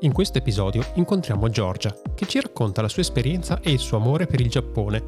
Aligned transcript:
In 0.00 0.12
questo 0.12 0.38
episodio 0.38 0.84
incontriamo 0.94 1.48
Giorgia, 1.48 1.94
che 2.14 2.26
ci 2.26 2.40
racconta 2.40 2.82
la 2.82 2.88
sua 2.88 3.02
esperienza 3.02 3.60
e 3.60 3.70
il 3.70 3.78
suo 3.78 3.96
amore 3.96 4.26
per 4.26 4.40
il 4.40 4.50
Giappone, 4.50 5.02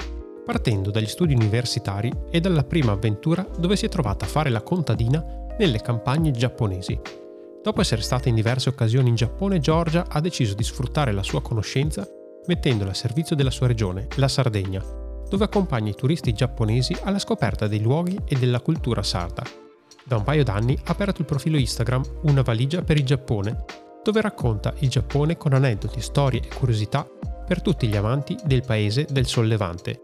partendo 0.44 0.90
dagli 0.90 1.06
studi 1.06 1.34
universitari 1.34 2.10
e 2.30 2.40
dalla 2.40 2.62
prima 2.62 2.92
avventura 2.92 3.46
dove 3.58 3.76
si 3.76 3.84
è 3.84 3.88
trovata 3.88 4.24
a 4.24 4.28
fare 4.28 4.48
la 4.48 4.62
contadina 4.62 5.22
nelle 5.58 5.80
campagne 5.80 6.30
giapponesi. 6.30 6.98
Dopo 7.62 7.80
essere 7.80 8.00
stata 8.00 8.28
in 8.28 8.36
diverse 8.36 8.68
occasioni 8.68 9.08
in 9.08 9.16
Giappone, 9.16 9.58
Giorgia 9.58 10.06
ha 10.08 10.20
deciso 10.20 10.54
di 10.54 10.62
sfruttare 10.62 11.10
la 11.12 11.24
sua 11.24 11.42
conoscenza 11.42 12.08
mettendola 12.46 12.92
a 12.92 12.94
servizio 12.94 13.34
della 13.34 13.50
sua 13.50 13.66
regione, 13.66 14.06
la 14.16 14.28
Sardegna, 14.28 14.80
dove 15.28 15.44
accompagna 15.44 15.90
i 15.90 15.94
turisti 15.96 16.32
giapponesi 16.32 16.96
alla 17.02 17.18
scoperta 17.18 17.66
dei 17.66 17.80
luoghi 17.80 18.16
e 18.24 18.36
della 18.36 18.60
cultura 18.60 19.02
sarda. 19.02 19.42
Da 20.04 20.16
un 20.16 20.22
paio 20.22 20.44
d'anni 20.44 20.78
ha 20.84 20.92
aperto 20.92 21.22
il 21.22 21.26
profilo 21.26 21.58
Instagram 21.58 22.04
Una 22.22 22.42
valigia 22.42 22.82
per 22.82 22.96
il 22.96 23.04
Giappone, 23.04 23.64
dove 24.06 24.20
racconta 24.20 24.72
il 24.78 24.88
Giappone 24.88 25.36
con 25.36 25.52
aneddoti, 25.52 26.00
storie 26.00 26.40
e 26.40 26.54
curiosità 26.54 27.04
per 27.44 27.60
tutti 27.60 27.88
gli 27.88 27.96
amanti 27.96 28.36
del 28.44 28.62
paese 28.64 29.04
del 29.10 29.26
sollevante. 29.26 30.00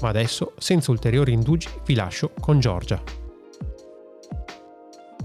Ma 0.00 0.10
adesso, 0.10 0.52
senza 0.58 0.90
ulteriori 0.90 1.32
indugi, 1.32 1.66
vi 1.86 1.94
lascio 1.94 2.32
con 2.38 2.60
Giorgia. 2.60 3.02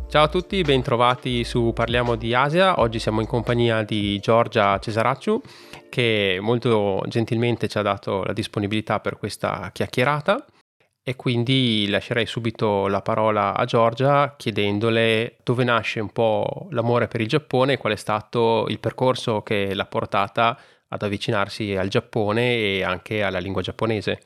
Ciao 0.08 0.24
a 0.24 0.28
tutti, 0.30 0.62
bentrovati 0.62 1.44
su 1.44 1.74
Parliamo 1.74 2.16
di 2.16 2.34
Asia. 2.34 2.80
Oggi 2.80 3.00
siamo 3.00 3.20
in 3.20 3.28
compagnia 3.28 3.84
di 3.84 4.18
Giorgia 4.20 4.80
Cesaracciu 4.80 5.42
che 5.90 6.38
molto 6.40 7.04
gentilmente 7.10 7.68
ci 7.68 7.78
ha 7.80 7.82
dato 7.82 8.24
la 8.24 8.32
disponibilità 8.32 9.02
per 9.02 9.18
questa 9.18 9.72
chiacchierata 9.74 10.46
e 11.04 11.16
quindi 11.16 11.88
lascerei 11.90 12.28
subito 12.28 12.88
la 12.88 13.02
parola 13.02 13.56
a 13.56 13.66
Giorgia 13.66 14.36
chiedendole 14.38 15.38
dove 15.44 15.64
nasce 15.64 16.00
un 16.00 16.12
po' 16.12 16.68
l'amore 16.70 17.08
per 17.08 17.22
il 17.22 17.28
Giappone 17.28 17.74
e 17.74 17.78
qual 17.78 17.94
è 17.94 17.96
stato 17.98 18.66
il 18.68 18.80
percorso 18.80 19.42
che 19.42 19.74
l'ha 19.74 19.88
portata 19.88 20.58
ad 20.88 21.02
avvicinarsi 21.02 21.76
al 21.76 21.88
Giappone 21.88 22.56
e 22.56 22.84
anche 22.84 23.24
alla 23.24 23.40
lingua 23.40 23.62
giapponese. 23.62 24.22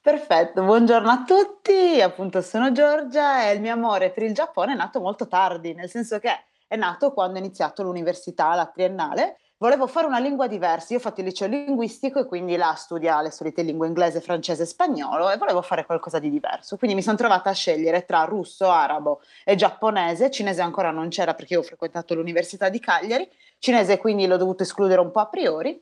Perfetto, 0.00 0.62
buongiorno 0.62 1.08
a 1.08 1.24
tutti, 1.24 2.02
appunto 2.02 2.42
sono 2.42 2.72
Giorgia 2.72 3.48
e 3.48 3.54
il 3.54 3.62
mio 3.62 3.72
amore 3.72 4.10
per 4.10 4.24
il 4.24 4.34
Giappone 4.34 4.72
è 4.72 4.76
nato 4.76 5.00
molto 5.00 5.26
tardi, 5.26 5.72
nel 5.72 5.88
senso 5.88 6.18
che 6.18 6.30
è 6.66 6.76
nato 6.76 7.12
quando 7.14 7.38
ho 7.38 7.42
iniziato 7.42 7.82
l'università, 7.82 8.54
la 8.54 8.66
triennale, 8.66 9.38
volevo 9.58 9.86
fare 9.86 10.06
una 10.06 10.18
lingua 10.18 10.46
diversa. 10.46 10.92
Io 10.92 10.98
ho 10.98 11.02
fatto 11.02 11.20
il 11.20 11.26
liceo 11.26 11.48
linguistico 11.48 12.20
e 12.20 12.26
quindi 12.26 12.56
là 12.56 12.74
studia 12.74 13.20
le 13.22 13.30
solite 13.30 13.62
lingue 13.62 13.86
inglese, 13.86 14.20
francese 14.20 14.64
e 14.64 14.66
spagnolo 14.66 15.30
e 15.30 15.36
volevo 15.36 15.62
fare 15.62 15.86
qualcosa 15.86 16.18
di 16.18 16.30
diverso. 16.30 16.76
Quindi 16.76 16.96
mi 16.96 17.02
sono 17.02 17.16
trovata 17.16 17.50
a 17.50 17.54
scegliere 17.54 18.04
tra 18.04 18.24
russo, 18.24 18.68
arabo 18.68 19.20
e 19.44 19.54
giapponese. 19.54 20.30
Cinese 20.30 20.62
ancora 20.62 20.90
non 20.90 21.08
c'era 21.08 21.34
perché 21.34 21.56
ho 21.56 21.62
frequentato 21.62 22.14
l'università 22.14 22.68
di 22.68 22.80
Cagliari. 22.80 23.28
Cinese 23.58 23.98
quindi 23.98 24.26
l'ho 24.26 24.36
dovuto 24.36 24.62
escludere 24.62 25.00
un 25.00 25.10
po' 25.10 25.20
a 25.20 25.26
priori. 25.26 25.80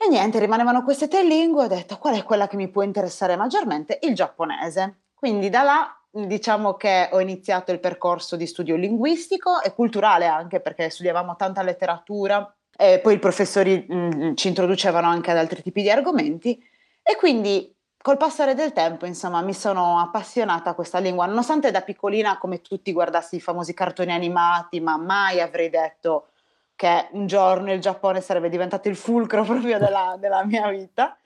E 0.00 0.08
niente, 0.08 0.38
rimanevano 0.38 0.84
queste 0.84 1.08
tre 1.08 1.24
lingue. 1.24 1.64
Ho 1.64 1.68
detto 1.68 1.98
qual 1.98 2.14
è 2.14 2.22
quella 2.22 2.46
che 2.46 2.56
mi 2.56 2.68
può 2.68 2.82
interessare 2.82 3.36
maggiormente? 3.36 3.98
Il 4.02 4.14
giapponese. 4.14 5.00
Quindi 5.14 5.50
da 5.50 5.62
là 5.62 5.92
diciamo 6.10 6.74
che 6.74 7.10
ho 7.12 7.20
iniziato 7.20 7.70
il 7.70 7.80
percorso 7.80 8.36
di 8.36 8.46
studio 8.46 8.76
linguistico 8.76 9.60
e 9.60 9.74
culturale 9.74 10.26
anche 10.26 10.60
perché 10.60 10.88
studiavamo 10.88 11.36
tanta 11.36 11.62
letteratura 11.62 12.50
eh, 12.80 13.00
poi 13.00 13.14
i 13.14 13.18
professori 13.18 13.84
mh, 13.88 13.96
mm, 13.96 14.34
ci 14.34 14.46
introducevano 14.46 15.08
anche 15.08 15.32
ad 15.32 15.36
altri 15.36 15.62
tipi 15.62 15.82
di 15.82 15.90
argomenti. 15.90 16.56
E 17.02 17.16
quindi 17.16 17.74
col 18.00 18.16
passare 18.16 18.54
del 18.54 18.72
tempo, 18.72 19.04
insomma, 19.04 19.42
mi 19.42 19.52
sono 19.52 19.98
appassionata 19.98 20.70
a 20.70 20.74
questa 20.74 21.00
lingua, 21.00 21.26
nonostante 21.26 21.72
da 21.72 21.80
piccolina, 21.80 22.38
come 22.38 22.60
tutti, 22.60 22.92
guardassi 22.92 23.36
i 23.36 23.40
famosi 23.40 23.74
cartoni 23.74 24.12
animati, 24.12 24.78
ma 24.78 24.96
mai 24.96 25.40
avrei 25.40 25.70
detto 25.70 26.28
che 26.76 27.08
un 27.12 27.26
giorno 27.26 27.72
il 27.72 27.80
Giappone 27.80 28.20
sarebbe 28.20 28.48
diventato 28.48 28.88
il 28.88 28.96
fulcro 28.96 29.42
proprio 29.44 29.78
della, 29.78 30.14
della 30.16 30.44
mia 30.44 30.68
vita. 30.68 31.16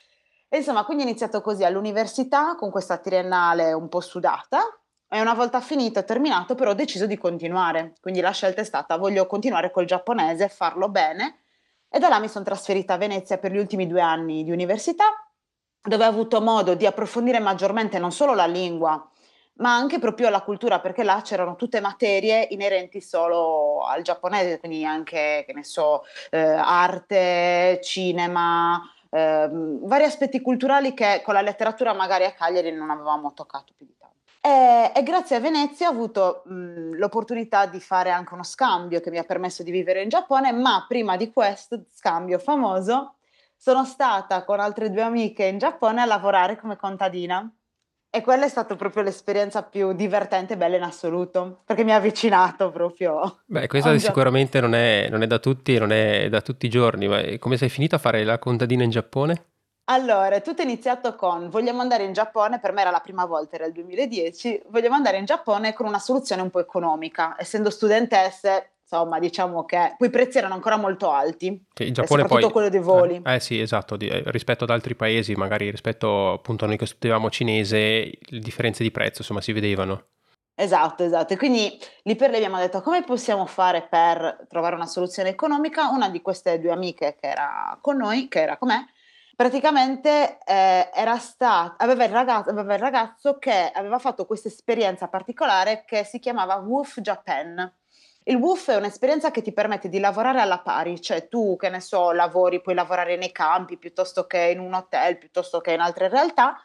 E 0.48 0.56
insomma, 0.56 0.84
quindi 0.84 1.04
ho 1.04 1.06
iniziato 1.06 1.42
così 1.42 1.64
all'università 1.64 2.54
con 2.56 2.70
questa 2.70 2.96
triennale 2.96 3.74
un 3.74 3.88
po' 3.90 4.00
sudata 4.00 4.81
e 5.12 5.20
una 5.20 5.34
volta 5.34 5.60
finito 5.60 5.98
e 5.98 6.04
terminato 6.04 6.54
però 6.54 6.70
ho 6.70 6.74
deciso 6.74 7.06
di 7.06 7.18
continuare. 7.18 7.92
Quindi 8.00 8.20
la 8.20 8.30
scelta 8.30 8.62
è 8.62 8.64
stata 8.64 8.96
voglio 8.96 9.26
continuare 9.26 9.70
col 9.70 9.84
giapponese, 9.84 10.48
farlo 10.48 10.88
bene 10.88 11.40
e 11.90 11.98
da 11.98 12.08
là 12.08 12.18
mi 12.18 12.28
sono 12.28 12.46
trasferita 12.46 12.94
a 12.94 12.96
Venezia 12.96 13.36
per 13.36 13.52
gli 13.52 13.58
ultimi 13.58 13.86
due 13.86 14.00
anni 14.00 14.42
di 14.42 14.50
università, 14.50 15.04
dove 15.82 16.06
ho 16.06 16.08
avuto 16.08 16.40
modo 16.40 16.74
di 16.74 16.86
approfondire 16.86 17.38
maggiormente 17.40 17.98
non 17.98 18.10
solo 18.10 18.32
la 18.32 18.46
lingua, 18.46 19.06
ma 19.56 19.74
anche 19.74 19.98
proprio 19.98 20.30
la 20.30 20.40
cultura, 20.40 20.80
perché 20.80 21.02
là 21.02 21.20
c'erano 21.22 21.56
tutte 21.56 21.80
materie 21.80 22.46
inerenti 22.48 23.02
solo 23.02 23.84
al 23.84 24.00
giapponese, 24.00 24.58
quindi 24.58 24.82
anche, 24.86 25.44
che 25.46 25.52
ne 25.52 25.64
so, 25.64 26.04
eh, 26.30 26.40
arte, 26.40 27.78
cinema, 27.82 28.80
eh, 29.10 29.50
vari 29.52 30.04
aspetti 30.04 30.40
culturali 30.40 30.94
che 30.94 31.20
con 31.22 31.34
la 31.34 31.42
letteratura 31.42 31.92
magari 31.92 32.24
a 32.24 32.32
Cagliari 32.32 32.72
non 32.72 32.88
avevamo 32.88 33.34
toccato 33.34 33.74
più 33.76 33.84
di 33.84 33.94
tanto. 33.98 34.21
E, 34.44 34.90
e, 34.92 35.02
grazie 35.04 35.36
a 35.36 35.40
Venezia 35.40 35.86
ho 35.86 35.92
avuto 35.92 36.42
mh, 36.46 36.96
l'opportunità 36.96 37.66
di 37.66 37.78
fare 37.78 38.10
anche 38.10 38.34
uno 38.34 38.42
scambio 38.42 39.00
che 39.00 39.08
mi 39.08 39.18
ha 39.18 39.22
permesso 39.22 39.62
di 39.62 39.70
vivere 39.70 40.02
in 40.02 40.08
Giappone, 40.08 40.50
ma 40.50 40.84
prima 40.88 41.16
di 41.16 41.30
questo 41.30 41.84
scambio 41.94 42.40
famoso 42.40 43.14
sono 43.56 43.84
stata 43.84 44.42
con 44.42 44.58
altre 44.58 44.90
due 44.90 45.02
amiche 45.02 45.44
in 45.44 45.58
Giappone 45.58 46.00
a 46.00 46.06
lavorare 46.06 46.58
come 46.58 46.76
contadina. 46.76 47.48
E 48.10 48.20
quella 48.20 48.44
è 48.44 48.48
stata 48.48 48.74
proprio 48.74 49.04
l'esperienza 49.04 49.62
più 49.62 49.92
divertente 49.92 50.54
e 50.54 50.56
bella 50.56 50.76
in 50.76 50.82
assoluto, 50.82 51.62
perché 51.64 51.84
mi 51.84 51.92
ha 51.92 51.96
avvicinato 51.96 52.70
proprio. 52.72 53.42
Beh, 53.46 53.68
questa 53.68 53.96
sicuramente 53.96 54.60
non 54.60 54.74
è, 54.74 55.06
non 55.08 55.22
è, 55.22 55.28
da 55.28 55.38
tutti, 55.38 55.78
non 55.78 55.92
è 55.92 56.28
da 56.28 56.40
tutti 56.40 56.66
i 56.66 56.68
giorni, 56.68 57.06
ma 57.06 57.22
come 57.38 57.56
sei 57.56 57.68
finita 57.68 57.96
a 57.96 58.00
fare 58.00 58.24
la 58.24 58.40
contadina 58.40 58.82
in 58.82 58.90
Giappone? 58.90 59.51
Allora, 59.84 60.40
tutto 60.40 60.62
è 60.62 60.64
iniziato 60.64 61.16
con 61.16 61.48
vogliamo 61.50 61.80
andare 61.80 62.04
in 62.04 62.12
Giappone, 62.12 62.60
per 62.60 62.72
me 62.72 62.82
era 62.82 62.90
la 62.90 63.00
prima 63.00 63.24
volta, 63.24 63.56
era 63.56 63.66
il 63.66 63.72
2010, 63.72 64.62
vogliamo 64.68 64.94
andare 64.94 65.18
in 65.18 65.24
Giappone 65.24 65.72
con 65.72 65.86
una 65.86 65.98
soluzione 65.98 66.40
un 66.40 66.50
po' 66.50 66.60
economica, 66.60 67.34
essendo 67.36 67.68
studentesse, 67.68 68.74
insomma, 68.82 69.18
diciamo 69.18 69.64
che 69.64 69.94
poi 69.98 70.08
i 70.08 70.10
prezzi 70.10 70.38
erano 70.38 70.54
ancora 70.54 70.76
molto 70.76 71.10
alti, 71.10 71.64
sì, 71.74 71.84
il 71.84 71.92
Giappone 71.92 72.22
soprattutto 72.22 72.52
poi, 72.52 72.52
quello 72.52 72.68
dei 72.68 72.80
voli. 72.80 73.20
Eh, 73.24 73.34
eh 73.34 73.40
sì, 73.40 73.60
esatto, 73.60 73.96
di, 73.96 74.06
eh, 74.06 74.22
rispetto 74.26 74.62
ad 74.64 74.70
altri 74.70 74.94
paesi, 74.94 75.34
magari 75.34 75.68
rispetto 75.70 76.32
appunto 76.32 76.64
a 76.64 76.68
noi 76.68 76.76
che 76.76 76.86
studiavamo 76.86 77.28
cinese, 77.28 77.78
le 78.20 78.38
differenze 78.38 78.84
di 78.84 78.92
prezzo, 78.92 79.22
insomma, 79.22 79.40
si 79.40 79.52
vedevano. 79.52 80.04
Esatto, 80.54 81.02
esatto. 81.02 81.32
E 81.32 81.36
quindi 81.36 81.76
lì 82.02 82.14
per 82.14 82.30
lì 82.30 82.36
abbiamo 82.36 82.58
detto 82.58 82.82
come 82.82 83.02
possiamo 83.02 83.46
fare 83.46 83.86
per 83.88 84.46
trovare 84.48 84.74
una 84.74 84.86
soluzione 84.86 85.30
economica. 85.30 85.88
Una 85.88 86.08
di 86.10 86.20
queste 86.20 86.60
due 86.60 86.70
amiche 86.70 87.16
che 87.18 87.26
era 87.26 87.76
con 87.80 87.96
noi, 87.96 88.28
che 88.28 88.42
era 88.42 88.58
con 88.58 88.68
me, 88.68 88.86
praticamente 89.36 90.38
eh, 90.44 90.90
era 90.94 91.18
stato, 91.18 91.74
aveva, 91.78 92.04
il 92.04 92.10
ragazzo, 92.10 92.50
aveva 92.50 92.74
il 92.74 92.80
ragazzo 92.80 93.38
che 93.38 93.70
aveva 93.72 93.98
fatto 93.98 94.24
questa 94.24 94.48
esperienza 94.48 95.08
particolare 95.08 95.84
che 95.86 96.04
si 96.04 96.18
chiamava 96.18 96.56
Woof 96.56 97.00
Japan. 97.00 97.72
Il 98.24 98.36
WUF 98.36 98.70
è 98.70 98.76
un'esperienza 98.76 99.32
che 99.32 99.42
ti 99.42 99.52
permette 99.52 99.88
di 99.88 99.98
lavorare 99.98 100.40
alla 100.40 100.60
pari, 100.60 101.00
cioè 101.00 101.26
tu 101.26 101.56
che 101.56 101.68
ne 101.68 101.80
so, 101.80 102.12
lavori, 102.12 102.60
puoi 102.60 102.76
lavorare 102.76 103.16
nei 103.16 103.32
campi 103.32 103.76
piuttosto 103.78 104.26
che 104.26 104.38
in 104.38 104.60
un 104.60 104.74
hotel, 104.74 105.18
piuttosto 105.18 105.60
che 105.60 105.72
in 105.72 105.80
altre 105.80 106.08
realtà, 106.08 106.56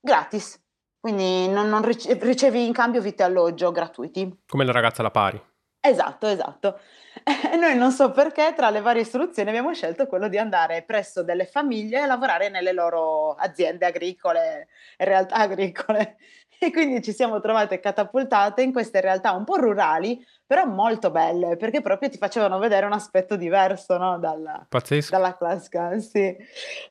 gratis. 0.00 0.58
Quindi 0.98 1.48
non, 1.48 1.68
non 1.68 1.82
ricevi 1.82 2.64
in 2.64 2.72
cambio 2.72 3.02
vite 3.02 3.22
e 3.22 3.26
alloggio 3.26 3.72
gratuiti. 3.72 4.42
Come 4.46 4.64
la 4.64 4.72
ragazza 4.72 5.00
alla 5.00 5.10
pari. 5.10 5.51
Esatto, 5.84 6.28
esatto. 6.28 6.78
E 7.52 7.56
noi 7.58 7.76
non 7.76 7.90
so 7.90 8.12
perché 8.12 8.52
tra 8.54 8.70
le 8.70 8.80
varie 8.80 9.04
soluzioni 9.04 9.48
abbiamo 9.48 9.74
scelto 9.74 10.06
quello 10.06 10.28
di 10.28 10.38
andare 10.38 10.82
presso 10.84 11.24
delle 11.24 11.44
famiglie 11.44 11.98
a 12.00 12.06
lavorare 12.06 12.48
nelle 12.48 12.72
loro 12.72 13.32
aziende 13.34 13.84
agricole, 13.86 14.68
realtà 14.98 15.34
agricole. 15.42 16.16
E 16.64 16.70
quindi 16.70 17.02
ci 17.02 17.12
siamo 17.12 17.40
trovate 17.40 17.80
catapultate 17.80 18.62
in 18.62 18.70
queste 18.70 19.00
realtà 19.00 19.32
un 19.32 19.42
po' 19.42 19.56
rurali, 19.56 20.24
però 20.46 20.64
molto 20.64 21.10
belle, 21.10 21.56
perché 21.56 21.80
proprio 21.80 22.08
ti 22.08 22.18
facevano 22.18 22.60
vedere 22.60 22.86
un 22.86 22.92
aspetto 22.92 23.34
diverso 23.34 23.96
no? 23.96 24.16
dalla, 24.20 24.64
dalla 25.10 25.36
classica. 25.36 25.98
Sì. 25.98 26.36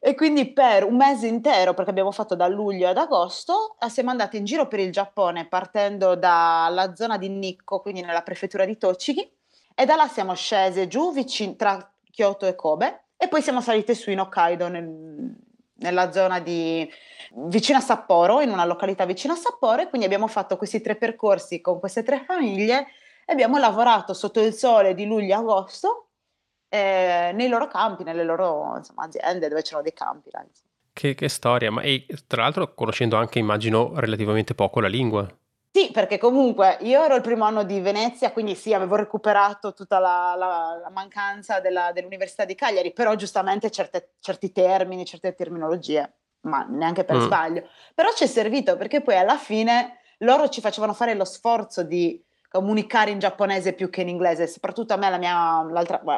E 0.01 0.13
quindi 0.13 0.51
per 0.51 0.83
un 0.83 0.97
mese 0.97 1.27
intero, 1.27 1.73
perché 1.73 1.89
abbiamo 1.89 2.11
fatto 2.11 2.35
da 2.35 2.47
luglio 2.47 2.89
ad 2.89 2.97
agosto, 2.97 3.77
siamo 3.87 4.09
andati 4.09 4.35
in 4.35 4.43
giro 4.43 4.67
per 4.67 4.79
il 4.81 4.91
Giappone 4.91 5.47
partendo 5.47 6.15
dalla 6.15 6.93
zona 6.93 7.17
di 7.17 7.29
Nikko, 7.29 7.79
quindi 7.79 8.01
nella 8.01 8.23
prefettura 8.23 8.65
di 8.65 8.77
Tochigi, 8.77 9.25
e 9.73 9.85
da 9.85 9.95
là 9.95 10.09
siamo 10.09 10.33
scese 10.33 10.89
giù 10.89 11.13
vicino, 11.13 11.55
tra 11.55 11.91
Kyoto 12.11 12.45
e 12.45 12.55
Kobe 12.55 13.03
e 13.15 13.29
poi 13.29 13.41
siamo 13.41 13.61
salite 13.61 13.95
su 13.95 14.11
in 14.11 14.19
Hokkaido 14.19 14.67
nel, 14.67 15.33
nella 15.81 16.11
zona 16.11 16.39
di 16.39 16.89
vicino 17.33 17.77
a 17.77 17.81
Sapporo, 17.81 18.41
in 18.41 18.49
una 18.49 18.65
località 18.65 19.05
vicino 19.05 19.33
a 19.33 19.37
Sapporo 19.37 19.81
e 19.81 19.89
quindi 19.89 20.05
abbiamo 20.05 20.27
fatto 20.27 20.57
questi 20.57 20.81
tre 20.81 20.95
percorsi 20.95 21.61
con 21.61 21.79
queste 21.79 22.03
tre 22.03 22.23
famiglie 22.25 22.87
e 23.25 23.31
abbiamo 23.31 23.57
lavorato 23.57 24.13
sotto 24.13 24.41
il 24.41 24.53
sole 24.53 24.93
di 24.93 25.05
luglio 25.05 25.35
agosto 25.35 26.07
eh, 26.69 27.31
nei 27.33 27.47
loro 27.47 27.67
campi, 27.67 28.03
nelle 28.03 28.23
loro 28.23 28.75
insomma, 28.77 29.03
aziende 29.03 29.47
dove 29.47 29.61
c'erano 29.61 29.83
dei 29.83 29.93
campi. 29.93 30.29
Che, 30.93 31.15
che, 31.15 31.29
storia, 31.29 31.71
ma 31.71 31.81
e, 31.81 32.05
tra 32.27 32.43
l'altro 32.43 32.73
conoscendo 32.73 33.15
anche, 33.15 33.39
immagino, 33.39 33.91
relativamente 33.95 34.53
poco 34.53 34.79
la 34.79 34.87
lingua. 34.87 35.27
Sì, 35.73 35.89
perché 35.91 36.17
comunque 36.17 36.79
io 36.81 37.01
ero 37.01 37.15
il 37.15 37.21
primo 37.21 37.45
anno 37.45 37.63
di 37.63 37.79
Venezia, 37.79 38.33
quindi 38.33 38.55
sì, 38.55 38.73
avevo 38.73 38.97
recuperato 38.97 39.73
tutta 39.73 39.99
la, 39.99 40.35
la, 40.37 40.79
la 40.83 40.89
mancanza 40.89 41.61
della, 41.61 41.93
dell'Università 41.93 42.43
di 42.43 42.55
Cagliari, 42.55 42.91
però 42.91 43.15
giustamente 43.15 43.71
certe, 43.71 44.15
certi 44.19 44.51
termini, 44.51 45.05
certe 45.05 45.33
terminologie, 45.33 46.13
ma 46.41 46.65
neanche 46.69 47.05
per 47.05 47.15
mm. 47.15 47.21
sbaglio. 47.21 47.69
Però 47.95 48.09
ci 48.13 48.25
è 48.25 48.27
servito 48.27 48.75
perché 48.75 48.99
poi 48.99 49.15
alla 49.15 49.37
fine 49.37 49.99
loro 50.19 50.49
ci 50.49 50.59
facevano 50.59 50.93
fare 50.93 51.13
lo 51.13 51.23
sforzo 51.23 51.83
di 51.83 52.21
comunicare 52.49 53.11
in 53.11 53.19
giapponese 53.19 53.71
più 53.71 53.89
che 53.89 54.01
in 54.01 54.09
inglese, 54.09 54.47
soprattutto 54.47 54.93
a 54.93 54.97
me, 54.97 55.09
la 55.09 55.17
mia, 55.17 55.59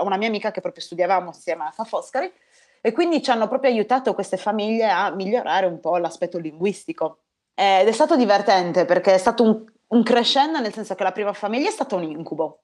una 0.02 0.18
mia 0.18 0.28
amica 0.28 0.50
che 0.50 0.62
proprio 0.62 0.84
studiavamo 0.84 1.28
insieme 1.28 1.66
a 1.66 1.72
Fa 1.72 1.84
Foscari, 1.84 2.34
e 2.82 2.92
quindi 2.92 3.22
ci 3.22 3.30
hanno 3.30 3.48
proprio 3.48 3.70
aiutato 3.70 4.16
queste 4.16 4.38
famiglie 4.38 4.90
a 4.90 5.12
migliorare 5.12 5.68
un 5.68 5.80
po' 5.80 5.98
l'aspetto 5.98 6.40
linguistico. 6.40 7.20
Ed 7.56 7.88
è 7.88 7.92
stato 7.92 8.16
divertente 8.16 8.86
perché 8.86 9.14
è 9.14 9.18
stato 9.18 9.44
un, 9.44 9.64
un 9.88 10.04
crescendo, 10.04 10.60
nel 10.60 10.74
senso 10.74 10.96
che 10.96 11.04
la 11.04 11.12
prima 11.12 11.34
famiglia 11.34 11.70
è 11.70 11.72
stato 11.72 11.96
un 11.96 12.04
incubo, 12.04 12.64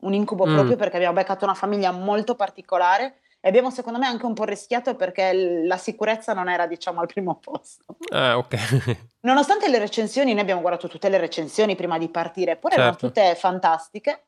un 0.00 0.12
incubo 0.12 0.46
mm. 0.46 0.54
proprio 0.54 0.76
perché 0.76 0.96
abbiamo 0.96 1.14
beccato 1.14 1.44
una 1.44 1.54
famiglia 1.54 1.92
molto 1.92 2.34
particolare 2.34 3.18
e 3.40 3.48
abbiamo 3.48 3.70
secondo 3.70 3.98
me 3.98 4.06
anche 4.06 4.24
un 4.24 4.32
po' 4.32 4.44
rischiato 4.44 4.94
perché 4.96 5.32
la 5.66 5.76
sicurezza 5.76 6.32
non 6.32 6.48
era 6.48 6.66
diciamo 6.66 7.00
al 7.00 7.06
primo 7.06 7.38
posto. 7.38 7.96
Ah, 8.10 8.38
ok. 8.38 8.96
Nonostante 9.20 9.68
le 9.68 9.78
recensioni, 9.78 10.32
noi 10.32 10.40
abbiamo 10.40 10.62
guardato 10.62 10.88
tutte 10.88 11.10
le 11.10 11.18
recensioni 11.18 11.76
prima 11.76 11.98
di 11.98 12.08
partire, 12.08 12.52
eppure 12.52 12.74
certo. 12.74 12.88
erano 12.88 12.96
tutte 12.96 13.34
fantastiche. 13.34 14.24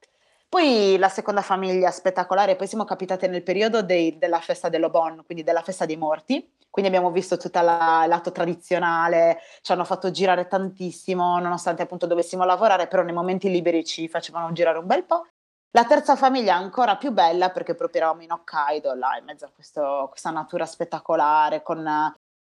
Poi 0.48 0.96
la 0.98 1.08
seconda 1.08 1.42
famiglia 1.42 1.90
spettacolare, 1.90 2.56
poi 2.56 2.66
siamo 2.66 2.84
capitate 2.84 3.26
nel 3.26 3.42
periodo 3.42 3.82
dei, 3.82 4.16
della 4.16 4.40
festa 4.40 4.68
dell'Obon, 4.68 5.22
quindi 5.24 5.42
della 5.42 5.62
festa 5.62 5.86
dei 5.86 5.96
morti, 5.96 6.54
quindi 6.70 6.90
abbiamo 6.90 7.10
visto 7.10 7.36
tutto 7.36 7.58
il 7.58 7.64
lato 7.64 8.30
tradizionale, 8.32 9.38
ci 9.60 9.72
hanno 9.72 9.84
fatto 9.84 10.10
girare 10.10 10.46
tantissimo, 10.46 11.38
nonostante 11.40 11.82
appunto 11.82 12.06
dovessimo 12.06 12.44
lavorare, 12.44 12.86
però 12.86 13.02
nei 13.02 13.14
momenti 13.14 13.50
liberi 13.50 13.84
ci 13.84 14.08
facevano 14.08 14.52
girare 14.52 14.78
un 14.78 14.86
bel 14.86 15.04
po'. 15.04 15.26
La 15.70 15.84
terza 15.84 16.16
famiglia 16.16 16.54
è 16.54 16.62
ancora 16.62 16.96
più 16.96 17.10
bella 17.12 17.50
perché 17.50 17.74
proprio 17.74 18.02
eravamo 18.02 18.22
in 18.22 18.32
Hokkaido, 18.32 18.94
là 18.94 19.16
in 19.18 19.24
mezzo 19.24 19.46
a 19.46 19.50
questo, 19.54 20.06
questa 20.08 20.30
natura 20.30 20.64
spettacolare, 20.64 21.62
con 21.62 21.82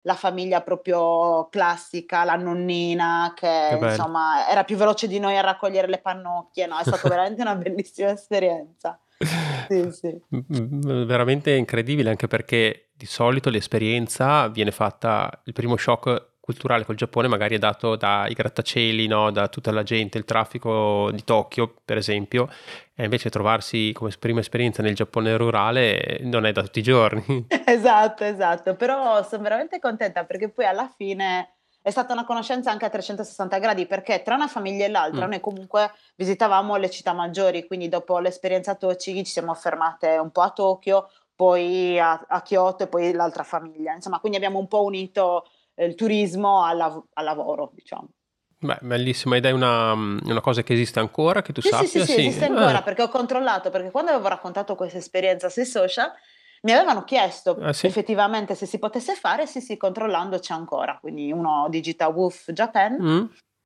la 0.03 0.15
famiglia 0.15 0.61
proprio 0.61 1.47
classica, 1.49 2.23
la 2.23 2.35
nonnina 2.35 3.33
che, 3.35 3.77
che 3.79 3.85
insomma 3.85 4.49
era 4.49 4.63
più 4.63 4.75
veloce 4.75 5.07
di 5.07 5.19
noi 5.19 5.37
a 5.37 5.41
raccogliere 5.41 5.87
le 5.87 5.99
pannocchie, 5.99 6.67
no? 6.67 6.77
È 6.77 6.83
stata 6.83 7.07
veramente 7.09 7.41
una 7.41 7.55
bellissima 7.55 8.11
esperienza. 8.11 8.99
Sì, 9.69 9.91
sì. 9.91 10.21
Veramente 10.29 11.53
incredibile 11.53 12.09
anche 12.09 12.27
perché 12.27 12.89
di 12.93 13.05
solito 13.05 13.49
l'esperienza 13.49 14.47
viene 14.49 14.71
fatta, 14.71 15.41
il 15.45 15.53
primo 15.53 15.77
shock 15.77 16.31
culturale 16.43 16.83
col 16.83 16.97
Giappone 16.97 17.29
magari 17.29 17.55
è 17.55 17.57
dato 17.57 17.95
dai 17.95 18.33
grattacieli, 18.33 19.07
no? 19.07 19.31
da 19.31 19.47
tutta 19.47 19.71
la 19.71 19.83
gente, 19.83 20.17
il 20.17 20.25
traffico 20.25 21.09
di 21.13 21.23
Tokyo 21.23 21.73
per 21.85 21.95
esempio, 21.95 22.49
e 22.93 23.05
invece 23.05 23.29
trovarsi 23.29 23.93
come 23.93 24.11
prima 24.19 24.41
esperienza 24.41 24.81
nel 24.81 24.93
Giappone 24.93 25.37
rurale 25.37 26.19
non 26.23 26.45
è 26.45 26.51
da 26.51 26.61
tutti 26.61 26.79
i 26.79 26.83
giorni. 26.83 27.47
Esatto, 27.65 28.25
esatto, 28.25 28.75
però 28.75 29.23
sono 29.23 29.41
veramente 29.41 29.79
contenta 29.79 30.25
perché 30.25 30.49
poi 30.49 30.65
alla 30.65 30.91
fine 30.95 31.53
è 31.81 31.89
stata 31.89 32.11
una 32.11 32.25
conoscenza 32.25 32.69
anche 32.71 32.85
a 32.85 32.89
360 32.89 33.57
gradi 33.57 33.85
perché 33.87 34.21
tra 34.21 34.35
una 34.35 34.47
famiglia 34.47 34.85
e 34.85 34.89
l'altra 34.89 35.25
mm. 35.25 35.29
noi 35.29 35.39
comunque 35.39 35.91
visitavamo 36.17 36.75
le 36.75 36.89
città 36.89 37.13
maggiori, 37.13 37.65
quindi 37.65 37.87
dopo 37.87 38.19
l'esperienza 38.19 38.71
a 38.71 38.75
Tochigi 38.75 39.23
ci 39.23 39.31
siamo 39.31 39.53
fermate 39.53 40.17
un 40.17 40.29
po' 40.29 40.41
a 40.41 40.51
Tokyo, 40.51 41.09
poi 41.33 41.97
a, 41.99 42.25
a 42.27 42.41
Kyoto 42.41 42.83
e 42.83 42.87
poi 42.87 43.13
l'altra 43.13 43.43
famiglia, 43.43 43.93
insomma 43.93 44.19
quindi 44.19 44.37
abbiamo 44.37 44.59
un 44.59 44.67
po' 44.67 44.83
unito 44.83 45.45
il 45.75 45.95
turismo 45.95 46.63
al, 46.63 46.77
lav- 46.77 47.05
al 47.13 47.23
lavoro, 47.23 47.71
diciamo. 47.73 48.09
Beh, 48.63 48.77
bellissima 48.81 49.35
ed 49.35 49.45
è 49.45 49.51
una, 49.51 49.91
una, 49.91 50.41
cosa 50.41 50.63
che 50.63 50.73
esiste 50.73 50.99
ancora, 50.99 51.41
che 51.41 51.51
tu 51.51 51.59
sì, 51.59 51.67
sappia? 51.67 51.87
Sì, 51.87 51.99
sì, 51.99 52.05
sì, 52.05 52.19
esiste 52.21 52.45
ancora 52.45 52.79
eh. 52.79 52.83
perché 52.83 53.01
ho 53.01 53.09
controllato, 53.09 53.69
perché 53.69 53.91
quando 53.91 54.11
avevo 54.11 54.29
raccontato 54.29 54.75
questa 54.75 54.97
esperienza 54.97 55.49
sui 55.49 55.65
social 55.65 56.09
mi 56.61 56.71
avevano 56.71 57.03
chiesto 57.03 57.57
ah, 57.59 57.73
sì? 57.73 57.87
effettivamente 57.87 58.55
se 58.55 58.65
si 58.65 58.79
potesse 58.79 59.15
fare, 59.15 59.47
sì 59.47 59.59
sì, 59.59 59.75
controllando 59.75 60.39
c'è 60.39 60.53
ancora, 60.53 60.97
quindi 60.97 61.29
uno 61.29 61.67
digita 61.69 62.07
Woof 62.07 62.53
Japan 62.53 62.97
mm. 63.01 63.25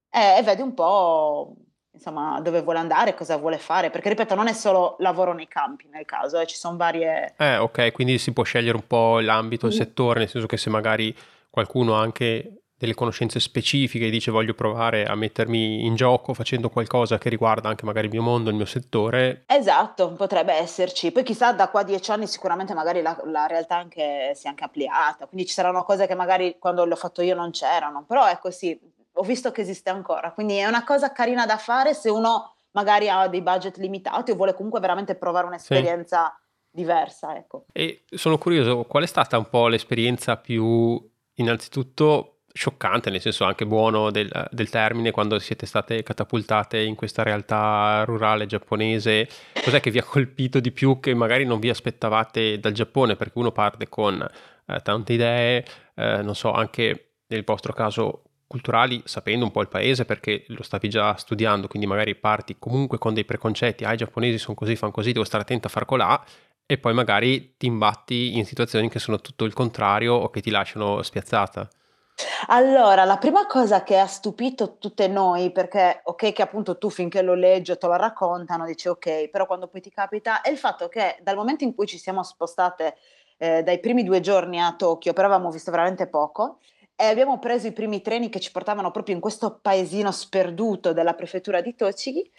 e, 0.10 0.38
e 0.40 0.42
vedi 0.42 0.64
un 0.64 0.74
po' 0.74 1.56
insomma, 1.98 2.40
dove 2.42 2.62
vuole 2.62 2.80
andare, 2.80 3.14
cosa 3.14 3.38
vuole 3.38 3.58
fare, 3.58 3.92
perché 3.92 4.10
ripeto, 4.10 4.34
non 4.34 4.48
è 4.48 4.54
solo 4.54 4.96
lavoro 5.00 5.34
nei 5.34 5.48
campi 5.48 5.88
nel 5.92 6.06
caso, 6.06 6.40
eh, 6.40 6.48
ci 6.48 6.56
sono 6.56 6.78
varie... 6.78 7.34
Eh, 7.38 7.58
ok, 7.58 7.92
quindi 7.92 8.18
si 8.18 8.34
può 8.34 8.44
scegliere 8.44 8.78
un 8.78 8.86
po' 8.88 9.20
l'ambito, 9.20 9.68
il 9.68 9.74
mm. 9.74 9.78
settore, 9.78 10.20
nel 10.20 10.30
senso 10.30 10.48
che 10.48 10.58
se 10.58 10.70
magari 10.70 11.16
qualcuno 11.58 11.96
ha 11.96 12.02
anche 12.02 12.62
delle 12.78 12.94
conoscenze 12.94 13.40
specifiche 13.40 14.06
e 14.06 14.10
dice 14.12 14.30
voglio 14.30 14.54
provare 14.54 15.06
a 15.06 15.16
mettermi 15.16 15.84
in 15.84 15.96
gioco 15.96 16.36
facendo 16.36 16.70
qualcosa 16.70 17.18
che 17.18 17.30
riguarda 17.30 17.70
anche 17.70 17.86
magari 17.86 18.06
il 18.06 18.14
mio 18.14 18.22
mondo, 18.22 18.52
il 18.52 18.56
mio 18.56 18.66
settore. 18.66 19.46
Esatto, 19.48 20.12
potrebbe 20.12 20.54
esserci. 20.54 21.12
Poi 21.12 21.24
chissà 21.24 21.54
da 21.54 21.70
qua 21.70 21.80
a 21.80 21.84
dieci 21.84 22.12
anni 22.12 22.28
sicuramente 22.28 22.76
magari 22.76 23.02
la, 23.02 23.20
la 23.26 23.48
realtà 23.48 23.78
anche, 23.78 24.34
si 24.36 24.46
è 24.46 24.50
anche 24.50 24.66
ampliata, 24.66 25.26
quindi 25.26 25.48
ci 25.48 25.54
saranno 25.54 25.84
cose 25.84 26.06
che 26.06 26.14
magari 26.14 26.58
quando 26.60 26.86
l'ho 26.86 26.96
fatto 26.96 27.24
io 27.24 27.34
non 27.34 27.50
c'erano, 27.50 28.06
però 28.08 28.26
è 28.28 28.38
così, 28.38 28.80
ho 29.14 29.24
visto 29.24 29.52
che 29.52 29.62
esiste 29.62 29.90
ancora, 29.90 30.32
quindi 30.32 30.58
è 30.58 30.68
una 30.68 30.84
cosa 30.84 31.12
carina 31.12 31.48
da 31.48 31.58
fare 31.58 31.96
se 31.96 32.12
uno 32.12 32.54
magari 32.74 33.10
ha 33.10 33.28
dei 33.28 33.42
budget 33.42 33.78
limitati 33.78 34.30
o 34.30 34.36
vuole 34.36 34.54
comunque 34.54 34.80
veramente 34.80 35.16
provare 35.16 35.48
un'esperienza 35.48 36.32
sì. 36.38 36.80
diversa. 36.82 37.36
Ecco. 37.36 37.66
E 37.74 38.04
sono 38.12 38.38
curioso, 38.38 38.84
qual 38.84 39.02
è 39.02 39.08
stata 39.08 39.36
un 39.36 39.50
po' 39.50 39.68
l'esperienza 39.68 40.38
più 40.38 41.16
innanzitutto 41.38 42.38
scioccante, 42.58 43.10
nel 43.10 43.22
senso 43.22 43.46
anche 43.46 43.66
buono 43.66 44.10
del, 44.10 44.30
del, 44.52 44.70
termine, 44.70 45.12
quando 45.12 45.40
siete 45.40 45.66
state 45.66 46.04
catapultate 46.04 46.80
in 46.80 46.96
questa 46.96 47.24
realtà 47.24 48.04
rurale 48.06 48.48
giapponese, 48.48 49.30
cos'è 49.64 49.80
che 49.80 49.92
vi 49.92 50.00
ha 50.00 50.04
colpito 50.04 50.60
di 50.60 50.72
più 50.72 51.00
che 51.00 51.14
magari 51.14 51.46
non 51.46 51.60
vi 51.60 51.70
aspettavate 51.70 52.60
dal 52.60 52.74
Giappone? 52.74 53.16
Perché 53.16 53.38
uno 53.38 53.52
parte 53.52 53.88
con 53.88 54.26
eh, 54.66 54.82
tante 54.82 55.14
idee, 55.14 55.66
eh, 55.96 56.22
non 56.24 56.36
so, 56.36 56.52
anche 56.52 57.12
nel 57.28 57.44
vostro 57.44 57.74
caso 57.74 58.24
culturali, 58.48 59.02
sapendo 59.06 59.44
un 59.44 59.52
po' 59.52 59.62
il 59.62 59.68
paese 59.68 60.06
perché 60.06 60.46
lo 60.48 60.64
stavi 60.64 60.90
già 60.90 61.16
studiando, 61.16 61.68
quindi 61.68 61.86
magari 61.86 62.16
parti 62.16 62.56
comunque 62.58 62.98
con 62.98 63.14
dei 63.14 63.26
preconcetti, 63.26 63.84
ah 63.84 63.94
i 63.94 63.98
giapponesi 63.98 64.38
sono 64.38 64.56
così, 64.56 64.76
fanno 64.78 64.94
così, 64.94 65.12
devo 65.12 65.26
stare 65.26 65.44
attento 65.44 65.68
a 65.68 65.70
far 65.70 65.86
colà, 65.86 66.24
e 66.68 66.78
poi 66.78 66.94
magari 66.94 67.56
ti 67.58 67.66
imbatti 67.66 68.38
in 68.38 68.46
situazioni 68.46 68.90
che 68.90 69.00
sono 69.00 69.20
tutto 69.20 69.46
il 69.46 69.54
contrario 69.54 70.14
o 70.14 70.30
che 70.30 70.42
ti 70.42 70.52
lasciano 70.52 71.02
spiazzata. 71.02 71.68
Allora, 72.48 73.06
la 73.06 73.18
prima 73.18 73.46
cosa 73.46 73.84
che 73.84 73.98
ha 73.98 74.08
stupito 74.08 74.78
tutte 74.78 75.08
noi, 75.08 75.52
perché 75.52 76.02
ok 76.04 76.34
che 76.34 76.42
appunto 76.42 76.78
tu 76.78 76.90
finché 76.90 77.22
lo 77.22 77.36
leggi 77.36 77.72
o 77.72 77.78
te 77.78 77.88
lo 77.88 77.96
raccontano 77.96 78.66
dici 78.66 78.88
ok, 78.88 79.30
però 79.30 79.46
quando 79.46 79.68
poi 79.68 79.82
ti 79.82 79.92
capita, 79.92 80.42
è 80.42 80.50
il 80.50 80.58
fatto 80.58 80.88
che 80.88 81.18
dal 81.22 81.36
momento 81.36 81.64
in 81.64 81.74
cui 81.74 81.88
ci 81.88 81.98
siamo 81.98 82.24
spostate 82.24 82.96
eh, 83.38 83.64
dai 83.64 83.80
primi 83.80 84.04
due 84.04 84.20
giorni 84.20 84.60
a 84.60 84.76
Tokyo, 84.76 85.14
però 85.14 85.28
avevamo 85.28 85.52
visto 85.52 85.72
veramente 85.72 86.08
poco, 86.08 86.60
e 86.96 87.06
abbiamo 87.06 87.38
preso 87.38 87.68
i 87.68 87.72
primi 87.72 88.02
treni 88.02 88.30
che 88.30 88.40
ci 88.40 88.52
portavano 88.52 88.90
proprio 88.90 89.14
in 89.14 89.22
questo 89.22 89.60
paesino 89.62 90.12
sperduto 90.12 90.94
della 90.94 91.14
prefettura 91.14 91.62
di 91.62 91.76
Tochigi, 91.76 92.30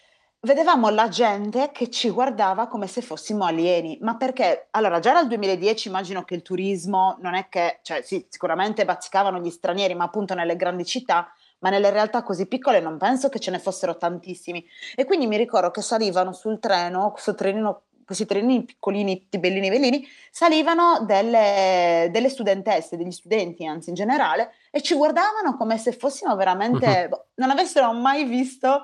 vedevamo 0.41 0.89
la 0.89 1.09
gente 1.09 1.69
che 1.71 1.89
ci 1.89 2.09
guardava 2.09 2.67
come 2.67 2.87
se 2.87 3.01
fossimo 3.01 3.43
alieni, 3.45 3.97
ma 4.01 4.15
perché? 4.15 4.67
Allora, 4.71 4.99
già 4.99 5.13
nel 5.13 5.27
2010 5.27 5.89
immagino 5.89 6.23
che 6.23 6.35
il 6.35 6.41
turismo 6.41 7.17
non 7.21 7.35
è 7.35 7.47
che, 7.49 7.79
cioè 7.81 8.01
sì, 8.01 8.25
sicuramente 8.29 8.85
bazzicavano 8.85 9.39
gli 9.39 9.49
stranieri, 9.49 9.95
ma 9.95 10.05
appunto 10.05 10.33
nelle 10.33 10.55
grandi 10.55 10.85
città, 10.85 11.31
ma 11.59 11.69
nelle 11.69 11.89
realtà 11.89 12.23
così 12.23 12.47
piccole 12.47 12.79
non 12.79 12.97
penso 12.97 13.27
che 13.27 13.39
ce 13.39 13.51
ne 13.51 13.59
fossero 13.59 13.97
tantissimi. 13.97 14.65
E 14.95 15.03
quindi 15.05 15.27
mi 15.27 15.35
ricordo 15.35 15.71
che 15.71 15.81
salivano 15.81 16.31
sul 16.31 16.59
treno, 16.59 17.13
sul 17.17 17.35
trenino, 17.35 17.81
questi 18.05 18.25
trenini 18.25 18.63
piccolini, 18.63 19.27
bellini 19.37 19.69
bellini, 19.69 20.07
salivano 20.31 21.03
delle, 21.05 22.07
delle, 22.11 22.29
studentesse, 22.29 22.95
degli 22.95 23.11
studenti 23.11 23.65
anzi 23.65 23.89
in 23.89 23.95
generale, 23.95 24.53
e 24.71 24.81
ci 24.81 24.95
guardavano 24.95 25.57
come 25.57 25.77
se 25.77 25.91
fossimo 25.91 26.33
veramente, 26.37 27.09
uh-huh. 27.11 27.25
non 27.35 27.49
avessero 27.49 27.91
mai 27.91 28.23
visto 28.23 28.83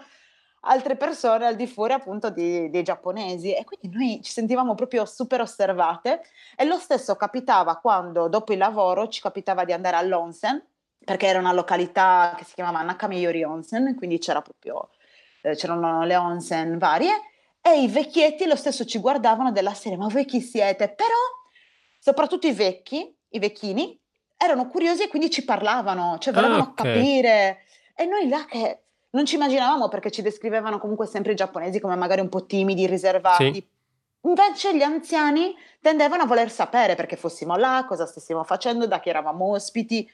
altre 0.65 0.95
persone 0.95 1.45
al 1.45 1.55
di 1.55 1.67
fuori 1.67 1.93
appunto 1.93 2.29
di, 2.29 2.69
dei 2.69 2.83
giapponesi 2.83 3.53
e 3.53 3.63
quindi 3.63 3.97
noi 3.97 4.21
ci 4.23 4.31
sentivamo 4.31 4.75
proprio 4.75 5.05
super 5.05 5.41
osservate 5.41 6.21
e 6.55 6.65
lo 6.65 6.77
stesso 6.77 7.15
capitava 7.15 7.77
quando 7.77 8.27
dopo 8.27 8.51
il 8.53 8.59
lavoro 8.59 9.07
ci 9.07 9.21
capitava 9.21 9.63
di 9.63 9.73
andare 9.73 9.97
all'onsen 9.97 10.63
perché 11.03 11.27
era 11.27 11.39
una 11.39 11.53
località 11.53 12.33
che 12.37 12.45
si 12.45 12.55
chiamava 12.55 12.81
Nakameyori 12.81 13.43
Onsen 13.43 13.95
quindi 13.95 14.17
c'era 14.17 14.41
proprio 14.41 14.89
eh, 15.41 15.55
c'erano 15.55 16.03
le 16.03 16.15
onsen 16.15 16.77
varie 16.77 17.13
e 17.67 17.81
i 17.81 17.87
vecchietti 17.87 18.45
lo 18.45 18.55
stesso 18.55 18.85
ci 18.85 18.99
guardavano 18.99 19.51
della 19.51 19.73
serie, 19.73 19.97
ma 19.97 20.05
voi 20.07 20.25
chi 20.25 20.39
siete? 20.39 20.87
Però, 20.87 21.07
soprattutto 21.97 22.45
i 22.45 22.53
vecchi, 22.53 23.11
i 23.29 23.39
vecchini, 23.39 23.99
erano 24.37 24.67
curiosi 24.67 25.01
e 25.01 25.07
quindi 25.07 25.31
ci 25.31 25.43
parlavano, 25.43 26.19
cioè 26.19 26.31
volevano 26.31 26.61
ah, 26.61 26.67
okay. 26.67 26.93
capire. 26.93 27.65
E 27.95 28.05
noi 28.05 28.27
là 28.29 28.45
che 28.45 28.84
non 29.15 29.25
ci 29.25 29.35
immaginavamo 29.35 29.87
perché 29.87 30.11
ci 30.11 30.21
descrivevano 30.21 30.77
comunque 30.77 31.07
sempre 31.07 31.31
i 31.31 31.35
giapponesi 31.35 31.79
come 31.79 31.95
magari 31.95 32.21
un 32.21 32.29
po' 32.29 32.45
timidi, 32.45 32.85
riservati. 32.85 33.53
Sì. 33.53 33.67
Invece 34.25 34.75
gli 34.75 34.81
anziani 34.81 35.55
tendevano 35.79 36.23
a 36.23 36.25
voler 36.25 36.51
sapere 36.51 36.95
perché 36.95 37.15
fossimo 37.15 37.55
là, 37.55 37.85
cosa 37.87 38.05
stessimo 38.05 38.43
facendo, 38.43 38.87
da 38.87 38.99
chi 38.99 39.09
eravamo 39.09 39.51
ospiti. 39.51 40.09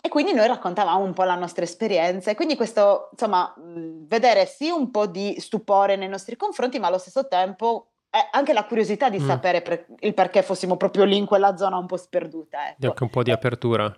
E 0.00 0.08
quindi 0.08 0.32
noi 0.32 0.46
raccontavamo 0.46 1.04
un 1.04 1.12
po' 1.12 1.24
la 1.24 1.34
nostra 1.34 1.64
esperienza 1.64 2.30
e 2.30 2.34
quindi 2.34 2.56
questo, 2.56 3.08
insomma, 3.12 3.52
vedere 3.56 4.46
sì 4.46 4.70
un 4.70 4.90
po' 4.90 5.06
di 5.06 5.36
stupore 5.38 5.96
nei 5.96 6.08
nostri 6.08 6.36
confronti, 6.36 6.78
ma 6.78 6.86
allo 6.86 6.98
stesso 6.98 7.26
tempo 7.26 7.88
anche 8.30 8.52
la 8.54 8.64
curiosità 8.64 9.10
di 9.10 9.18
mm. 9.18 9.26
sapere 9.26 9.60
per, 9.60 9.86
il 10.00 10.14
perché 10.14 10.42
fossimo 10.42 10.76
proprio 10.76 11.04
lì 11.04 11.16
in 11.16 11.26
quella 11.26 11.56
zona 11.56 11.76
un 11.76 11.86
po' 11.86 11.96
sperduta. 11.96 12.70
Ecco. 12.70 12.86
Anche 12.86 13.02
un 13.02 13.10
po' 13.10 13.22
di 13.22 13.30
apertura. 13.30 13.94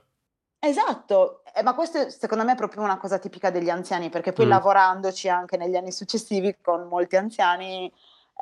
Esatto, 0.60 1.42
eh, 1.58 1.62
ma 1.62 1.74
questo 1.74 2.08
secondo 2.10 2.44
me 2.44 2.52
è 2.52 2.56
proprio 2.56 2.82
una 2.82 2.98
cosa 2.98 3.18
tipica 3.18 3.50
degli 3.50 3.70
anziani, 3.70 4.08
perché 4.08 4.32
poi 4.32 4.46
mm. 4.46 4.50
lavorandoci 4.50 5.28
anche 5.28 5.56
negli 5.56 5.76
anni 5.76 5.92
successivi 5.92 6.56
con 6.60 6.86
molti 6.88 7.16
anziani 7.16 7.92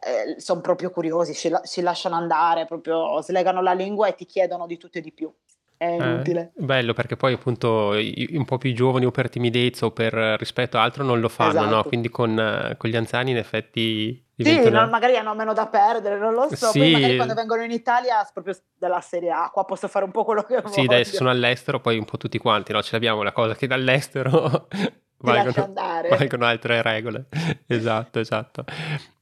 eh, 0.00 0.38
sono 0.38 0.61
proprio 0.61 0.90
curiosi, 0.90 1.32
si, 1.32 1.50
si, 1.62 1.80
lasciano 1.80 2.16
andare, 2.16 2.66
proprio 2.66 3.20
slegano 3.23 3.62
la 3.62 3.73
lingua 3.73 4.08
e 4.08 4.14
ti 4.14 4.26
chiedono 4.26 4.66
di 4.66 4.76
tutto 4.76 4.99
e 4.99 5.00
di 5.00 5.12
più. 5.12 5.32
È 5.78 5.87
eh, 5.87 5.94
inutile. 5.94 6.52
Eh, 6.56 6.62
bello 6.62 6.92
perché 6.92 7.16
poi 7.16 7.32
appunto 7.32 7.94
i, 7.94 8.28
un 8.32 8.44
po' 8.44 8.58
più 8.58 8.75
giovani 8.75 9.06
o 9.06 9.11
per 9.11 9.30
timidezza 9.30 9.87
o 9.87 9.90
per 9.90 10.12
rispetto 10.38 10.76
a 10.76 10.82
altro 10.82 11.02
non 11.02 11.20
lo 11.20 11.28
fanno, 11.28 11.61
esatto. 11.61 11.75
no? 11.75 11.85
Quindi 11.85 12.08
con, 12.11 12.75
con, 12.76 12.90
gli 12.90 12.96
anziani 12.96 13.30
in 13.30 13.38
effetti... 13.38 14.25
Sì, 14.38 14.69
non, 14.69 14.90
magari 14.90 15.16
hanno 15.16 15.35
meno 15.35 15.55
da 15.55 15.66
perdere, 15.66 16.19
non 16.19 16.35
lo 16.35 16.49
so. 16.55 16.66
Sì. 16.66 16.78
Poi 16.78 16.93
magari 16.93 17.16
quando 17.16 17.35
vengono 17.35 17.62
in 17.62 17.71
Italia, 17.71 18.28
proprio 18.33 18.55
della 18.75 19.00
Serie 19.00 19.31
A, 19.31 19.50
qua 19.50 19.64
posso 19.64 19.88
fare 19.88 20.05
un 20.05 20.11
po' 20.11 20.25
quello 20.25 20.43
che 20.43 20.61
voglio. 20.61 21.05
Sì, 21.05 21.14
sono 21.16 21.31
all'estero, 21.31 21.81
poi 21.81 21.97
un 21.97 22.05
po' 22.05 22.19
tutti 22.19 22.37
quanti, 22.38 22.73
no? 22.73 22.83
Ce 22.83 22.90
l'abbiamo 22.93 23.23
la 23.23 23.33
cosa 23.33 23.55
che 23.55 23.66
dall'estero 23.66 24.69
valgono, 25.18 25.73
valgono 26.08 26.44
altre 26.44 26.82
regole. 26.82 27.26
esatto, 27.66 28.18
esatto. 28.18 28.64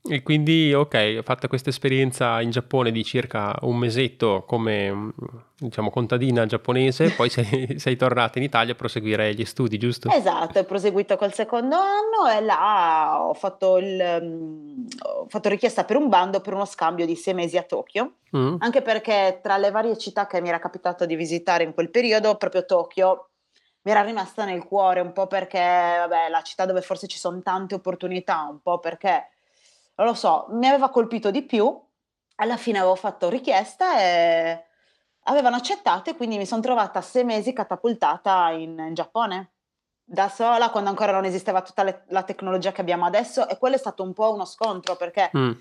E 0.07 0.23
quindi, 0.23 0.75
ok, 0.75 1.17
ho 1.19 1.23
fatto 1.23 1.49
questa 1.49 1.71
esperienza 1.71 2.39
in 2.43 2.51
Giappone 2.51 2.91
di 2.91 3.03
circa 3.03 3.57
un 3.63 3.79
mesetto 3.79 4.45
come, 4.47 5.15
diciamo, 5.57 5.89
contadina 5.89 6.45
giapponese, 6.45 7.09
poi 7.17 7.31
sei, 7.31 7.79
sei 7.79 7.97
tornata 7.97 8.39
in 8.39 8.45
Italia 8.45 8.75
a 8.75 8.77
proseguire 8.77 9.35
gli 9.35 9.47
studi, 9.47 9.79
giusto? 9.79 10.11
Esatto, 10.11 10.59
ho 10.59 10.65
proseguito 10.65 11.17
col 11.17 11.33
secondo 11.33 11.77
anno 11.77 12.31
e 12.37 12.43
là 12.43 13.19
ho 13.23 13.33
fatto, 13.33 13.79
il, 13.79 14.19
um, 14.21 14.87
ho 15.01 15.27
fatto 15.27 15.49
richiesta 15.49 15.85
per 15.85 15.97
un 15.97 16.11
bando 16.11 16.41
per 16.41 16.53
uno 16.53 16.67
scambio 16.67 17.07
di 17.07 17.17
sei 17.17 17.33
mesi 17.33 17.57
a 17.57 17.63
Tokyo, 17.63 18.17
mm. 18.37 18.57
anche 18.59 18.83
perché 18.83 19.41
tra 19.43 19.57
le 19.57 19.71
varie 19.71 19.97
città 19.97 20.27
che 20.27 20.43
mi 20.43 20.51
era 20.51 20.59
capitato 20.59 21.07
di 21.07 21.17
visitare 21.17 21.65
in 21.65 21.73
quel 21.73 21.89
periodo, 21.89 22.37
proprio 22.37 22.67
Tokyo 22.67 23.29
mi 23.85 23.91
era 23.91 24.03
rimasta 24.03 24.45
nel 24.45 24.65
cuore, 24.65 25.01
un 25.01 25.13
po' 25.13 25.27
perché, 25.27 25.59
vabbè, 25.59 26.29
la 26.31 26.43
città 26.43 26.65
dove 26.65 26.81
forse 26.81 27.07
ci 27.07 27.19
sono 27.19 27.43
tante 27.43 27.75
opportunità, 27.75 28.47
un 28.49 28.61
po' 28.61 28.79
perché 28.79 29.29
non 29.97 30.07
lo 30.07 30.15
so, 30.15 30.47
mi 30.51 30.67
aveva 30.67 30.89
colpito 30.89 31.31
di 31.31 31.43
più. 31.43 31.81
Alla 32.37 32.57
fine 32.57 32.79
avevo 32.79 32.97
fatto 32.97 33.29
richiesta 33.29 34.01
e 34.01 34.65
avevano 35.25 35.57
accettato 35.57 36.11
e 36.11 36.17
quindi 36.17 36.37
mi 36.37 36.47
sono 36.47 36.63
trovata 36.63 37.01
sei 37.01 37.25
mesi 37.25 37.53
catapultata 37.53 38.51
in, 38.51 38.77
in 38.79 38.95
Giappone 38.95 39.53
da 40.07 40.29
sola 40.29 40.71
quando 40.71 40.91
ancora 40.91 41.13
non 41.13 41.25
esisteva 41.25 41.63
tutta 41.63 41.83
le, 41.83 42.05
la 42.09 42.25
tecnologia 42.25 42.73
che 42.73 42.81
abbiamo 42.81 43.07
adesso 43.07 43.49
e 43.49 43.57
quello 43.57 43.77
è 43.77 43.79
stato 43.79 44.03
un 44.03 44.13
po' 44.13 44.35
uno 44.35 44.45
scontro 44.45 44.97
perché 44.97 45.31
mm. 45.35 45.53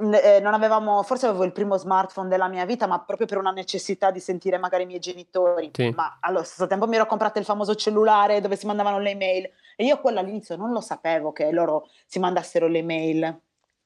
Eh, 0.00 0.40
non 0.40 0.54
avevamo, 0.54 1.02
forse 1.02 1.26
avevo 1.26 1.44
il 1.44 1.52
primo 1.52 1.76
smartphone 1.76 2.28
della 2.28 2.48
mia 2.48 2.64
vita 2.64 2.86
ma 2.86 3.00
proprio 3.00 3.26
per 3.26 3.38
una 3.38 3.50
necessità 3.50 4.10
di 4.10 4.20
sentire 4.20 4.58
magari 4.58 4.84
i 4.84 4.86
miei 4.86 5.00
genitori. 5.00 5.70
Sì. 5.72 5.90
ma 5.90 6.18
allo 6.20 6.42
stesso 6.42 6.66
tempo 6.66 6.86
mi 6.86 6.96
ero 6.96 7.06
comprata 7.06 7.38
il 7.38 7.44
famoso 7.44 7.74
cellulare 7.74 8.40
dove 8.40 8.56
si 8.56 8.66
mandavano 8.66 8.98
le 8.98 9.14
mail 9.14 9.50
e 9.76 9.84
io 9.84 10.00
quello 10.00 10.18
all'inizio 10.18 10.56
non 10.56 10.72
lo 10.72 10.80
sapevo 10.80 11.32
che 11.32 11.50
loro 11.50 11.88
si 12.06 12.18
mandassero 12.18 12.66
le 12.66 12.82
mail 12.82 13.40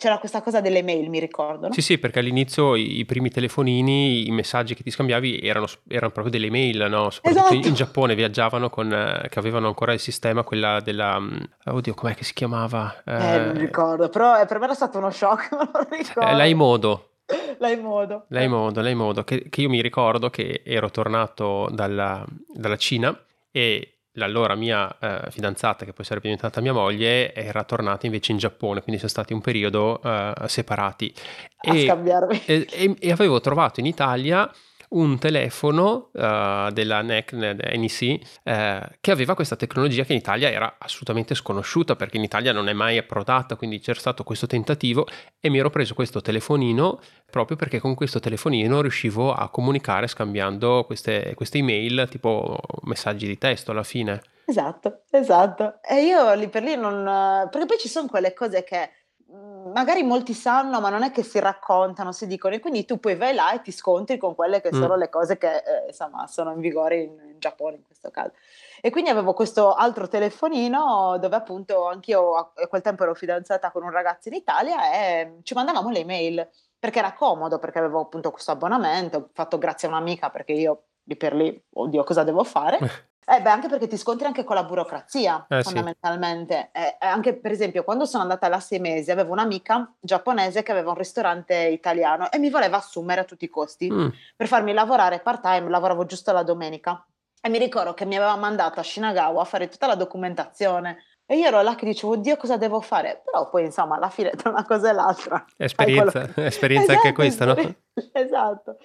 c'era 0.04 0.18
questa 0.18 0.42
cosa 0.42 0.60
delle 0.60 0.82
mail, 0.82 1.08
mi 1.08 1.18
ricordo. 1.18 1.68
No? 1.68 1.72
Sì, 1.72 1.80
sì, 1.80 1.96
perché 1.96 2.18
all'inizzo 2.18 2.74
i, 2.74 2.98
i, 2.98 3.06
primi 3.06 3.30
telefonini, 3.30 4.26
i 4.26 4.30
messaggi 4.32 4.74
che 4.74 4.82
ti 4.82 4.90
scambiavi 4.90 5.38
erano, 5.40 5.66
erano 5.88 6.12
proprio 6.12 6.30
delle 6.30 6.50
mail, 6.50 6.88
no? 6.90 7.08
Soprattutto 7.08 7.46
esatto. 7.46 7.68
in, 7.68 7.74
Giappone 7.74 8.14
viaggiavano 8.14 8.68
con, 8.68 8.92
eh, 8.92 9.28
che 9.30 9.38
avevano 9.38 9.68
ancora 9.68 9.94
il 9.94 10.00
sistema, 10.00 10.42
quella 10.42 10.80
della... 10.80 11.18
Mm, 11.18 11.38
oddio, 11.64 11.94
com'è 11.94 12.14
che 12.14 12.24
si 12.24 12.34
chiamava? 12.34 13.02
Eh, 13.02 13.14
eh 13.14 13.38
non 13.38 13.54
ricordo, 13.54 14.10
però 14.10 14.38
eh, 14.38 14.44
per 14.44 14.58
me 14.58 14.64
era 14.64 14.74
stato 14.74 14.98
uno 14.98 15.10
shock, 15.10 15.52
non 15.56 15.70
lo 15.72 15.86
ricordo. 15.88 16.28
Eh, 16.28 16.34
L'aimodo. 16.34 17.08
L'aimodo. 17.56 18.26
L'aimodo, 18.28 18.82
l'aimodo, 18.82 19.24
che, 19.24 19.48
che 19.48 19.62
io 19.62 19.70
mi 19.70 19.80
ricordo 19.80 20.28
che 20.28 20.60
ero 20.66 20.90
tornato 20.90 21.70
dalla, 21.72 22.22
dalla 22.52 22.76
Cina 22.76 23.18
e 23.50 23.93
l'allora 24.14 24.54
mia 24.54 24.94
eh, 24.98 25.30
fidanzata, 25.30 25.84
che 25.84 25.92
poi 25.92 26.04
sarebbe 26.04 26.28
diventata 26.28 26.60
mia 26.60 26.72
moglie, 26.72 27.34
era 27.34 27.64
tornata 27.64 28.06
invece 28.06 28.32
in 28.32 28.38
Giappone, 28.38 28.82
quindi 28.82 28.96
siamo 29.00 29.08
stati 29.08 29.32
un 29.32 29.40
periodo 29.40 30.00
eh, 30.02 30.32
separati. 30.46 31.12
E, 31.60 31.84
scambiarmi. 31.84 32.42
E, 32.44 32.66
e, 32.70 32.96
e, 32.98 33.12
avevo 33.12 33.40
trovato 33.40 33.80
in 33.80 33.86
Italia 33.86 34.50
un 34.94 35.18
telefono 35.18 36.10
uh, 36.12 36.70
della 36.70 37.02
NEC, 37.02 37.32
NEC 37.32 38.18
uh, 38.42 38.94
che 39.00 39.10
aveva 39.10 39.34
questa 39.34 39.56
tecnologia 39.56 40.04
che 40.04 40.12
in 40.12 40.18
Italia 40.18 40.50
era 40.50 40.76
assolutamente 40.78 41.34
sconosciuta 41.34 41.96
perché 41.96 42.16
in 42.16 42.22
Italia 42.22 42.52
non 42.52 42.68
è 42.68 42.72
mai 42.72 42.98
approdata, 42.98 43.56
quindi 43.56 43.80
c'era 43.80 43.98
stato 43.98 44.24
questo 44.24 44.46
tentativo 44.46 45.06
e 45.40 45.48
mi 45.50 45.58
ero 45.58 45.70
preso 45.70 45.94
questo 45.94 46.20
telefonino 46.20 47.00
proprio 47.30 47.56
perché 47.56 47.80
con 47.80 47.94
questo 47.94 48.20
telefonino 48.20 48.80
riuscivo 48.80 49.32
a 49.32 49.48
comunicare 49.48 50.06
scambiando 50.06 50.84
queste, 50.84 51.34
queste 51.34 51.58
email 51.58 52.06
tipo 52.08 52.58
messaggi 52.82 53.26
di 53.26 53.38
testo 53.38 53.72
alla 53.72 53.82
fine. 53.82 54.22
Esatto, 54.46 55.02
esatto. 55.10 55.80
E 55.82 56.04
io 56.04 56.34
lì 56.34 56.48
per 56.48 56.62
lì 56.62 56.76
non... 56.76 57.48
perché 57.50 57.66
poi 57.66 57.78
ci 57.78 57.88
sono 57.88 58.06
quelle 58.08 58.32
cose 58.34 58.62
che 58.62 58.90
magari 59.72 60.02
molti 60.02 60.34
sanno, 60.34 60.80
ma 60.80 60.88
non 60.88 61.02
è 61.02 61.10
che 61.10 61.22
si 61.22 61.38
raccontano, 61.38 62.12
si 62.12 62.26
dicono, 62.26 62.54
e 62.54 62.60
quindi 62.60 62.84
tu 62.84 62.98
poi 62.98 63.16
vai 63.16 63.34
là 63.34 63.52
e 63.52 63.60
ti 63.60 63.72
scontri 63.72 64.18
con 64.18 64.34
quelle 64.34 64.60
che 64.60 64.70
mm. 64.74 64.80
sono 64.80 64.96
le 64.96 65.08
cose 65.08 65.38
che 65.38 65.56
eh, 65.56 65.86
insomma 65.88 66.26
sono 66.26 66.52
in 66.52 66.60
vigore 66.60 66.96
in, 66.96 67.10
in, 67.10 67.38
Giappone 67.38 67.76
in 67.76 67.84
questo 67.84 68.10
caso. 68.10 68.32
E 68.80 68.90
quindi 68.90 69.10
avevo 69.10 69.32
questo 69.32 69.74
altro 69.74 70.08
telefonino 70.08 71.16
dove 71.18 71.36
appunto 71.36 71.88
anch'io 71.88 72.34
a 72.36 72.66
quel 72.68 72.82
tempo 72.82 73.02
ero 73.02 73.14
fidanzata 73.14 73.70
con 73.70 73.82
un 73.82 73.90
ragazzo 73.90 74.28
in 74.28 74.34
Italia 74.34 74.92
e 74.92 75.38
ci 75.42 75.54
mandavamo 75.54 75.90
le 75.90 76.04
mail 76.04 76.48
perché 76.78 76.98
era 76.98 77.14
comodo, 77.14 77.58
perché 77.58 77.78
avevo 77.78 78.00
appunto 78.00 78.30
questo 78.30 78.50
abbonamento, 78.50 79.30
fatto 79.32 79.58
grazie 79.58 79.88
a 79.88 79.90
un'amica 79.90 80.30
perché 80.30 80.52
io 80.52 80.82
lì 81.04 81.16
per 81.16 81.34
lì, 81.34 81.62
oddio, 81.72 82.04
cosa 82.04 82.24
devo 82.24 82.44
fare? 82.44 82.78
Eh 83.26 83.40
beh, 83.40 83.50
anche 83.50 83.68
perché 83.68 83.86
ti 83.86 83.96
scontri 83.96 84.26
anche 84.26 84.44
con 84.44 84.56
la 84.56 84.64
burocrazia, 84.64 85.46
eh, 85.48 85.62
fondamentalmente. 85.62 86.70
Sì. 86.72 86.80
Eh, 86.80 86.96
anche 87.00 87.34
per 87.34 87.52
esempio, 87.52 87.84
quando 87.84 88.04
sono 88.04 88.22
andata 88.22 88.48
là 88.48 88.60
sei 88.60 88.78
mesi, 88.78 89.10
avevo 89.10 89.32
un'amica 89.32 89.92
giapponese 90.00 90.62
che 90.62 90.72
aveva 90.72 90.90
un 90.90 90.96
ristorante 90.96 91.54
italiano 91.54 92.30
e 92.30 92.38
mi 92.38 92.50
voleva 92.50 92.78
assumere 92.78 93.22
a 93.22 93.24
tutti 93.24 93.44
i 93.44 93.50
costi 93.50 93.90
mm. 93.90 94.08
per 94.36 94.46
farmi 94.46 94.72
lavorare 94.72 95.20
part-time, 95.20 95.68
lavoravo 95.68 96.04
giusto 96.04 96.32
la 96.32 96.42
domenica. 96.42 97.04
E 97.40 97.48
mi 97.50 97.58
ricordo 97.58 97.92
che 97.92 98.06
mi 98.06 98.16
aveva 98.16 98.36
mandato 98.36 98.80
a 98.80 98.82
Shinagawa 98.82 99.42
a 99.42 99.44
fare 99.44 99.68
tutta 99.68 99.86
la 99.86 99.94
documentazione. 99.94 101.04
E 101.26 101.38
io 101.38 101.46
ero 101.46 101.62
là 101.62 101.74
che 101.74 101.86
dicevo, 101.86 102.12
oddio, 102.12 102.36
cosa 102.36 102.58
devo 102.58 102.80
fare? 102.80 103.22
Però 103.24 103.48
poi, 103.48 103.64
insomma, 103.64 103.96
alla 103.96 104.10
fine 104.10 104.30
tra 104.36 104.50
una 104.50 104.64
cosa 104.64 104.90
e 104.90 104.92
l'altra. 104.92 105.44
Esperienza, 105.56 106.26
quello... 106.26 106.48
esperienza 106.48 106.92
esatto, 106.92 107.06
anche 107.06 107.14
questa, 107.14 107.44
no? 107.46 107.74
Esatto. 108.12 108.76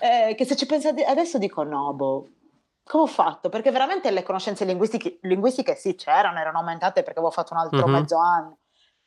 Eh, 0.00 0.34
che 0.36 0.44
se 0.44 0.56
ci 0.56 0.66
pensi 0.66 0.88
adesso 0.88 1.38
dico, 1.38 1.64
no, 1.64 1.92
boh, 1.92 2.28
come 2.84 3.04
ho 3.04 3.06
fatto? 3.06 3.48
Perché 3.48 3.70
veramente 3.70 4.10
le 4.10 4.22
conoscenze 4.22 4.64
linguistiche, 4.64 5.18
linguistiche 5.22 5.74
sì 5.74 5.94
c'erano, 5.94 6.38
erano 6.38 6.58
aumentate 6.58 7.02
perché 7.02 7.18
avevo 7.18 7.32
fatto 7.32 7.54
un 7.54 7.60
altro 7.60 7.78
mm-hmm. 7.78 7.92
mezzo 7.92 8.18
anno, 8.18 8.58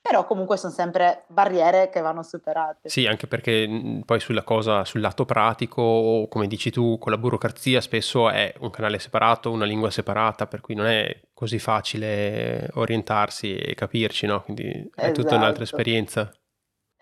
però 0.02 0.26
comunque 0.26 0.58
sono 0.58 0.74
sempre 0.74 1.26
barriere 1.28 1.90
che 1.90 2.02
vanno 2.02 2.24
superate. 2.24 2.90
Sì, 2.90 3.06
anche 3.06 3.28
perché 3.28 4.02
poi 4.06 4.20
sulla 4.20 4.44
cosa, 4.44 4.84
sul 4.84 5.02
lato 5.02 5.26
pratico, 5.26 6.28
come 6.30 6.48
dici 6.48 6.72
tu, 6.72 6.98
con 6.98 7.12
la 7.12 7.18
burocrazia 7.18 7.80
spesso 7.82 8.30
è 8.30 8.54
un 8.60 8.72
canale 8.72 9.00
separato, 9.00 9.52
una 9.52 9.66
lingua 9.66 9.92
separata, 9.92 10.48
per 10.48 10.62
cui 10.62 10.76
non 10.76 10.88
è 10.88 11.22
così 11.34 11.60
facile 11.60 12.70
orientarsi 12.74 13.56
e 13.56 13.76
capirci, 13.76 14.26
no? 14.26 14.42
Quindi 14.42 14.64
è 14.64 15.04
esatto. 15.04 15.22
tutta 15.22 15.36
un'altra 15.36 15.64
esatto. 15.64 15.80
esperienza. 15.80 16.32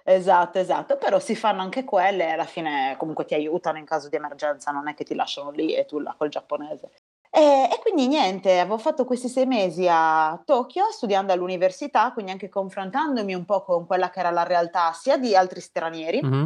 Esatto, 0.07 0.59
esatto, 0.59 0.97
però 0.97 1.17
si 1.17 1.35
fanno 1.35 1.63
anche 1.63 1.83
quelle 1.83 2.27
e 2.27 2.31
alla 2.33 2.45
fine 2.45 2.95
comunque 2.95 3.25
ti 3.25 3.33
aiutano 3.33 3.79
in 3.79 3.85
caso 3.85 4.07
di 4.07 4.15
emergenza, 4.15 4.69
non 4.69 4.87
è 4.87 4.93
che 4.93 5.03
ti 5.03 5.15
lasciano 5.15 5.49
lì 5.49 5.73
e 5.73 5.85
tu 5.85 5.97
là 5.97 6.13
col 6.15 6.29
giapponese. 6.29 6.91
E, 7.31 7.67
e, 7.71 7.79
quindi 7.81 8.07
niente, 8.07 8.59
avevo 8.59 8.77
fatto 8.77 9.03
questi 9.03 9.27
sei 9.27 9.47
mesi 9.47 9.87
a 9.89 10.39
Tokyo 10.45 10.91
studiando 10.91 11.33
all'università, 11.33 12.11
quindi 12.13 12.31
anche 12.31 12.49
confrontandomi 12.49 13.33
un 13.33 13.45
po' 13.45 13.63
con 13.63 13.87
quella 13.87 14.11
che 14.11 14.19
era 14.19 14.29
la 14.29 14.43
realtà 14.43 14.93
sia 14.93 15.17
di 15.17 15.35
altri 15.35 15.59
stranieri, 15.59 16.21
mm-hmm. 16.23 16.45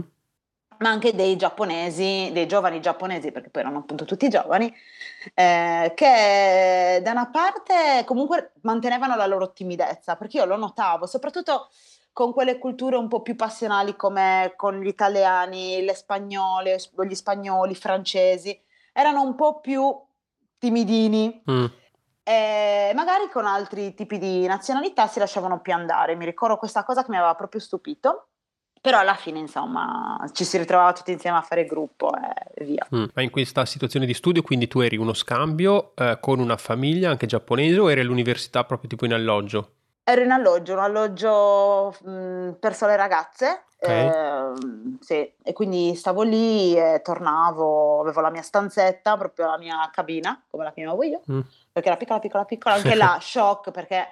ma 0.78 0.90
anche 0.90 1.14
dei 1.14 1.36
giapponesi, 1.36 2.30
dei 2.32 2.48
giovani 2.48 2.80
giapponesi, 2.80 3.34
perché 3.34 3.50
poi 3.50 3.64
erano 3.64 3.80
appunto 3.80 4.06
tutti 4.06 4.30
giovani, 4.30 4.74
eh, 5.34 5.92
che 5.96 7.02
da 7.04 7.12
una 7.12 7.30
parte 7.30 8.06
comunque 8.06 8.54
mantenevano 8.62 9.18
la 9.18 9.26
loro 9.26 9.52
timidezza, 9.52 10.16
perché 10.16 10.38
io 10.38 10.46
lo 10.46 10.56
notavo, 10.56 11.08
soprattutto 11.08 11.68
con 12.12 12.34
quelle 12.34 12.58
culture 12.58 12.98
un 12.98 13.08
po' 13.08 13.22
più 13.22 13.36
passionali 13.36 13.96
come 13.96 14.54
con 14.56 14.80
gli 14.82 14.88
italiani, 14.88 15.84
le 15.84 15.94
spagnole, 15.94 16.78
gli 17.08 17.16
spagnoli, 17.16 17.72
i 17.72 17.76
francesi, 17.76 18.60
erano 18.94 19.22
un 19.22 19.36
po' 19.36 19.60
più 19.60 19.96
timidini. 20.58 21.42
Mm. 21.50 21.66
E 22.24 22.92
magari 22.94 23.30
con 23.32 23.46
altri 23.46 23.94
tipi 23.94 24.18
di 24.20 24.46
nazionalità 24.46 25.08
si 25.08 25.20
lasciavano 25.20 25.62
più 25.62 25.74
andare. 25.74 26.16
Mi 26.16 26.26
ricordo 26.26 26.58
questa 26.58 26.84
cosa 26.84 27.04
che 27.04 27.10
mi 27.10 27.18
aveva 27.18 27.36
proprio 27.36 27.62
stupito. 27.62 28.26
Però 28.82 28.98
alla 28.98 29.16
fine, 29.16 29.40
insomma, 29.40 30.18
ci 30.32 30.46
si 30.46 30.58
ritrovava 30.58 30.94
tutti 30.94 31.12
insieme 31.12 31.38
a 31.38 31.42
fare 31.42 31.66
gruppo 31.66 32.12
e 32.54 32.64
via. 32.64 32.88
Mm. 32.96 33.06
Ma 33.14 33.22
in 33.22 33.30
questa 33.30 33.66
situazione 33.66 34.06
di 34.06 34.14
studio, 34.14 34.42
quindi 34.42 34.68
tu 34.68 34.80
eri 34.80 34.96
uno 34.96 35.14
scambio 35.14 35.94
eh, 35.96 36.18
con 36.22 36.40
una 36.40 36.56
famiglia 36.56 37.10
anche 37.10 37.26
giapponese 37.26 37.80
o 37.80 37.92
eri 37.92 38.00
all'università 38.00 38.64
proprio 38.64 38.90
tipo 38.90 39.06
in 39.06 39.14
alloggio? 39.14 39.79
Ero 40.10 40.24
in 40.24 40.32
alloggio, 40.32 40.74
un 40.74 40.80
alloggio 40.80 41.96
mh, 42.02 42.12
mm, 42.12 42.52
per 42.54 42.74
sole 42.74 42.96
ragazze. 42.96 43.66
Okay. 43.80 44.08
Eh, 44.08 44.98
sì, 45.02 45.34
e 45.44 45.54
quindi 45.54 45.94
stavo 45.94 46.24
lì 46.24 46.76
e 46.76 47.02
tornavo, 47.04 48.02
avevo 48.02 48.20
la 48.20 48.32
mia 48.32 48.42
stanzetta, 48.42 49.16
proprio 49.18 49.46
la 49.46 49.60
mia 49.60 49.88
cabina, 49.94 50.44
come 50.50 50.64
la 50.64 50.74
chiamavo 50.74 51.04
io, 51.04 51.22
mm. 51.32 51.40
perché 51.72 51.90
era 51.90 51.98
piccola, 51.98 52.20
piccola, 52.20 52.46
piccola, 52.46 52.76
anche 52.76 52.96
là, 52.96 53.20
shock, 53.22 53.70
perché 53.70 54.08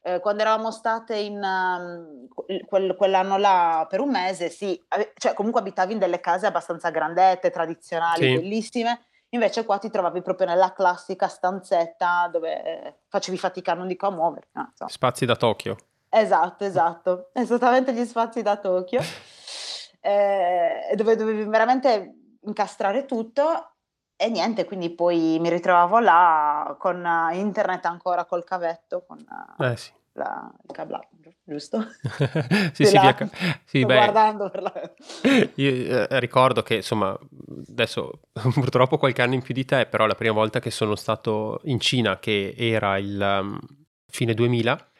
eh, 0.00 0.20
quando 0.20 0.40
eravamo 0.40 0.70
state 0.70 1.16
in 1.16 1.40
um, 1.42 2.28
quel, 2.64 2.96
quell'anno 2.96 3.36
là 3.36 3.86
per 3.90 4.00
un 4.00 4.10
mese, 4.10 4.48
sì, 4.48 4.82
cioè 5.18 5.34
comunque 5.34 5.60
abitavi 5.60 5.92
in 5.92 5.98
delle 5.98 6.20
case 6.20 6.46
abbastanza 6.46 6.88
grandette, 6.88 7.50
tradizionali, 7.50 8.24
sì. 8.24 8.34
bellissime. 8.36 9.00
Invece 9.34 9.64
qua 9.64 9.78
ti 9.78 9.90
trovavi 9.90 10.20
proprio 10.20 10.46
nella 10.46 10.72
classica 10.72 11.26
stanzetta 11.26 12.28
dove 12.30 12.62
eh, 12.62 12.94
facevi 13.08 13.38
fatica, 13.38 13.72
non 13.72 13.86
dico 13.86 14.06
a 14.06 14.10
muoverti. 14.10 14.50
No, 14.52 14.72
spazi 14.86 15.24
da 15.24 15.36
Tokyo. 15.36 15.76
Esatto, 16.08 16.64
esatto, 16.64 17.30
esattamente 17.34 17.94
gli 17.94 18.04
spazi 18.04 18.42
da 18.42 18.58
Tokyo, 18.58 19.00
eh, 20.00 20.92
dove 20.94 21.16
dovevi 21.16 21.44
veramente 21.44 22.14
incastrare 22.42 23.06
tutto 23.06 23.76
e 24.16 24.28
niente, 24.28 24.66
quindi 24.66 24.94
poi 24.94 25.38
mi 25.40 25.48
ritrovavo 25.48 25.98
là 25.98 26.76
con 26.78 27.02
uh, 27.02 27.34
internet 27.34 27.86
ancora 27.86 28.26
col 28.26 28.44
cavetto, 28.44 29.04
con 29.06 29.18
uh, 29.18 29.62
eh, 29.64 29.76
sì. 29.76 29.90
La, 30.14 30.52
il 30.68 30.74
cablato, 30.74 31.08
giusto? 31.44 31.86
sì, 32.72 32.84
sì, 32.84 32.98
via, 32.98 33.16
sì 33.64 33.84
beh, 33.84 33.94
guardando 33.94 34.50
per 34.50 34.62
la... 34.62 34.72
Io 35.54 35.70
eh, 35.70 36.20
ricordo 36.20 36.62
che, 36.62 36.76
insomma, 36.76 37.18
adesso 37.68 38.20
purtroppo 38.54 38.98
qualche 38.98 39.22
anno 39.22 39.34
in 39.34 39.42
più 39.42 39.54
di 39.54 39.64
te, 39.64 39.86
però 39.86 40.06
la 40.06 40.14
prima 40.14 40.34
volta 40.34 40.60
che 40.60 40.70
sono 40.70 40.94
stato 40.94 41.60
in 41.64 41.80
Cina, 41.80 42.18
che 42.18 42.54
era 42.56 42.98
il 42.98 43.40
um, 43.40 43.58
fine 44.06 44.34
2000, 44.34 44.91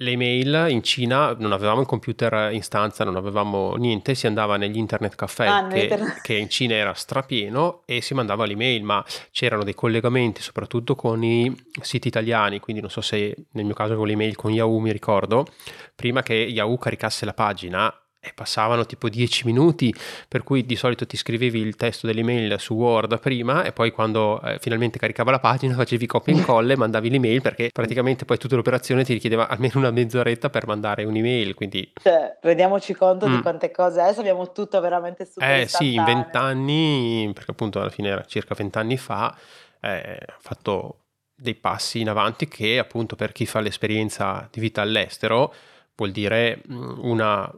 le 0.00 0.12
email 0.12 0.66
in 0.70 0.82
Cina 0.82 1.34
non 1.38 1.52
avevamo 1.52 1.80
il 1.80 1.86
computer 1.86 2.52
in 2.52 2.62
stanza, 2.62 3.04
non 3.04 3.16
avevamo 3.16 3.74
niente, 3.74 4.14
si 4.14 4.26
andava 4.26 4.56
negli 4.56 4.78
internet 4.78 5.14
caffè 5.14 5.46
ah, 5.46 5.66
che, 5.66 5.80
internet. 5.82 6.20
che, 6.22 6.34
in 6.34 6.48
Cina 6.48 6.74
era 6.74 6.94
strapieno 6.94 7.82
e 7.84 8.00
si 8.00 8.14
mandava 8.14 8.46
l'email, 8.46 8.82
ma 8.82 9.04
c'erano 9.30 9.62
dei 9.62 9.74
collegamenti 9.74 10.40
soprattutto 10.40 10.94
con 10.94 11.22
i 11.22 11.54
siti 11.82 12.08
italiani, 12.08 12.60
quindi 12.60 12.80
non 12.80 12.90
so 12.90 13.02
se 13.02 13.34
nel 13.52 13.64
mio 13.64 13.74
caso 13.74 13.94
con 13.96 14.06
l'email 14.06 14.36
con 14.36 14.52
Yahoo 14.52 14.78
mi 14.78 14.92
ricordo, 14.92 15.46
prima 15.94 16.22
che 16.22 16.34
Yahoo 16.34 16.78
caricasse 16.78 17.26
la 17.26 17.34
pagina 17.34 17.94
e 18.22 18.32
passavano 18.34 18.84
tipo 18.84 19.08
10 19.08 19.46
minuti, 19.46 19.94
per 20.28 20.42
cui 20.42 20.66
di 20.66 20.76
solito 20.76 21.06
ti 21.06 21.16
scrivevi 21.16 21.58
il 21.58 21.74
testo 21.76 22.06
dell'email 22.06 22.56
su 22.58 22.74
Word 22.74 23.18
prima 23.18 23.64
e 23.64 23.72
poi 23.72 23.90
quando 23.90 24.40
eh, 24.42 24.58
finalmente 24.58 24.98
caricava 24.98 25.30
la 25.30 25.38
pagina 25.38 25.74
facevi 25.76 26.04
copia 26.06 26.34
e 26.34 26.36
incolla 26.36 26.74
e 26.74 26.76
mandavi 26.76 27.08
l'email 27.08 27.40
perché 27.40 27.70
praticamente 27.72 28.26
poi 28.26 28.36
tutta 28.36 28.56
l'operazione 28.56 29.04
ti 29.04 29.14
richiedeva 29.14 29.48
almeno 29.48 29.74
una 29.76 29.90
mezz'oretta 29.90 30.50
per 30.50 30.66
mandare 30.66 31.04
un'email, 31.04 31.54
quindi... 31.54 31.92
Cioè, 32.00 32.36
rendiamoci 32.42 32.94
conto 32.94 33.26
mm. 33.26 33.34
di 33.36 33.42
quante 33.42 33.70
cose, 33.70 34.02
adesso 34.02 34.20
abbiamo 34.20 34.52
tutto 34.52 34.78
veramente 34.80 35.24
super 35.24 35.48
Eh 35.48 35.66
sì, 35.66 35.94
in 35.94 36.04
vent'anni, 36.04 37.30
perché 37.32 37.52
appunto 37.52 37.80
alla 37.80 37.90
fine 37.90 38.10
era 38.10 38.24
circa 38.26 38.54
vent'anni 38.54 38.98
fa, 38.98 39.34
eh, 39.80 40.18
ha 40.26 40.36
fatto 40.38 40.98
dei 41.34 41.54
passi 41.54 42.00
in 42.00 42.10
avanti 42.10 42.48
che 42.48 42.78
appunto 42.78 43.16
per 43.16 43.32
chi 43.32 43.46
fa 43.46 43.60
l'esperienza 43.60 44.46
di 44.52 44.60
vita 44.60 44.82
all'estero 44.82 45.54
vuol 45.96 46.10
dire 46.10 46.60
mm, 46.70 46.98
una 46.98 47.50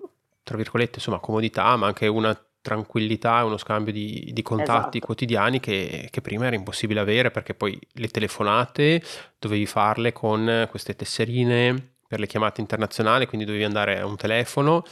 tra 0.43 0.57
virgolette, 0.57 0.97
insomma, 0.97 1.19
comodità, 1.19 1.77
ma 1.77 1.87
anche 1.87 2.07
una 2.07 2.37
tranquillità 2.63 3.41
e 3.41 3.43
uno 3.43 3.57
scambio 3.57 3.93
di, 3.93 4.31
di 4.33 4.43
contatti 4.43 4.97
esatto. 4.99 5.07
quotidiani 5.07 5.59
che, 5.59 6.09
che, 6.11 6.21
prima 6.21 6.47
era 6.47 6.55
impossibile 6.55 7.01
avere 7.01 7.33
perché 7.33 7.55
poi 7.55 7.77
le 7.95 8.09
telefonate 8.09 9.03
dovevi 9.39 9.67
farle 9.67 10.13
con 10.13 10.69
queste 10.71 10.95
tesserine 10.95 11.95
per 12.07 12.21
le 12.21 12.27
chiamate 12.27 12.61
internazionali, 12.61 13.27
quindi 13.27 13.47
dovevi 13.47 13.65
andare 13.65 13.99
a 13.99 14.07
un 14.07 14.17
telefono, 14.17 14.85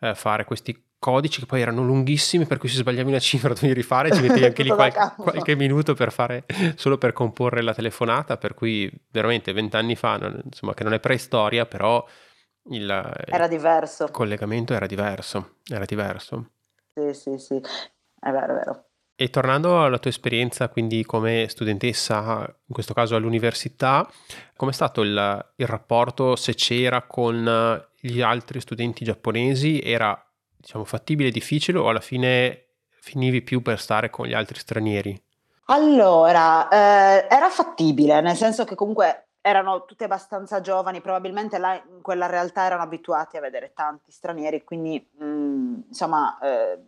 eh, 0.00 0.14
fare 0.14 0.44
questi 0.44 0.84
codici 0.98 1.40
che 1.40 1.46
poi 1.46 1.60
erano 1.60 1.84
lunghissimi 1.84 2.46
per 2.46 2.58
cui 2.58 2.68
se 2.68 2.76
sbagliavi 2.78 3.08
una 3.08 3.18
cifra 3.18 3.52
dovevi 3.52 3.74
rifare 3.74 4.10
ci 4.12 4.20
mettevi 4.22 4.44
anche 4.44 4.62
lì 4.62 4.70
qualche, 4.74 5.12
qualche, 5.16 5.54
minuto 5.54 5.94
per 5.94 6.10
fare 6.10 6.44
solo 6.74 6.96
per 6.96 7.12
comporre 7.12 7.60
la 7.62 7.74
telefonata 7.74 8.38
per 8.38 8.54
cui 8.54 8.90
veramente 9.10 9.52
vent'anni 9.52 9.94
fa 9.94 10.16
non, 10.16 10.40
insomma 10.42 10.74
che 10.74 10.84
non 10.84 10.94
è 10.94 11.00
preistoria 11.00 11.66
però 11.66 12.04
il, 12.70 13.24
era 13.26 13.48
diverso. 13.48 14.04
Il 14.04 14.10
collegamento 14.10 14.74
era 14.74 14.86
diverso, 14.86 15.56
era 15.68 15.84
diverso. 15.84 16.50
Sì, 16.94 17.12
sì, 17.12 17.38
sì, 17.38 17.56
è 18.20 18.30
vero, 18.30 18.52
è 18.52 18.56
vero. 18.56 18.84
E 19.18 19.30
tornando 19.30 19.82
alla 19.82 19.98
tua 19.98 20.10
esperienza, 20.10 20.68
quindi 20.68 21.02
come 21.04 21.46
studentessa, 21.48 22.40
in 22.66 22.74
questo 22.74 22.92
caso 22.92 23.16
all'università, 23.16 24.06
com'è 24.54 24.72
stato 24.72 25.00
il, 25.00 25.52
il 25.56 25.66
rapporto, 25.66 26.36
se 26.36 26.54
c'era 26.54 27.02
con 27.02 27.82
gli 27.98 28.20
altri 28.20 28.60
studenti 28.60 29.04
giapponesi? 29.04 29.80
Era, 29.80 30.22
diciamo, 30.54 30.84
fattibile, 30.84 31.30
difficile 31.30 31.78
o 31.78 31.88
alla 31.88 32.00
fine 32.00 32.64
finivi 33.00 33.40
più 33.40 33.62
per 33.62 33.80
stare 33.80 34.10
con 34.10 34.26
gli 34.26 34.34
altri 34.34 34.58
stranieri? 34.58 35.18
Allora, 35.68 36.68
eh, 36.68 37.26
era 37.28 37.48
fattibile, 37.48 38.20
nel 38.20 38.36
senso 38.36 38.64
che 38.64 38.74
comunque 38.74 39.25
erano 39.46 39.84
tutte 39.84 40.04
abbastanza 40.04 40.60
giovani, 40.60 41.00
probabilmente 41.00 41.58
là 41.58 41.74
in 41.74 42.02
quella 42.02 42.26
realtà 42.26 42.64
erano 42.64 42.82
abituati 42.82 43.36
a 43.36 43.40
vedere 43.40 43.72
tanti 43.74 44.10
stranieri, 44.10 44.64
quindi 44.64 45.08
mh, 45.18 45.24
mm, 45.24 45.74
insomma 45.86 46.36
eh, 46.40 46.78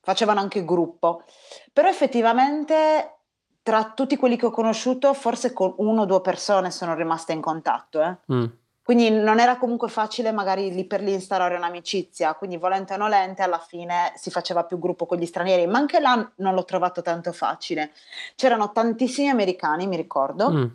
facevano 0.00 0.40
anche 0.40 0.64
gruppo. 0.64 1.24
Però 1.70 1.86
effettivamente 1.86 3.16
tra 3.62 3.92
tutti 3.94 4.16
quelli 4.16 4.38
che 4.38 4.46
ho 4.46 4.50
conosciuto, 4.50 5.12
forse 5.12 5.52
con 5.52 5.74
uno 5.76 6.02
o 6.02 6.06
due 6.06 6.22
persone 6.22 6.70
sono 6.70 6.94
rimaste 6.94 7.34
in 7.34 7.42
contatto. 7.42 8.00
Eh. 8.00 8.16
Mm. 8.32 8.44
Quindi 8.82 9.10
non 9.10 9.38
era 9.38 9.58
comunque 9.58 9.90
facile 9.90 10.32
magari 10.32 10.72
lì 10.72 10.86
per 10.86 11.02
lì 11.02 11.12
instaurare 11.12 11.56
un'amicizia, 11.56 12.32
quindi 12.36 12.56
volente 12.56 12.94
o 12.94 12.96
nolente 12.96 13.42
alla 13.42 13.58
fine 13.58 14.14
si 14.16 14.30
faceva 14.30 14.64
più 14.64 14.78
gruppo 14.78 15.04
con 15.04 15.18
gli 15.18 15.26
stranieri, 15.26 15.66
ma 15.66 15.76
anche 15.76 16.00
là 16.00 16.32
non 16.36 16.54
l'ho 16.54 16.64
trovato 16.64 17.02
tanto 17.02 17.32
facile. 17.32 17.92
C'erano 18.34 18.72
tantissimi 18.72 19.28
americani, 19.28 19.86
mi 19.86 19.96
ricordo, 19.96 20.50
mm 20.50 20.66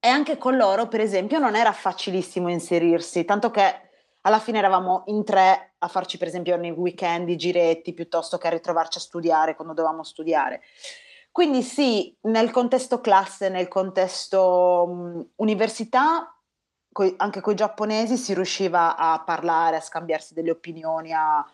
e 0.00 0.08
anche 0.08 0.38
con 0.38 0.56
loro, 0.56 0.88
per 0.88 1.00
esempio, 1.00 1.38
non 1.38 1.54
era 1.54 1.72
facilissimo 1.72 2.48
inserirsi, 2.48 3.26
tanto 3.26 3.50
che 3.50 3.88
alla 4.22 4.38
fine 4.38 4.58
eravamo 4.58 5.04
in 5.06 5.24
tre 5.24 5.74
a 5.78 5.88
farci, 5.88 6.18
per 6.18 6.26
esempio, 6.26 6.56
nei 6.56 6.70
weekend 6.70 7.28
i 7.28 7.36
giretti 7.36 7.92
piuttosto 7.92 8.38
che 8.38 8.46
a 8.46 8.50
ritrovarci 8.50 8.98
a 8.98 9.02
studiare 9.02 9.54
quando 9.54 9.74
dovevamo 9.74 10.02
studiare. 10.02 10.62
Quindi 11.30 11.62
sì, 11.62 12.16
nel 12.22 12.50
contesto 12.50 13.00
classe, 13.00 13.48
nel 13.50 13.68
contesto 13.68 14.84
um, 14.88 15.26
università, 15.36 16.34
coi, 16.92 17.14
anche 17.18 17.40
con 17.40 17.52
i 17.52 17.56
giapponesi 17.56 18.16
si 18.16 18.34
riusciva 18.34 18.96
a 18.96 19.22
parlare, 19.22 19.76
a 19.76 19.80
scambiarsi 19.80 20.34
delle 20.34 20.50
opinioni, 20.50 21.12
a, 21.12 21.46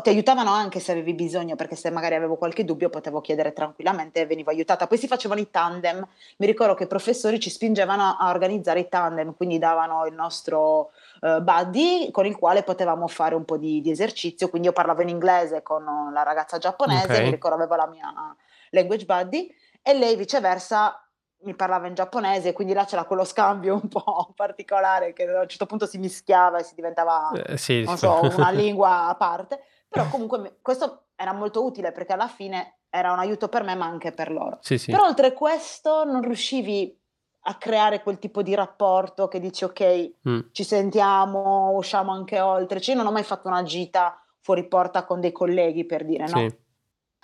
ti 0.00 0.08
aiutavano 0.10 0.50
anche 0.50 0.80
se 0.80 0.92
avevi 0.92 1.14
bisogno, 1.14 1.56
perché 1.56 1.76
se 1.76 1.90
magari 1.90 2.14
avevo 2.14 2.36
qualche 2.36 2.64
dubbio 2.64 2.88
potevo 2.88 3.20
chiedere 3.20 3.52
tranquillamente 3.52 4.20
e 4.20 4.26
venivo 4.26 4.50
aiutata. 4.50 4.86
Poi 4.86 4.98
si 4.98 5.06
facevano 5.06 5.40
i 5.40 5.50
tandem, 5.50 6.06
mi 6.38 6.46
ricordo 6.46 6.74
che 6.74 6.84
i 6.84 6.86
professori 6.86 7.40
ci 7.40 7.50
spingevano 7.50 8.16
a 8.18 8.30
organizzare 8.30 8.80
i 8.80 8.88
tandem, 8.88 9.34
quindi 9.34 9.58
davano 9.58 10.06
il 10.06 10.14
nostro 10.14 10.90
uh, 11.20 11.40
buddy 11.40 12.10
con 12.10 12.26
il 12.26 12.36
quale 12.36 12.62
potevamo 12.62 13.08
fare 13.08 13.34
un 13.34 13.44
po' 13.44 13.56
di, 13.56 13.80
di, 13.80 13.90
esercizio, 13.90 14.48
quindi 14.48 14.68
io 14.68 14.74
parlavo 14.74 15.02
in 15.02 15.08
inglese 15.08 15.62
con 15.62 15.84
la 16.12 16.22
ragazza 16.22 16.58
giapponese, 16.58 17.04
okay. 17.04 17.24
mi 17.24 17.30
ricordo 17.30 17.56
avevo 17.56 17.76
la 17.76 17.86
mia 17.86 18.36
language 18.70 19.04
buddy 19.04 19.54
e 19.82 19.94
lei 19.94 20.16
viceversa 20.16 20.96
mi 21.44 21.54
parlava 21.54 21.86
in 21.86 21.94
giapponese, 21.94 22.52
quindi 22.52 22.72
là 22.72 22.84
c'era 22.84 23.04
quello 23.04 23.24
scambio 23.24 23.74
un 23.74 23.88
po' 23.88 24.32
particolare 24.36 25.12
che 25.12 25.24
a 25.24 25.40
un 25.40 25.48
certo 25.48 25.66
punto 25.66 25.86
si 25.86 25.98
mischiava 25.98 26.58
e 26.58 26.64
si 26.64 26.74
diventava, 26.74 27.30
eh, 27.32 27.56
sì, 27.56 27.82
non 27.82 27.96
so, 27.96 28.20
una 28.36 28.50
lingua 28.52 29.08
a 29.08 29.14
parte. 29.14 29.60
Però 29.92 30.08
comunque 30.08 30.58
questo 30.62 31.08
era 31.14 31.32
molto 31.32 31.64
utile 31.64 31.92
perché 31.92 32.14
alla 32.14 32.28
fine 32.28 32.78
era 32.88 33.12
un 33.12 33.18
aiuto 33.18 33.48
per 33.48 33.62
me 33.62 33.74
ma 33.74 33.86
anche 33.86 34.12
per 34.12 34.32
loro. 34.32 34.58
Sì, 34.62 34.78
sì. 34.78 34.90
Però 34.90 35.04
oltre 35.04 35.32
questo 35.32 36.04
non 36.04 36.22
riuscivi 36.22 36.98
a 37.44 37.54
creare 37.56 38.02
quel 38.02 38.18
tipo 38.18 38.42
di 38.42 38.54
rapporto 38.54 39.28
che 39.28 39.40
dici 39.40 39.64
ok, 39.64 40.12
mm. 40.28 40.40
ci 40.52 40.64
sentiamo, 40.64 41.72
usciamo 41.72 42.12
anche 42.12 42.40
oltre. 42.40 42.80
Cioè, 42.80 42.94
io 42.94 43.02
non 43.02 43.10
ho 43.10 43.14
mai 43.14 43.24
fatto 43.24 43.48
una 43.48 43.62
gita 43.62 44.20
fuori 44.40 44.66
porta 44.66 45.04
con 45.04 45.20
dei 45.20 45.32
colleghi 45.32 45.84
per 45.84 46.04
dire 46.04 46.26
no. 46.28 46.38
Sì. 46.38 46.56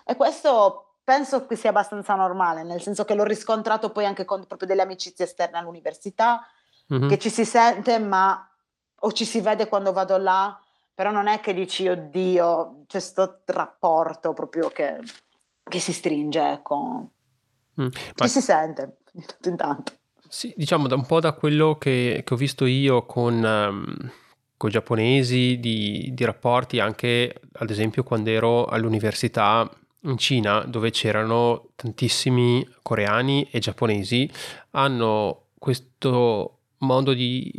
E 0.04 0.16
questo 0.16 0.96
penso 1.04 1.46
che 1.46 1.56
sia 1.56 1.70
abbastanza 1.70 2.14
normale, 2.14 2.62
nel 2.62 2.82
senso 2.82 3.04
che 3.04 3.14
l'ho 3.14 3.24
riscontrato 3.24 3.90
poi 3.90 4.04
anche 4.04 4.24
con 4.24 4.46
proprio 4.46 4.68
delle 4.68 4.82
amicizie 4.82 5.24
esterne 5.24 5.58
all'università, 5.58 6.46
mm-hmm. 6.92 7.08
che 7.08 7.18
ci 7.18 7.30
si 7.30 7.44
sente 7.44 7.98
ma 7.98 8.46
o 9.00 9.12
ci 9.12 9.24
si 9.24 9.40
vede 9.40 9.68
quando 9.68 9.92
vado 9.92 10.16
là, 10.18 10.58
però 10.98 11.12
non 11.12 11.28
è 11.28 11.38
che 11.38 11.54
dici 11.54 11.86
oddio, 11.86 12.82
c'è 12.88 12.98
sto 12.98 13.42
rapporto 13.44 14.32
proprio 14.32 14.68
che, 14.68 14.98
che 15.62 15.78
si 15.78 15.92
stringe, 15.92 16.40
ecco. 16.40 17.10
Mm, 17.80 17.86
ma... 18.16 18.26
Si 18.26 18.40
sente, 18.40 18.96
di 19.12 19.24
tanto 19.24 19.48
in 19.48 19.56
tanto. 19.56 19.92
Sì, 20.26 20.52
diciamo 20.56 20.88
da 20.88 20.96
un 20.96 21.06
po' 21.06 21.20
da 21.20 21.34
quello 21.34 21.76
che, 21.78 22.22
che 22.26 22.34
ho 22.34 22.36
visto 22.36 22.66
io 22.66 23.06
con, 23.06 23.34
um, 23.34 24.10
con 24.56 24.70
i 24.70 24.72
giapponesi 24.72 25.60
di, 25.60 26.10
di, 26.12 26.24
rapporti, 26.24 26.80
anche 26.80 27.42
ad 27.52 27.70
esempio 27.70 28.02
quando 28.02 28.30
ero 28.30 28.64
all'università 28.64 29.70
in 30.00 30.18
Cina, 30.18 30.64
dove 30.64 30.90
c'erano 30.90 31.68
tantissimi 31.76 32.68
coreani 32.82 33.48
e 33.52 33.60
giapponesi, 33.60 34.28
hanno 34.70 35.44
questo 35.60 36.58
modo 36.78 37.12
di, 37.12 37.52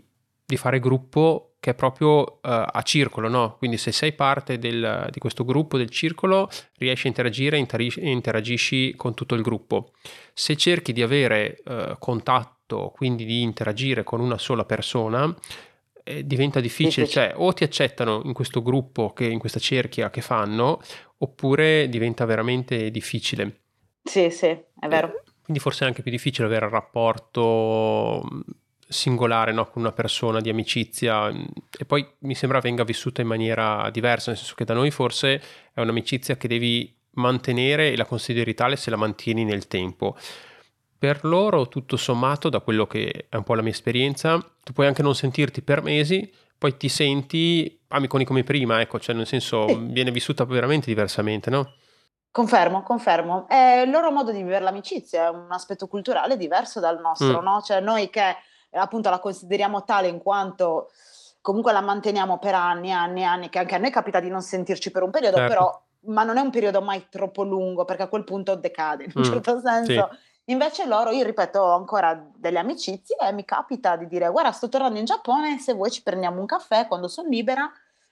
di 0.45 0.57
fare 0.57 0.81
gruppo 0.81 1.48
che 1.59 1.71
è 1.71 1.73
proprio 1.75 2.19
uh, 2.19 2.37
a 2.41 2.81
circolo, 2.83 3.27
no? 3.27 3.57
Quindi 3.57 3.77
se 3.77 3.91
sei 3.91 4.13
parte 4.13 4.57
del, 4.57 5.09
di 5.11 5.19
questo 5.19 5.43
gruppo, 5.43 5.77
del 5.77 5.89
circolo, 5.89 6.49
riesci 6.77 7.07
a 7.07 7.09
interagire 7.09 7.57
e 7.57 8.09
interagisci 8.09 8.95
con 8.95 9.13
tutto 9.13 9.35
il 9.35 9.41
gruppo. 9.41 9.91
Se 10.33 10.55
cerchi 10.55 10.93
di 10.93 11.01
avere 11.01 11.61
uh, 11.65 11.97
contatto, 11.99 12.91
quindi 12.95 13.25
di 13.25 13.41
interagire 13.41 14.03
con 14.03 14.21
una 14.21 14.37
sola 14.37 14.63
persona, 14.63 15.35
eh, 16.03 16.25
diventa 16.25 16.61
difficile, 16.61 17.07
cioè 17.07 17.33
o 17.35 17.51
ti 17.53 17.63
accettano 17.63 18.21
in 18.23 18.33
questo 18.33 18.61
gruppo, 18.61 19.11
che, 19.11 19.25
in 19.25 19.39
questa 19.39 19.59
cerchia 19.59 20.09
che 20.09 20.21
fanno, 20.21 20.79
oppure 21.17 21.89
diventa 21.89 22.23
veramente 22.25 22.89
difficile. 22.89 23.63
Sì, 24.01 24.29
sì, 24.29 24.47
è 24.47 24.87
vero. 24.87 25.07
Eh, 25.07 25.23
quindi 25.43 25.59
forse 25.59 25.83
è 25.83 25.87
anche 25.87 26.03
più 26.03 26.11
difficile 26.11 26.47
avere 26.47 26.67
il 26.67 26.71
rapporto 26.71 28.23
singolare 28.91 29.51
no? 29.53 29.69
con 29.69 29.83
una 29.83 29.91
persona 29.91 30.41
di 30.41 30.49
amicizia 30.49 31.29
e 31.29 31.85
poi 31.85 32.05
mi 32.19 32.33
sembra 32.33 32.59
venga 32.59 32.83
vissuta 32.83 33.21
in 33.21 33.27
maniera 33.27 33.87
diversa, 33.91 34.31
nel 34.31 34.39
senso 34.39 34.55
che 34.55 34.65
da 34.65 34.73
noi 34.73 34.89
forse 34.89 35.41
è 35.71 35.79
un'amicizia 35.79 36.37
che 36.37 36.47
devi 36.47 36.91
mantenere 37.11 37.91
e 37.91 37.95
la 37.95 38.05
consideri 38.05 38.55
tale 38.55 38.75
se 38.75 38.89
la 38.89 38.95
mantieni 38.97 39.43
nel 39.43 39.67
tempo. 39.67 40.17
Per 40.97 41.23
loro, 41.23 41.67
tutto 41.67 41.97
sommato, 41.97 42.49
da 42.49 42.59
quello 42.59 42.87
che 42.87 43.27
è 43.29 43.35
un 43.35 43.43
po' 43.43 43.53
la 43.53 43.61
mia 43.61 43.71
esperienza, 43.71 44.37
tu 44.63 44.73
puoi 44.73 44.87
anche 44.87 45.01
non 45.01 45.15
sentirti 45.15 45.61
per 45.61 45.81
mesi, 45.81 46.29
poi 46.57 46.75
ti 46.75 46.89
senti 46.89 47.79
amiconi 47.89 48.25
come 48.25 48.43
prima, 48.43 48.81
ecco, 48.81 48.99
cioè 48.99 49.15
nel 49.15 49.27
senso 49.27 49.67
sì. 49.67 49.77
viene 49.91 50.11
vissuta 50.11 50.43
veramente 50.43 50.87
diversamente, 50.87 51.49
no? 51.49 51.73
Confermo, 52.31 52.83
confermo. 52.83 53.47
È 53.47 53.83
il 53.85 53.89
loro 53.89 54.11
modo 54.11 54.31
di 54.31 54.43
vivere 54.43 54.63
l'amicizia, 54.63 55.27
è 55.27 55.29
un 55.29 55.47
aspetto 55.51 55.87
culturale 55.87 56.35
diverso 56.35 56.79
dal 56.79 56.99
nostro, 56.99 57.39
mm. 57.39 57.43
no? 57.43 57.61
Cioè 57.61 57.79
noi 57.79 58.09
che 58.09 58.35
appunto 58.71 59.09
la 59.09 59.19
consideriamo 59.19 59.83
tale 59.83 60.07
in 60.07 60.19
quanto 60.19 60.89
comunque 61.41 61.71
la 61.71 61.81
manteniamo 61.81 62.37
per 62.37 62.53
anni, 62.53 62.91
anni, 62.91 63.23
anni, 63.23 63.49
che 63.49 63.59
anche 63.59 63.75
a 63.75 63.77
noi 63.77 63.91
capita 63.91 64.19
di 64.19 64.29
non 64.29 64.41
sentirci 64.41 64.91
per 64.91 65.03
un 65.03 65.11
periodo, 65.11 65.37
certo. 65.37 65.53
però, 65.53 65.83
ma 66.13 66.23
non 66.23 66.37
è 66.37 66.41
un 66.41 66.51
periodo 66.51 66.81
mai 66.81 67.07
troppo 67.09 67.43
lungo 67.43 67.85
perché 67.85 68.03
a 68.03 68.07
quel 68.07 68.23
punto 68.23 68.55
decade 68.55 69.05
in 69.05 69.11
un 69.15 69.21
mm, 69.21 69.25
certo 69.25 69.59
senso. 69.59 70.09
Sì. 70.11 70.27
Invece 70.51 70.87
loro, 70.87 71.11
io 71.11 71.23
ripeto, 71.23 71.59
ho 71.59 71.75
ancora 71.75 72.27
delle 72.35 72.57
amicizie 72.57 73.15
e 73.17 73.31
mi 73.31 73.45
capita 73.45 73.95
di 73.95 74.07
dire 74.07 74.29
guarda 74.29 74.51
sto 74.51 74.67
tornando 74.67 74.97
in 74.97 75.05
Giappone, 75.05 75.59
se 75.59 75.73
vuoi 75.73 75.91
ci 75.91 76.01
prendiamo 76.01 76.39
un 76.39 76.47
caffè 76.47 76.87
quando 76.87 77.07
sono 77.07 77.29
libera. 77.29 77.71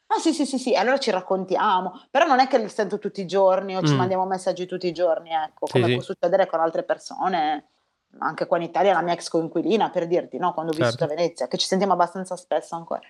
Ah 0.09 0.19
sì 0.19 0.33
sì 0.33 0.45
sì 0.45 0.57
sì, 0.57 0.73
allora 0.73 0.99
ci 0.99 1.11
raccontiamo, 1.11 1.99
però 2.09 2.25
non 2.25 2.39
è 2.39 2.47
che 2.47 2.59
li 2.59 2.69
sento 2.69 2.97
tutti 2.97 3.21
i 3.21 3.25
giorni 3.25 3.75
o 3.75 3.81
mm. 3.81 3.85
ci 3.85 3.93
mandiamo 3.93 4.25
messaggi 4.25 4.65
tutti 4.65 4.87
i 4.87 4.93
giorni, 4.93 5.31
ecco, 5.31 5.65
come 5.69 5.85
sì, 5.85 5.91
può 5.93 6.01
sì. 6.01 6.13
succedere 6.13 6.45
con 6.45 6.59
altre 6.61 6.83
persone 6.83 7.71
anche 8.19 8.45
qua 8.45 8.57
in 8.57 8.63
Italia 8.63 8.93
la 8.93 9.01
mia 9.01 9.13
ex 9.13 9.29
coinquilina 9.29 9.89
per 9.89 10.07
dirti, 10.07 10.37
no? 10.37 10.53
quando 10.53 10.71
ho 10.71 10.75
vissuto 10.75 10.97
certo. 10.97 11.13
a 11.13 11.15
Venezia, 11.15 11.47
che 11.47 11.57
ci 11.57 11.67
sentiamo 11.67 11.93
abbastanza 11.93 12.35
spesso 12.35 12.75
ancora. 12.75 13.01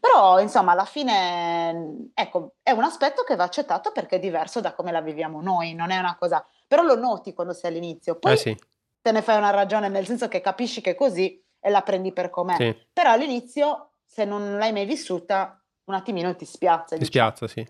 Però 0.00 0.40
insomma 0.40 0.72
alla 0.72 0.84
fine 0.84 2.08
ecco, 2.14 2.54
è 2.62 2.70
un 2.70 2.84
aspetto 2.84 3.22
che 3.22 3.36
va 3.36 3.44
accettato 3.44 3.92
perché 3.92 4.16
è 4.16 4.20
diverso 4.20 4.60
da 4.60 4.74
come 4.74 4.92
la 4.92 5.00
viviamo 5.00 5.40
noi, 5.40 5.74
non 5.74 5.90
è 5.90 5.98
una 5.98 6.16
cosa, 6.16 6.46
però 6.66 6.82
lo 6.82 6.96
noti 6.96 7.32
quando 7.32 7.52
sei 7.52 7.70
all'inizio, 7.70 8.16
poi 8.18 8.32
eh 8.32 8.36
sì. 8.36 8.56
te 9.00 9.12
ne 9.12 9.22
fai 9.22 9.36
una 9.36 9.50
ragione 9.50 9.88
nel 9.88 10.06
senso 10.06 10.28
che 10.28 10.40
capisci 10.40 10.80
che 10.80 10.90
è 10.90 10.94
così 10.94 11.42
e 11.58 11.70
la 11.70 11.82
prendi 11.82 12.12
per 12.12 12.30
com'è, 12.30 12.56
sì. 12.56 12.76
però 12.92 13.10
all'inizio 13.10 13.90
se 14.04 14.24
non 14.24 14.56
l'hai 14.56 14.72
mai 14.72 14.86
vissuta 14.86 15.60
un 15.84 15.94
attimino 15.94 16.34
ti 16.34 16.44
spiazza. 16.44 16.96
Ti 16.96 17.04
diciamo. 17.04 17.30
spiazza, 17.30 17.48
sì. 17.48 17.66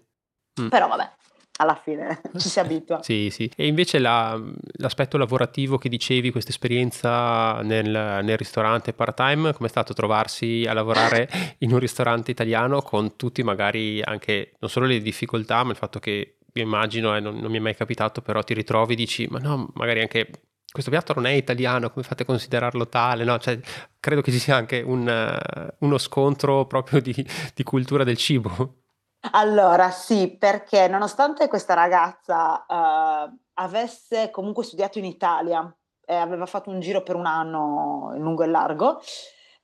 Mm. 0.60 0.68
Però 0.68 0.88
vabbè, 0.88 1.10
alla 1.56 1.74
fine 1.74 2.20
ci 2.36 2.48
si 2.48 2.60
abitua. 2.60 3.02
sì, 3.02 3.30
sì. 3.30 3.50
E 3.56 3.66
invece 3.66 3.98
la, 3.98 4.40
l'aspetto 4.78 5.16
lavorativo 5.16 5.78
che 5.78 5.88
dicevi, 5.88 6.30
questa 6.30 6.50
esperienza 6.50 7.60
nel, 7.62 7.90
nel 8.22 8.36
ristorante 8.36 8.92
part-time, 8.92 9.52
come 9.52 9.68
è 9.68 9.70
stato 9.70 9.94
trovarsi 9.94 10.64
a 10.68 10.72
lavorare 10.72 11.28
in 11.58 11.72
un 11.72 11.78
ristorante 11.78 12.30
italiano 12.30 12.82
con 12.82 13.16
tutti 13.16 13.42
magari 13.42 14.02
anche 14.02 14.52
non 14.58 14.70
solo 14.70 14.86
le 14.86 15.00
difficoltà, 15.00 15.62
ma 15.64 15.70
il 15.70 15.76
fatto 15.76 15.98
che 15.98 16.36
io 16.52 16.62
immagino, 16.62 17.14
eh, 17.14 17.20
non, 17.20 17.36
non 17.36 17.50
mi 17.50 17.58
è 17.58 17.60
mai 17.60 17.74
capitato, 17.74 18.22
però 18.22 18.42
ti 18.42 18.54
ritrovi 18.54 18.94
e 18.94 18.96
dici, 18.96 19.26
ma 19.30 19.38
no, 19.38 19.70
magari 19.74 20.00
anche 20.00 20.30
questo 20.70 20.90
piatto 20.90 21.14
non 21.14 21.26
è 21.26 21.30
italiano, 21.30 21.90
come 21.90 22.04
fate 22.04 22.22
a 22.22 22.26
considerarlo 22.26 22.88
tale? 22.88 23.24
No? 23.24 23.38
Cioè, 23.38 23.58
credo 23.98 24.20
che 24.20 24.30
ci 24.30 24.38
sia 24.38 24.56
anche 24.56 24.82
un, 24.82 25.38
uno 25.78 25.98
scontro 25.98 26.66
proprio 26.66 27.00
di, 27.00 27.14
di 27.54 27.62
cultura 27.62 28.04
del 28.04 28.16
cibo. 28.16 28.84
Allora, 29.32 29.90
sì, 29.90 30.36
perché 30.38 30.88
nonostante 30.88 31.48
questa 31.48 31.74
ragazza 31.74 32.64
uh, 32.68 33.38
avesse 33.54 34.30
comunque 34.30 34.64
studiato 34.64 34.98
in 34.98 35.04
Italia, 35.04 35.74
e 36.06 36.14
aveva 36.14 36.46
fatto 36.46 36.70
un 36.70 36.80
giro 36.80 37.02
per 37.02 37.16
un 37.16 37.26
anno 37.26 38.12
in 38.14 38.22
lungo 38.22 38.44
e 38.44 38.46
largo, 38.46 39.00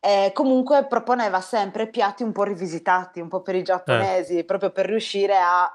eh, 0.01 0.33
comunque 0.35 0.87
proponeva 0.87 1.41
sempre 1.41 1.89
piatti 1.89 2.25
un 2.25 2.33
po' 2.33 2.43
rivisitati, 2.43 3.21
un 3.21 3.29
po' 3.29 3.43
per 3.43 3.55
i 3.55 3.63
giapponesi, 3.63 4.39
eh. 4.39 4.45
proprio 4.45 4.71
per 4.71 4.87
riuscire 4.87 5.37
a 5.37 5.71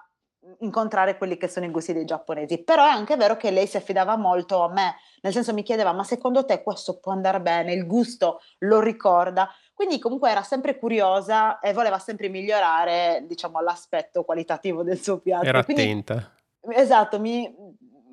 incontrare 0.60 1.18
quelli 1.18 1.38
che 1.38 1.48
sono 1.48 1.66
i 1.66 1.72
gusti 1.72 1.94
dei 1.94 2.04
giapponesi. 2.04 2.64
Però 2.64 2.84
è 2.84 2.90
anche 2.90 3.16
vero 3.16 3.38
che 3.38 3.52
lei 3.52 3.68
si 3.68 3.78
affidava 3.78 4.18
molto 4.18 4.62
a 4.64 4.72
me, 4.72 4.96
nel 5.22 5.32
senso 5.32 5.54
mi 5.54 5.64
chiedeva, 5.64 5.94
ma 5.94 6.04
secondo 6.04 6.44
te 6.44 6.62
questo 6.62 7.00
può 7.00 7.14
andare 7.14 7.40
bene, 7.40 7.74
il 7.74 7.88
gusto 7.88 8.42
lo 8.60 8.82
ricorda? 8.82 9.50
Quindi 9.78 10.00
comunque 10.00 10.32
era 10.32 10.42
sempre 10.42 10.80
curiosa 10.80 11.60
e 11.60 11.72
voleva 11.72 12.00
sempre 12.00 12.30
migliorare, 12.30 13.24
diciamo, 13.28 13.62
l'aspetto 13.62 14.24
qualitativo 14.24 14.82
del 14.82 15.00
suo 15.00 15.20
piatto. 15.20 15.46
Era 15.46 15.64
Quindi, 15.64 15.84
attenta. 15.84 16.32
Esatto, 16.70 17.20
mi, 17.20 17.56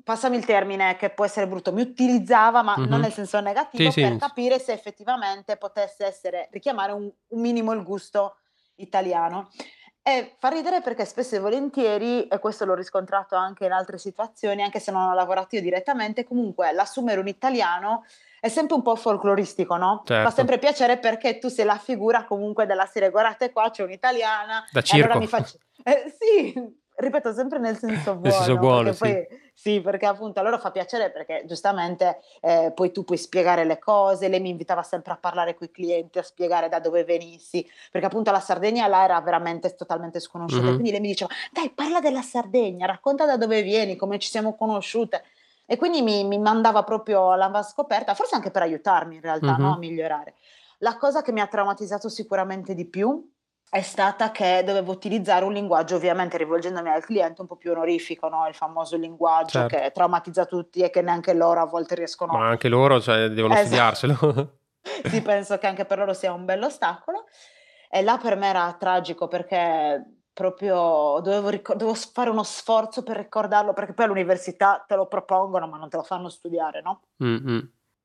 passami 0.03 0.37
il 0.37 0.45
termine 0.45 0.95
che 0.95 1.09
può 1.09 1.25
essere 1.25 1.47
brutto, 1.47 1.73
mi 1.73 1.81
utilizzava, 1.81 2.61
ma 2.61 2.77
mm-hmm. 2.77 2.87
non 2.87 2.99
nel 2.99 3.11
senso 3.11 3.39
negativo, 3.39 3.89
sì, 3.89 4.01
per 4.01 4.11
sì. 4.11 4.17
capire 4.19 4.59
se 4.59 4.73
effettivamente 4.73 5.57
potesse 5.57 6.05
essere, 6.05 6.49
richiamare 6.51 6.91
un, 6.91 7.11
un 7.29 7.41
minimo 7.41 7.71
il 7.71 7.81
gusto 7.81 8.35
italiano. 8.75 9.49
E 10.03 10.35
fa 10.37 10.49
ridere 10.49 10.81
perché 10.81 11.03
spesso 11.03 11.35
e 11.35 11.39
volentieri, 11.39 12.27
e 12.27 12.37
questo 12.37 12.63
l'ho 12.65 12.75
riscontrato 12.75 13.35
anche 13.35 13.65
in 13.65 13.71
altre 13.71 13.97
situazioni, 13.97 14.61
anche 14.61 14.79
se 14.79 14.91
non 14.91 15.01
ho 15.01 15.15
lavorato 15.15 15.55
io 15.55 15.63
direttamente, 15.63 16.25
comunque 16.25 16.71
l'assumere 16.73 17.19
un 17.19 17.27
italiano 17.27 18.05
è 18.45 18.49
sempre 18.49 18.75
un 18.75 18.83
po' 18.83 18.95
folcloristico, 18.95 19.75
no? 19.75 20.03
Certo. 20.05 20.29
Fa 20.29 20.35
sempre 20.35 20.59
piacere 20.59 20.99
perché 20.99 21.39
tu 21.39 21.47
sei 21.47 21.65
la 21.65 21.79
figura 21.79 22.25
comunque 22.25 22.67
della 22.67 22.85
serie, 22.85 23.09
guardate 23.09 23.51
qua 23.51 23.71
c'è 23.71 23.81
un'italiana. 23.81 24.63
Da 24.71 24.81
circo. 24.83 25.03
Allora 25.05 25.19
mi 25.19 25.27
faccio... 25.27 25.57
Eh, 25.83 26.11
sì, 26.17 26.53
ripeto 26.95 27.31
sempre 27.31 27.59
nel 27.59 27.77
senso 27.77 28.15
buono. 28.15 28.21
Nel 28.21 28.31
senso 28.33 28.57
buono, 28.57 28.91
sì. 28.93 28.99
Poi, 28.99 29.27
sì, 29.53 29.81
perché 29.81 30.05
appunto 30.07 30.39
a 30.39 30.43
loro 30.43 30.57
fa 30.57 30.71
piacere 30.71 31.11
perché 31.11 31.43
giustamente 31.45 32.21
eh, 32.41 32.71
poi 32.73 32.91
tu 32.91 33.03
puoi 33.03 33.17
spiegare 33.17 33.65
le 33.65 33.77
cose, 33.77 34.29
lei 34.29 34.39
mi 34.39 34.49
invitava 34.49 34.81
sempre 34.81 35.13
a 35.13 35.17
parlare 35.17 35.53
con 35.53 35.67
i 35.67 35.71
clienti, 35.71 36.17
a 36.17 36.23
spiegare 36.23 36.69
da 36.69 36.79
dove 36.79 37.03
venissi, 37.03 37.67
perché 37.91 38.07
appunto 38.07 38.31
la 38.31 38.39
Sardegna 38.39 38.87
là 38.87 39.03
era 39.03 39.21
veramente 39.21 39.75
totalmente 39.75 40.19
sconosciuta, 40.19 40.63
mm-hmm. 40.63 40.73
quindi 40.73 40.91
lei 40.91 41.01
mi 41.01 41.09
diceva 41.09 41.31
dai 41.51 41.69
parla 41.69 41.99
della 41.99 42.21
Sardegna, 42.21 42.87
racconta 42.87 43.25
da 43.25 43.37
dove 43.37 43.61
vieni, 43.61 43.95
come 43.95 44.17
ci 44.17 44.29
siamo 44.29 44.55
conosciute. 44.55 45.23
E 45.65 45.77
quindi 45.77 46.01
mi, 46.01 46.23
mi 46.23 46.37
mandava 46.37 46.83
proprio 46.83 47.31
alla 47.31 47.63
scoperta, 47.63 48.13
forse 48.13 48.35
anche 48.35 48.51
per 48.51 48.61
aiutarmi 48.61 49.15
in 49.15 49.21
realtà 49.21 49.53
mm-hmm. 49.53 49.61
no, 49.61 49.73
a 49.73 49.77
migliorare. 49.77 50.35
La 50.79 50.97
cosa 50.97 51.21
che 51.21 51.31
mi 51.31 51.41
ha 51.41 51.47
traumatizzato 51.47 52.09
sicuramente 52.09 52.73
di 52.73 52.85
più 52.85 53.27
è 53.69 53.81
stata 53.81 54.31
che 54.31 54.63
dovevo 54.63 54.91
utilizzare 54.91 55.43
un 55.43 55.51
linguaggio, 55.51 55.95
ovviamente 55.95 56.37
rivolgendomi 56.37 56.89
al 56.89 57.03
cliente, 57.03 57.41
un 57.41 57.47
po' 57.47 57.55
più 57.55 57.71
onorifico, 57.71 58.29
no? 58.29 58.47
il 58.47 58.53
famoso 58.53 58.95
linguaggio 58.95 59.67
certo. 59.67 59.75
che 59.75 59.91
traumatizza 59.91 60.45
tutti 60.45 60.79
e 60.81 60.89
che 60.89 61.01
neanche 61.01 61.33
loro 61.33 61.61
a 61.61 61.65
volte 61.65 61.95
riescono 61.95 62.33
a... 62.33 62.37
Ma 62.37 62.47
anche 62.49 62.69
loro 62.69 63.01
cioè, 63.01 63.27
devono 63.29 63.53
esatto. 63.53 63.65
studiarselo. 63.65 64.57
sì, 65.09 65.21
penso 65.21 65.57
che 65.57 65.67
anche 65.67 65.85
per 65.85 65.97
loro 65.97 66.13
sia 66.13 66.31
un 66.31 66.45
bello 66.45 66.67
ostacolo. 66.67 67.25
E 67.89 68.01
là 68.01 68.17
per 68.21 68.35
me 68.35 68.47
era 68.47 68.73
tragico 68.77 69.27
perché 69.27 70.03
proprio 70.35 71.21
dovevo, 71.23 71.47
ricor- 71.47 71.77
dovevo 71.77 71.97
fare 71.97 72.29
uno 72.29 72.43
sforzo 72.43 73.03
per 73.03 73.15
ricordarlo, 73.15 73.71
perché 73.73 73.93
poi 73.93 74.05
all'università 74.05 74.83
te 74.85 74.95
lo 74.95 75.07
propongono, 75.07 75.65
ma 75.65 75.77
non 75.77 75.89
te 75.89 75.95
lo 75.95 76.03
fanno 76.03 76.27
studiare, 76.27 76.81
no? 76.81 77.03
Mm-hmm. 77.23 77.59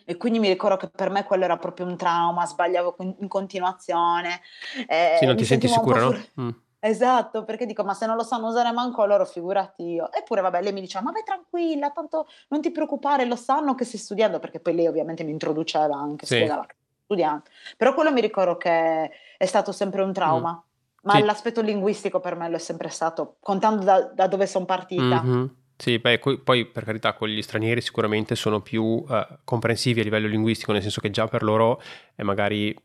E 0.04 0.16
quindi 0.16 0.38
mi 0.38 0.48
ricordo 0.48 0.76
che 0.76 0.88
per 0.88 1.10
me 1.10 1.24
quello 1.24 1.44
era 1.44 1.58
proprio 1.58 1.86
un 1.86 1.96
trauma, 1.96 2.46
sbagliavo 2.46 2.96
in 3.18 3.28
continuazione. 3.28 4.42
Eh, 4.86 5.16
sì, 5.18 5.26
non 5.26 5.36
ti 5.36 5.44
senti 5.44 5.66
sicura, 5.66 6.00
no? 6.00 6.16
Mm. 6.40 6.48
Esatto, 6.78 7.44
perché 7.44 7.66
dico, 7.66 7.82
ma 7.82 7.94
se 7.94 8.06
non 8.06 8.16
lo 8.16 8.22
sanno 8.22 8.46
usare 8.46 8.70
manco 8.70 9.04
loro, 9.04 9.26
figurati 9.26 9.82
io. 9.82 10.10
Eppure, 10.12 10.40
vabbè, 10.40 10.62
lei 10.62 10.72
mi 10.72 10.80
diceva, 10.80 11.04
ma 11.04 11.10
vai 11.10 11.24
tranquilla, 11.24 11.90
tanto 11.90 12.28
non 12.48 12.60
ti 12.60 12.70
preoccupare, 12.70 13.24
lo 13.24 13.36
sanno 13.36 13.74
che 13.74 13.84
stai 13.84 13.98
studiando, 13.98 14.38
perché 14.38 14.60
poi 14.60 14.76
lei 14.76 14.86
ovviamente 14.86 15.24
mi 15.24 15.32
introduceva 15.32 15.96
anche, 15.96 16.26
sì. 16.26 16.36
spiegava 16.36 16.64
studiando. 17.04 17.42
Però 17.76 17.92
quello 17.92 18.12
mi 18.12 18.20
ricordo 18.20 18.56
che 18.56 19.10
è 19.36 19.46
stato 19.46 19.72
sempre 19.72 20.02
un 20.02 20.12
trauma. 20.12 20.52
Mm. 20.52 20.68
Ma 21.02 21.14
sì. 21.14 21.22
l'aspetto 21.22 21.60
linguistico 21.60 22.20
per 22.20 22.36
me 22.36 22.48
lo 22.48 22.56
è 22.56 22.58
sempre 22.58 22.88
stato, 22.88 23.36
contando 23.40 23.84
da, 23.84 24.02
da 24.02 24.26
dove 24.26 24.46
sono 24.46 24.64
partita. 24.64 25.22
Mm-hmm. 25.22 25.44
Sì, 25.76 25.98
beh, 25.98 26.18
poi 26.44 26.66
per 26.66 26.84
carità 26.84 27.14
con 27.14 27.28
gli 27.28 27.40
stranieri 27.40 27.80
sicuramente 27.80 28.34
sono 28.34 28.60
più 28.60 28.82
uh, 28.82 29.06
comprensivi 29.44 30.00
a 30.00 30.02
livello 30.02 30.28
linguistico, 30.28 30.72
nel 30.72 30.82
senso 30.82 31.00
che 31.00 31.08
già 31.08 31.26
per 31.26 31.42
loro 31.42 31.80
è 32.14 32.22
magari 32.22 32.76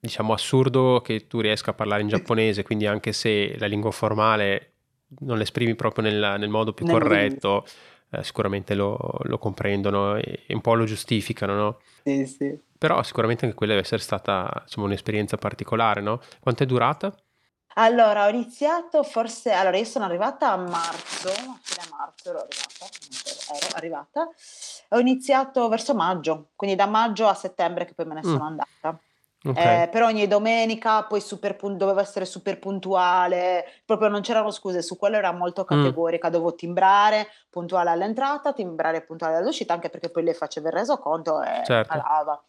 diciamo 0.00 0.32
assurdo 0.32 1.00
che 1.00 1.28
tu 1.28 1.40
riesca 1.40 1.70
a 1.70 1.74
parlare 1.74 2.02
in 2.02 2.08
giapponese, 2.08 2.64
quindi 2.64 2.86
anche 2.86 3.12
se 3.12 3.56
la 3.56 3.66
lingua 3.66 3.92
formale 3.92 4.72
non 5.20 5.38
l'esprimi 5.38 5.74
proprio 5.76 6.04
nel, 6.04 6.36
nel 6.38 6.48
modo 6.48 6.72
più 6.72 6.86
corretto, 6.86 7.64
eh, 8.10 8.24
sicuramente 8.24 8.74
lo, 8.74 8.98
lo, 9.22 9.38
comprendono 9.38 10.16
e, 10.16 10.44
un 10.48 10.60
po' 10.60 10.74
lo 10.74 10.84
giustificano, 10.84 11.54
no? 11.54 11.80
Sì, 12.02 12.26
sì. 12.26 12.58
Però 12.76 13.02
sicuramente 13.02 13.44
anche 13.44 13.56
quella 13.56 13.74
deve 13.74 13.84
essere 13.84 14.02
stata 14.02 14.62
insomma, 14.62 14.86
un'esperienza 14.86 15.36
particolare, 15.36 16.00
no? 16.00 16.20
Quanto 16.40 16.62
è 16.62 16.66
durata? 16.66 17.14
Allora, 17.74 18.26
ho 18.26 18.28
iniziato 18.30 19.02
forse, 19.02 19.52
allora 19.52 19.76
io 19.76 19.84
sono 19.84 20.04
arrivata 20.04 20.50
a 20.50 20.56
marzo, 20.56 21.28
a 21.28 21.58
fine 21.60 21.86
marzo 21.90 22.30
ero 22.30 22.38
arrivata, 22.40 22.86
ero 23.54 23.76
arrivata, 23.76 24.28
ho 24.88 24.98
iniziato 24.98 25.68
verso 25.68 25.94
maggio, 25.94 26.48
quindi 26.56 26.74
da 26.74 26.86
maggio 26.86 27.28
a 27.28 27.34
settembre 27.34 27.84
che 27.84 27.94
poi 27.94 28.06
me 28.06 28.14
ne 28.14 28.22
sono 28.22 28.42
mm. 28.42 28.46
andata. 28.46 28.98
Okay. 29.42 29.84
Eh, 29.84 29.88
per 29.88 30.02
ogni 30.02 30.26
domenica 30.26 31.04
poi 31.04 31.22
super 31.22 31.56
dovevo 31.56 32.00
essere 32.00 32.26
super 32.26 32.58
puntuale, 32.58 33.64
proprio 33.86 34.08
non 34.08 34.20
c'erano 34.20 34.50
scuse, 34.50 34.82
su 34.82 34.98
quello 34.98 35.16
era 35.16 35.32
molto 35.32 35.64
categorica, 35.64 36.28
mm. 36.28 36.30
dovevo 36.32 36.54
timbrare 36.54 37.28
puntuale 37.48 37.88
all'entrata, 37.88 38.52
timbrare 38.52 39.00
puntuale 39.00 39.36
all'uscita, 39.36 39.72
anche 39.72 39.88
perché 39.88 40.10
poi 40.10 40.24
le 40.24 40.34
facevo 40.34 40.66
il 40.66 40.74
resoconto 40.74 41.40
e 41.40 41.62
certo. 41.64 41.88
calava. 41.88 42.42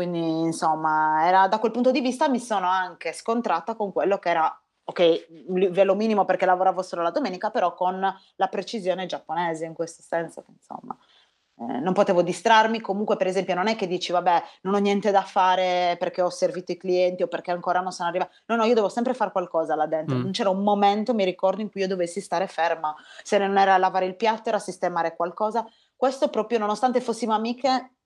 Quindi 0.00 0.40
insomma, 0.40 1.26
era, 1.26 1.46
da 1.46 1.58
quel 1.58 1.72
punto 1.72 1.90
di 1.90 2.00
vista 2.00 2.26
mi 2.26 2.40
sono 2.40 2.66
anche 2.66 3.12
scontrata 3.12 3.74
con 3.74 3.92
quello 3.92 4.18
che 4.18 4.30
era, 4.30 4.62
ok, 4.84 5.26
livello 5.48 5.94
minimo 5.94 6.24
perché 6.24 6.46
lavoravo 6.46 6.80
solo 6.80 7.02
la 7.02 7.10
domenica, 7.10 7.50
però 7.50 7.74
con 7.74 8.00
la 8.00 8.46
precisione 8.46 9.04
giapponese 9.04 9.66
in 9.66 9.74
questo 9.74 10.00
senso, 10.00 10.42
insomma 10.48 10.96
eh, 11.58 11.80
non 11.80 11.92
potevo 11.92 12.22
distrarmi, 12.22 12.80
comunque 12.80 13.16
per 13.16 13.26
esempio 13.26 13.54
non 13.54 13.68
è 13.68 13.76
che 13.76 13.86
dici 13.86 14.10
vabbè 14.10 14.42
non 14.62 14.72
ho 14.72 14.78
niente 14.78 15.10
da 15.10 15.20
fare 15.20 15.96
perché 15.98 16.22
ho 16.22 16.30
servito 16.30 16.72
i 16.72 16.78
clienti 16.78 17.22
o 17.22 17.28
perché 17.28 17.50
ancora 17.50 17.80
non 17.80 17.92
sono 17.92 18.08
arrivata, 18.08 18.32
no 18.46 18.56
no 18.56 18.64
io 18.64 18.72
devo 18.72 18.88
sempre 18.88 19.12
fare 19.12 19.30
qualcosa 19.30 19.74
là 19.74 19.84
dentro, 19.84 20.16
mm. 20.16 20.22
non 20.22 20.30
c'era 20.30 20.48
un 20.48 20.62
momento 20.62 21.12
mi 21.12 21.26
ricordo 21.26 21.60
in 21.60 21.70
cui 21.70 21.82
io 21.82 21.88
dovessi 21.88 22.22
stare 22.22 22.46
ferma, 22.46 22.94
se 23.22 23.36
non 23.36 23.58
era 23.58 23.76
lavare 23.76 24.06
il 24.06 24.16
piatto 24.16 24.48
era 24.48 24.58
sistemare 24.58 25.14
qualcosa, 25.14 25.66
questo 25.94 26.30
proprio 26.30 26.58
nonostante 26.58 27.02
fossimo 27.02 27.34
amiche 27.34 27.96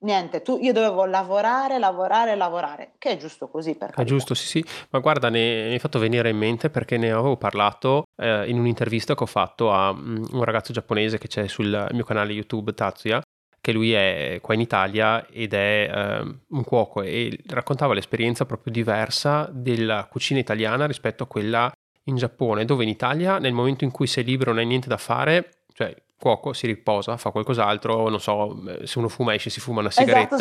Niente, 0.00 0.42
tu, 0.42 0.58
io 0.60 0.72
dovevo 0.72 1.06
lavorare, 1.06 1.78
lavorare, 1.80 2.36
lavorare, 2.36 2.92
che 2.98 3.10
è 3.10 3.16
giusto 3.16 3.48
così 3.48 3.74
per 3.74 3.94
È 3.94 4.04
giusto, 4.04 4.32
sì, 4.34 4.46
sì, 4.46 4.64
ma 4.90 5.00
guarda, 5.00 5.28
ne, 5.28 5.66
ne 5.66 5.72
hai 5.72 5.78
fatto 5.80 5.98
venire 5.98 6.30
in 6.30 6.36
mente 6.36 6.70
perché 6.70 6.96
ne 6.96 7.10
avevo 7.10 7.36
parlato 7.36 8.04
eh, 8.16 8.48
in 8.48 8.60
un'intervista 8.60 9.16
che 9.16 9.24
ho 9.24 9.26
fatto 9.26 9.72
a 9.72 9.90
um, 9.90 10.24
un 10.30 10.44
ragazzo 10.44 10.72
giapponese 10.72 11.18
che 11.18 11.26
c'è 11.26 11.48
sul 11.48 11.88
mio 11.90 12.04
canale 12.04 12.32
YouTube, 12.32 12.74
Tatsuya, 12.74 13.20
che 13.60 13.72
lui 13.72 13.92
è 13.92 14.38
qua 14.40 14.54
in 14.54 14.60
Italia 14.60 15.26
ed 15.26 15.52
è 15.52 15.90
eh, 15.92 16.36
un 16.48 16.64
cuoco 16.64 17.02
e 17.02 17.36
raccontava 17.48 17.92
l'esperienza 17.92 18.46
proprio 18.46 18.72
diversa 18.72 19.48
della 19.52 20.06
cucina 20.08 20.38
italiana 20.38 20.86
rispetto 20.86 21.24
a 21.24 21.26
quella 21.26 21.72
in 22.04 22.14
Giappone, 22.14 22.64
dove 22.64 22.84
in 22.84 22.88
Italia 22.88 23.38
nel 23.38 23.52
momento 23.52 23.82
in 23.82 23.90
cui 23.90 24.06
sei 24.06 24.22
libero 24.22 24.52
non 24.52 24.60
hai 24.60 24.66
niente 24.66 24.88
da 24.88 24.96
fare, 24.96 25.64
cioè 25.72 25.92
cuoco 26.18 26.52
si 26.52 26.66
riposa, 26.66 27.16
fa 27.16 27.30
qualcos'altro, 27.30 28.08
non 28.08 28.20
so, 28.20 28.60
se 28.84 28.98
uno 28.98 29.08
fuma 29.08 29.34
esce, 29.34 29.50
si 29.50 29.60
fuma 29.60 29.80
una 29.80 29.88
esatto, 29.88 30.06
sigaretta. 30.06 30.34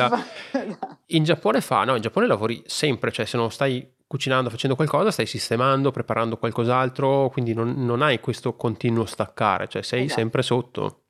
Esatto. 0.52 0.98
In 1.08 1.24
Giappone 1.24 1.62
fa, 1.62 1.84
no, 1.84 1.96
in 1.96 2.02
Giappone 2.02 2.28
lavori 2.28 2.62
sempre, 2.66 3.12
cioè 3.12 3.26
se 3.26 3.38
non 3.38 3.52
stai 3.52 3.96
cucinando, 4.06 4.50
facendo 4.50 4.76
qualcosa, 4.76 5.12
stai 5.12 5.26
sistemando, 5.26 5.92
preparando 5.92 6.38
qualcos'altro, 6.38 7.30
quindi 7.30 7.54
non, 7.54 7.74
non 7.78 8.02
hai 8.02 8.20
questo 8.20 8.56
continuo 8.56 9.06
staccare, 9.06 9.68
cioè 9.68 9.84
sei 9.84 10.06
esatto. 10.06 10.20
sempre 10.20 10.42
sotto. 10.42 11.02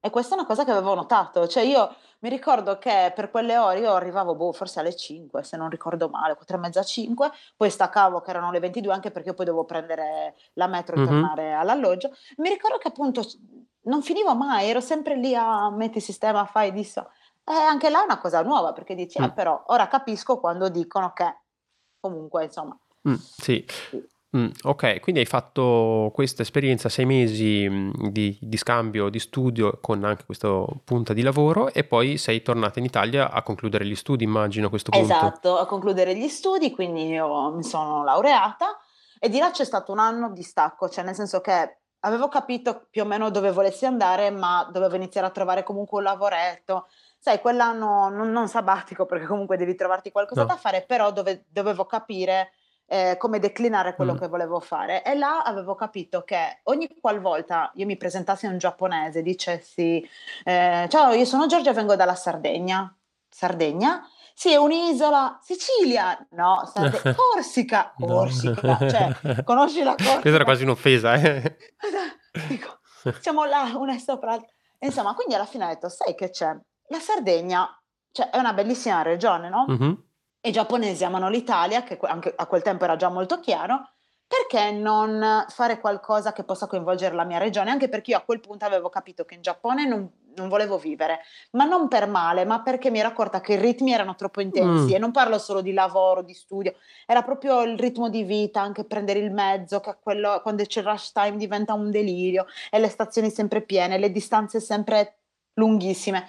E 0.00 0.10
questa 0.10 0.34
è 0.34 0.38
una 0.38 0.46
cosa 0.46 0.64
che 0.64 0.70
avevo 0.70 0.94
notato, 0.94 1.46
cioè 1.46 1.62
io 1.62 1.94
mi 2.20 2.28
ricordo 2.30 2.78
che 2.78 3.12
per 3.14 3.30
quelle 3.30 3.56
ore 3.58 3.80
io 3.80 3.92
arrivavo 3.92 4.34
boh, 4.34 4.52
forse 4.52 4.80
alle 4.80 4.94
5, 4.94 5.44
se 5.44 5.56
non 5.56 5.70
ricordo 5.70 6.08
male, 6.08 6.34
4 6.34 6.56
e 6.56 6.60
mezza 6.60 6.82
5, 6.82 7.30
poi 7.56 7.70
staccavo 7.70 8.20
che 8.20 8.30
erano 8.30 8.50
le 8.50 8.60
22 8.60 8.92
anche 8.92 9.10
perché 9.10 9.28
io 9.28 9.34
poi 9.34 9.44
dovevo 9.46 9.64
prendere 9.64 10.34
la 10.54 10.66
metro 10.66 10.96
e 10.96 10.98
mm-hmm. 10.98 11.08
tornare 11.08 11.52
all'alloggio. 11.54 12.10
Mi 12.38 12.48
ricordo 12.48 12.78
che 12.78 12.88
appunto 12.88 13.22
non 13.88 14.02
finivo 14.02 14.34
mai, 14.34 14.68
ero 14.68 14.80
sempre 14.80 15.16
lì 15.16 15.34
a 15.34 15.70
metti 15.70 16.00
sistema, 16.00 16.44
fai 16.44 16.72
di 16.72 16.84
so. 16.84 17.10
E 17.44 17.52
anche 17.52 17.88
là 17.88 18.02
è 18.02 18.04
una 18.04 18.18
cosa 18.18 18.42
nuova 18.42 18.72
perché 18.72 18.94
dici, 18.94 19.20
mm. 19.20 19.24
eh, 19.24 19.32
però 19.32 19.62
ora 19.68 19.88
capisco 19.88 20.38
quando 20.38 20.68
dicono 20.68 21.12
che 21.12 21.38
comunque 21.98 22.44
insomma. 22.44 22.78
Mm, 23.08 23.14
sì. 23.14 23.64
Mm, 24.36 24.48
ok, 24.62 25.00
quindi 25.00 25.22
hai 25.22 25.26
fatto 25.26 26.10
questa 26.12 26.42
esperienza, 26.42 26.90
sei 26.90 27.06
mesi 27.06 27.66
mm, 27.66 28.08
di, 28.10 28.38
di, 28.38 28.56
scambio, 28.58 29.08
di 29.08 29.18
studio 29.18 29.78
con 29.80 30.04
anche 30.04 30.26
questa 30.26 30.62
punta 30.84 31.14
di 31.14 31.22
lavoro 31.22 31.72
e 31.72 31.84
poi 31.84 32.18
sei 32.18 32.42
tornata 32.42 32.78
in 32.78 32.84
Italia 32.84 33.30
a 33.30 33.42
concludere 33.42 33.86
gli 33.86 33.94
studi, 33.94 34.24
immagino 34.24 34.66
a 34.66 34.70
questo 34.70 34.90
punto. 34.90 35.06
Esatto, 35.06 35.56
a 35.56 35.64
concludere 35.64 36.14
gli 36.14 36.28
studi, 36.28 36.70
quindi 36.72 37.06
io 37.06 37.52
mi 37.52 37.62
sono 37.62 38.04
laureata 38.04 38.78
e 39.18 39.30
di 39.30 39.38
là 39.38 39.50
c'è 39.50 39.64
stato 39.64 39.92
un 39.92 39.98
anno 39.98 40.30
di 40.30 40.42
stacco, 40.42 40.90
cioè 40.90 41.04
nel 41.04 41.14
senso 41.14 41.40
che 41.40 41.78
avevo 42.00 42.28
capito 42.28 42.86
più 42.90 43.02
o 43.02 43.04
meno 43.04 43.30
dove 43.30 43.50
volessi 43.50 43.86
andare, 43.86 44.30
ma 44.30 44.68
dovevo 44.70 44.96
iniziare 44.96 45.26
a 45.26 45.30
trovare 45.30 45.62
comunque 45.62 45.98
un 45.98 46.04
lavoretto. 46.04 46.88
Sai, 47.18 47.40
quell'anno 47.40 48.08
non, 48.08 48.30
non 48.30 48.48
sabbatico, 48.48 49.06
perché 49.06 49.26
comunque 49.26 49.56
devi 49.56 49.74
trovarti 49.74 50.12
qualcosa 50.12 50.42
no. 50.42 50.46
da 50.46 50.56
fare, 50.56 50.82
però 50.82 51.10
dove, 51.10 51.44
dovevo 51.48 51.84
capire 51.84 52.52
eh, 52.86 53.16
come 53.18 53.38
declinare 53.38 53.94
quello 53.94 54.14
mm. 54.14 54.18
che 54.18 54.28
volevo 54.28 54.60
fare. 54.60 55.02
E 55.04 55.14
là 55.14 55.42
avevo 55.42 55.74
capito 55.74 56.22
che 56.22 56.60
ogni 56.64 56.88
qualvolta 57.00 57.70
io 57.74 57.86
mi 57.86 57.96
presentassi 57.96 58.46
a 58.46 58.50
un 58.50 58.58
giapponese, 58.58 59.22
dicessi: 59.22 60.08
eh, 60.44 60.86
Ciao, 60.88 61.12
io 61.12 61.24
sono 61.24 61.46
Giorgia, 61.46 61.72
vengo 61.72 61.96
dalla 61.96 62.14
Sardegna. 62.14 62.92
Sardegna? 63.28 64.08
Sì, 64.38 64.52
è 64.52 64.56
un'isola, 64.56 65.40
Sicilia, 65.42 66.16
no, 66.30 66.62
Sardegna, 66.72 67.12
Corsica, 67.18 67.92
Corsica, 67.98 68.78
no. 68.78 68.88
cioè, 68.88 69.42
conosci 69.42 69.82
la 69.82 69.96
Corsica? 69.96 70.20
Questa 70.22 70.28
era 70.28 70.44
quasi 70.44 70.62
un'offesa, 70.62 71.14
eh? 71.14 71.56
Dico, 72.46 72.78
siamo 73.18 73.44
là, 73.46 73.72
una 73.74 73.98
sopra 73.98 74.30
l'altra. 74.30 74.48
Insomma, 74.78 75.14
quindi 75.14 75.34
alla 75.34 75.44
fine 75.44 75.64
ho 75.64 75.66
detto, 75.66 75.88
sai 75.88 76.14
che 76.14 76.30
c'è? 76.30 76.56
La 76.86 77.00
Sardegna, 77.00 77.68
cioè, 78.12 78.30
è 78.30 78.38
una 78.38 78.52
bellissima 78.52 79.02
regione, 79.02 79.48
no? 79.48 79.66
Mm-hmm. 79.68 79.92
I 80.42 80.52
giapponesi 80.52 81.02
amano 81.04 81.28
l'Italia, 81.28 81.82
che 81.82 81.98
anche 82.02 82.32
a 82.36 82.46
quel 82.46 82.62
tempo 82.62 82.84
era 82.84 82.94
già 82.94 83.08
molto 83.08 83.40
chiaro, 83.40 83.90
perché 84.24 84.70
non 84.70 85.46
fare 85.48 85.80
qualcosa 85.80 86.32
che 86.32 86.44
possa 86.44 86.68
coinvolgere 86.68 87.16
la 87.16 87.24
mia 87.24 87.38
regione? 87.38 87.72
Anche 87.72 87.88
perché 87.88 88.12
io 88.12 88.18
a 88.18 88.22
quel 88.22 88.38
punto 88.38 88.64
avevo 88.64 88.88
capito 88.88 89.24
che 89.24 89.34
in 89.34 89.42
Giappone 89.42 89.84
non, 89.84 90.08
non 90.36 90.48
volevo 90.48 90.78
vivere, 90.78 91.20
ma 91.52 91.64
non 91.64 91.88
per 91.88 92.06
male, 92.06 92.44
ma 92.44 92.62
perché 92.62 92.90
mi 92.90 92.98
ero 92.98 93.08
accorta 93.08 93.40
che 93.40 93.54
i 93.54 93.56
ritmi 93.56 93.92
erano 93.92 94.14
troppo 94.14 94.40
intensi 94.40 94.92
mm. 94.92 94.94
e 94.94 94.98
non 94.98 95.10
parlo 95.10 95.38
solo 95.38 95.60
di 95.60 95.72
lavoro, 95.72 96.22
di 96.22 96.34
studio, 96.34 96.74
era 97.06 97.22
proprio 97.22 97.62
il 97.62 97.78
ritmo 97.78 98.08
di 98.08 98.22
vita, 98.22 98.60
anche 98.60 98.84
prendere 98.84 99.18
il 99.18 99.32
mezzo, 99.32 99.80
che 99.80 99.96
quello, 100.02 100.40
quando 100.42 100.64
c'è 100.64 100.80
il 100.80 100.86
rush 100.86 101.12
time 101.12 101.36
diventa 101.36 101.74
un 101.74 101.90
delirio 101.90 102.46
e 102.70 102.78
le 102.78 102.88
stazioni 102.88 103.30
sempre 103.30 103.62
piene, 103.62 103.98
le 103.98 104.10
distanze 104.10 104.60
sempre 104.60 105.18
lunghissime. 105.54 106.28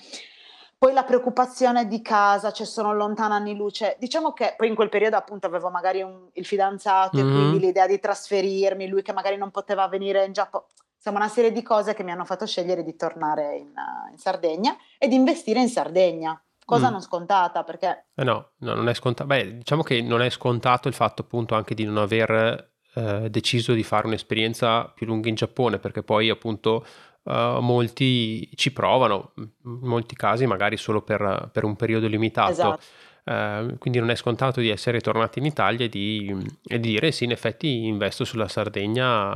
Poi 0.79 0.93
la 0.93 1.03
preoccupazione 1.03 1.87
di 1.87 2.01
casa, 2.01 2.53
cioè 2.53 2.65
sono 2.65 2.93
lontana 2.93 3.35
anni 3.35 3.53
luce. 3.53 3.97
Diciamo 3.99 4.31
che 4.31 4.53
poi 4.55 4.69
in 4.69 4.75
quel 4.75 4.87
periodo 4.87 5.17
appunto 5.17 5.45
avevo 5.45 5.69
magari 5.69 6.01
un, 6.01 6.29
il 6.31 6.45
fidanzato 6.45 7.17
mm-hmm. 7.17 7.27
e 7.27 7.31
quindi 7.31 7.49
mm-hmm. 7.49 7.59
l'idea 7.59 7.85
di 7.85 7.99
trasferirmi, 7.99 8.87
lui 8.87 9.01
che 9.01 9.11
magari 9.11 9.35
non 9.35 9.51
poteva 9.51 9.85
venire 9.89 10.23
in 10.23 10.31
Giappone. 10.31 10.63
Insomma, 10.99 11.19
una 11.19 11.29
serie 11.29 11.53
di 11.53 11.63
cose 11.63 11.93
che 11.93 12.03
mi 12.03 12.11
hanno 12.11 12.25
fatto 12.25 12.45
scegliere 12.45 12.83
di 12.83 12.97
tornare 12.97 13.55
in, 13.55 13.71
in 14.11 14.17
Sardegna 14.17 14.75
e 14.97 15.07
di 15.07 15.15
investire 15.15 15.61
in 15.61 15.69
Sardegna. 15.69 16.39
Cosa 16.65 16.89
mm. 16.89 16.91
non 16.91 17.01
scontata 17.01 17.63
perché... 17.63 18.07
Eh 18.13 18.23
no, 18.25 18.51
no, 18.57 18.73
non 18.73 18.89
è 18.89 18.93
scontato. 18.93 19.25
Beh, 19.27 19.59
diciamo 19.59 19.81
che 19.81 20.01
non 20.01 20.21
è 20.21 20.29
scontato 20.29 20.89
il 20.89 20.93
fatto 20.93 21.21
appunto 21.21 21.55
anche 21.55 21.73
di 21.73 21.85
non 21.85 21.97
aver 21.97 22.71
eh, 22.95 23.29
deciso 23.29 23.71
di 23.71 23.83
fare 23.83 24.07
un'esperienza 24.07 24.91
più 24.93 25.05
lunga 25.05 25.29
in 25.29 25.35
Giappone 25.35 25.79
perché 25.79 26.03
poi 26.03 26.29
appunto 26.29 26.85
uh, 27.23 27.59
molti 27.61 28.49
ci 28.55 28.73
provano, 28.73 29.31
in 29.37 29.51
molti 29.63 30.15
casi 30.15 30.45
magari 30.47 30.75
solo 30.75 31.01
per, 31.01 31.49
per 31.53 31.63
un 31.63 31.77
periodo 31.77 32.07
limitato. 32.07 32.51
Esatto. 32.51 32.81
Uh, 33.23 33.77
quindi 33.77 33.99
non 33.99 34.09
è 34.09 34.15
scontato 34.15 34.59
di 34.59 34.69
essere 34.69 34.99
tornati 34.99 35.39
in 35.39 35.45
Italia 35.45 35.85
e 35.85 35.89
di, 35.89 36.35
e 36.67 36.79
di 36.79 36.89
dire 36.89 37.11
sì, 37.11 37.23
in 37.23 37.31
effetti 37.31 37.85
investo 37.85 38.25
sulla 38.25 38.47
Sardegna, 38.47 39.35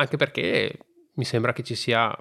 anche 0.00 0.16
perché 0.16 0.78
mi 1.14 1.24
sembra 1.24 1.52
che 1.52 1.62
ci 1.62 1.74
sia, 1.74 2.14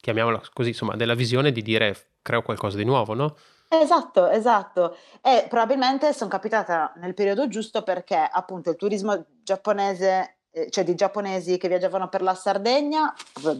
chiamiamola 0.00 0.40
così, 0.52 0.70
insomma, 0.70 0.96
della 0.96 1.14
visione 1.14 1.52
di 1.52 1.62
dire 1.62 2.12
creo 2.22 2.42
qualcosa 2.42 2.76
di 2.76 2.84
nuovo, 2.84 3.14
no? 3.14 3.36
Esatto, 3.68 4.28
esatto. 4.28 4.96
E 5.20 5.46
probabilmente 5.48 6.12
sono 6.12 6.30
capitata 6.30 6.92
nel 6.96 7.14
periodo 7.14 7.48
giusto 7.48 7.82
perché 7.82 8.16
appunto 8.16 8.70
il 8.70 8.76
turismo 8.76 9.26
giapponese 9.42 10.36
eh, 10.56 10.70
cioè 10.70 10.84
di 10.84 10.94
giapponesi 10.94 11.58
che 11.58 11.68
viaggiavano 11.68 12.08
per 12.08 12.22
la 12.22 12.34
Sardegna, 12.34 13.12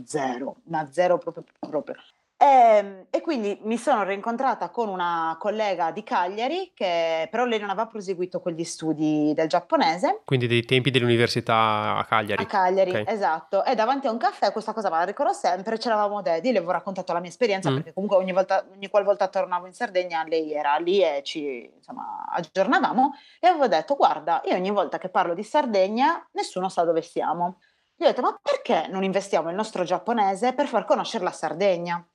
zero, 0.06 0.56
ma 0.64 0.88
zero 0.90 1.18
proprio. 1.18 1.44
proprio. 1.58 1.94
E 2.38 2.46
E, 2.46 2.76
ehm, 2.76 3.06
e, 3.10 3.20
quindi 3.20 3.58
mi 3.62 3.76
sono 3.76 4.02
rincontrata 4.04 4.68
con 4.70 4.88
una 4.88 5.36
collega 5.38 5.90
di 5.90 6.02
Cagliari 6.02 6.72
che 6.74 7.28
però 7.30 7.44
lei 7.44 7.58
non 7.58 7.70
aveva 7.70 7.86
proseguito 7.86 8.40
con 8.40 8.52
gli 8.52 8.64
studi 8.64 9.32
del 9.34 9.48
giapponese. 9.48 10.22
Quindi 10.24 10.46
dei 10.46 10.64
tempi 10.64 10.90
dell'università 10.90 11.96
a 11.96 12.04
Cagliari. 12.04 12.42
A 12.42 12.46
Cagliari, 12.46 12.90
okay. 12.90 13.04
esatto. 13.06 13.64
E 13.64 13.74
davanti 13.74 14.06
a 14.06 14.10
un 14.10 14.18
caffè, 14.18 14.52
questa 14.52 14.72
cosa 14.72 14.90
me 14.90 14.98
la 14.98 15.04
ricordo 15.04 15.32
sempre, 15.32 15.78
c'eravamo 15.78 16.22
detti, 16.22 16.52
le 16.52 16.58
avevo 16.58 16.72
raccontato 16.72 17.12
la 17.12 17.20
mia 17.20 17.30
esperienza 17.30 17.70
mm. 17.70 17.74
perché 17.74 17.92
comunque 17.92 18.18
ogni 18.18 18.32
volta, 18.32 18.64
ogni 18.72 18.88
qualvolta 18.88 19.28
tornavo 19.28 19.66
in 19.66 19.72
Sardegna 19.72 20.24
lei 20.26 20.52
era 20.52 20.76
lì 20.76 21.02
e 21.02 21.22
ci 21.22 21.70
insomma, 21.74 22.26
aggiornavamo 22.30 23.14
e 23.40 23.46
avevo 23.48 23.66
detto 23.66 23.96
guarda, 23.96 24.42
io 24.44 24.54
ogni 24.54 24.70
volta 24.70 24.98
che 24.98 25.08
parlo 25.08 25.34
di 25.34 25.42
Sardegna 25.42 26.26
nessuno 26.32 26.68
sa 26.68 26.84
dove 26.84 27.02
siamo. 27.02 27.58
Io 27.98 28.06
ho 28.06 28.10
detto 28.10 28.20
ma 28.20 28.38
perché 28.40 28.88
non 28.88 29.02
investiamo 29.02 29.48
il 29.48 29.54
nostro 29.54 29.82
giapponese 29.82 30.52
per 30.52 30.66
far 30.66 30.84
conoscere 30.84 31.24
la 31.24 31.32
Sardegna? 31.32 32.06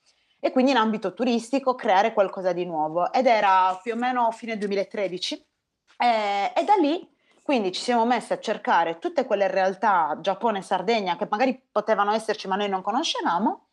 E 0.43 0.51
quindi 0.51 0.71
in 0.71 0.77
ambito 0.77 1.13
turistico 1.13 1.75
creare 1.75 2.13
qualcosa 2.13 2.51
di 2.51 2.65
nuovo. 2.65 3.13
Ed 3.13 3.27
era 3.27 3.79
più 3.81 3.93
o 3.93 3.95
meno 3.95 4.31
fine 4.31 4.57
2013 4.57 5.45
e, 5.97 6.51
e 6.55 6.63
da 6.63 6.73
lì 6.75 7.07
quindi 7.43 7.71
ci 7.71 7.81
siamo 7.81 8.05
messi 8.05 8.33
a 8.33 8.39
cercare 8.39 8.97
tutte 8.97 9.25
quelle 9.25 9.47
realtà 9.47 10.17
Giappone 10.19 10.59
e 10.59 10.63
Sardegna 10.63 11.15
che 11.15 11.27
magari 11.29 11.61
potevano 11.71 12.11
esserci 12.11 12.47
ma 12.47 12.55
noi 12.55 12.69
non 12.69 12.81
conoscevamo 12.81 13.67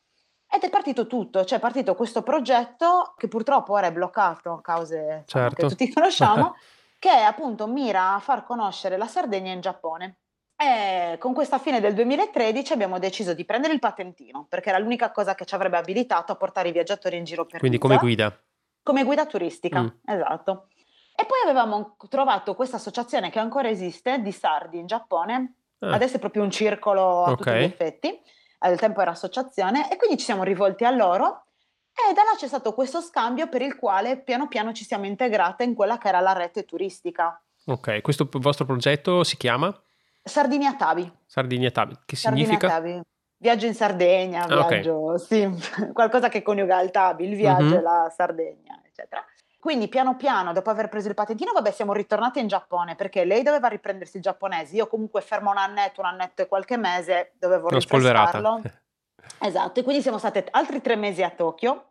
ed 0.51 0.63
è 0.63 0.71
partito 0.71 1.07
tutto, 1.07 1.45
cioè 1.45 1.59
è 1.59 1.61
partito 1.61 1.95
questo 1.95 2.23
progetto 2.23 3.15
che 3.17 3.29
purtroppo 3.29 3.75
ora 3.75 3.89
è 3.89 3.93
bloccato 3.93 4.53
a 4.53 4.61
cause 4.63 5.25
certo. 5.27 5.55
che 5.55 5.69
tutti 5.69 5.93
conosciamo, 5.93 6.57
che 6.99 7.11
appunto 7.11 7.67
mira 7.67 8.15
a 8.15 8.19
far 8.19 8.45
conoscere 8.45 8.97
la 8.97 9.07
Sardegna 9.07 9.53
in 9.53 9.61
Giappone. 9.61 10.19
E 10.61 11.19
con 11.19 11.35
questa 11.35 11.61
fine 11.61 11.81
del 11.81 11.95
2013 11.95 12.73
abbiamo 12.73 12.99
deciso 12.99 13.33
di 13.33 13.45
prendere 13.45 13.73
il 13.73 13.79
patentino, 13.79 14.45
perché 14.49 14.71
era 14.71 14.79
l'unica 14.79 15.13
cosa 15.13 15.37
che 15.37 15.45
ci 15.45 15.55
avrebbe 15.55 15.77
abilitato 15.77 16.33
a 16.33 16.35
portare 16.35 16.71
i 16.71 16.73
viaggiatori 16.73 17.17
in 17.17 17.23
giro 17.23 17.47
per 17.47 17.61
Quindi 17.61 17.79
come 17.79 17.97
guida? 17.97 18.37
Come 18.83 19.05
guida 19.05 19.25
turistica, 19.27 19.83
mm. 19.83 19.89
esatto. 20.05 20.67
E 21.15 21.25
poi 21.27 21.39
avevamo 21.45 21.97
trovato 22.09 22.57
questa 22.57 22.75
associazione 22.75 23.31
che 23.31 23.39
ancora 23.39 23.69
esiste 23.69 24.21
di 24.21 24.33
sardi 24.33 24.79
in 24.79 24.87
Giappone, 24.87 25.55
ah. 25.79 25.93
adesso 25.93 26.17
è 26.17 26.19
proprio 26.19 26.43
un 26.43 26.51
circolo 26.51 27.25
a 27.25 27.31
okay. 27.31 27.37
tutti 27.37 27.51
gli 27.51 27.63
effetti, 27.63 28.21
al 28.59 28.79
tempo 28.81 29.01
era 29.01 29.13
associazione, 29.13 29.93
e 29.93 29.97
quindi 29.97 30.17
ci 30.17 30.25
siamo 30.25 30.43
rivolti 30.43 30.85
a 30.85 30.91
loro 30.91 31.45
e 31.93 32.13
da 32.15 32.23
là 32.23 32.37
c'è 32.37 32.49
stato 32.49 32.75
questo 32.75 33.01
scambio 33.01 33.49
per 33.49 33.63
il 33.63 33.77
quale 33.77 34.19
piano 34.19 34.49
piano 34.49 34.73
ci 34.73 34.85
siamo 34.85 35.07
integrate 35.07 35.63
in 35.63 35.75
quella 35.75 35.99
che 35.99 36.09
era 36.09 36.19
la 36.19 36.33
rete 36.33 36.65
turistica. 36.65 37.41
Ok, 37.67 38.01
questo 38.01 38.29
vostro 38.33 38.65
progetto 38.65 39.23
si 39.23 39.37
chiama? 39.37 39.73
Sardinia 40.23 40.75
Tabi. 40.75 41.11
Sardinia 41.27 41.71
Tabi, 41.71 41.97
che 42.05 42.17
significa? 42.17 42.69
Tabi. 42.69 43.01
Viaggio 43.41 43.67
in 43.67 43.75
Sardegna, 43.75 44.43
ah, 44.43 44.67
viaggio, 44.69 45.13
okay. 45.13 45.19
sì, 45.19 45.49
qualcosa 45.95 46.29
che 46.29 46.43
coniuga 46.43 46.81
il 46.81 46.91
Tabi, 46.91 47.29
il 47.29 47.37
viaggio 47.37 47.65
mm-hmm. 47.65 47.75
e 47.75 47.81
la 47.81 48.13
Sardegna, 48.15 48.81
eccetera. 48.85 49.25
Quindi 49.61 49.89
piano 49.89 50.17
piano, 50.17 50.53
dopo 50.53 50.71
aver 50.71 50.89
preso 50.89 51.09
il 51.09 51.15
patentino, 51.15 51.53
vabbè, 51.53 51.71
siamo 51.71 51.93
ritornati 51.93 52.41
in 52.41 52.49
Giappone 52.49 52.97
perché 52.97 53.25
lei 53.25 53.43
doveva 53.43 53.69
riprendersi 53.69 54.17
il 54.17 54.23
giapponese. 54.23 54.75
Io 54.75 54.87
comunque 54.87 55.21
fermo 55.21 55.51
un 55.51 55.57
annetto, 55.59 56.01
un 56.01 56.07
annetto 56.07 56.43
e 56.43 56.49
qualche 56.49 56.77
mese, 56.77 57.33
dovevo 57.39 57.69
rinfrescarlo. 57.69 58.63
Esatto, 59.41 59.81
e 59.81 59.83
quindi 59.83 60.01
siamo 60.01 60.17
state 60.17 60.47
altri 60.51 60.81
tre 60.81 60.97
mesi 60.97 61.23
a 61.23 61.29
Tokyo, 61.29 61.91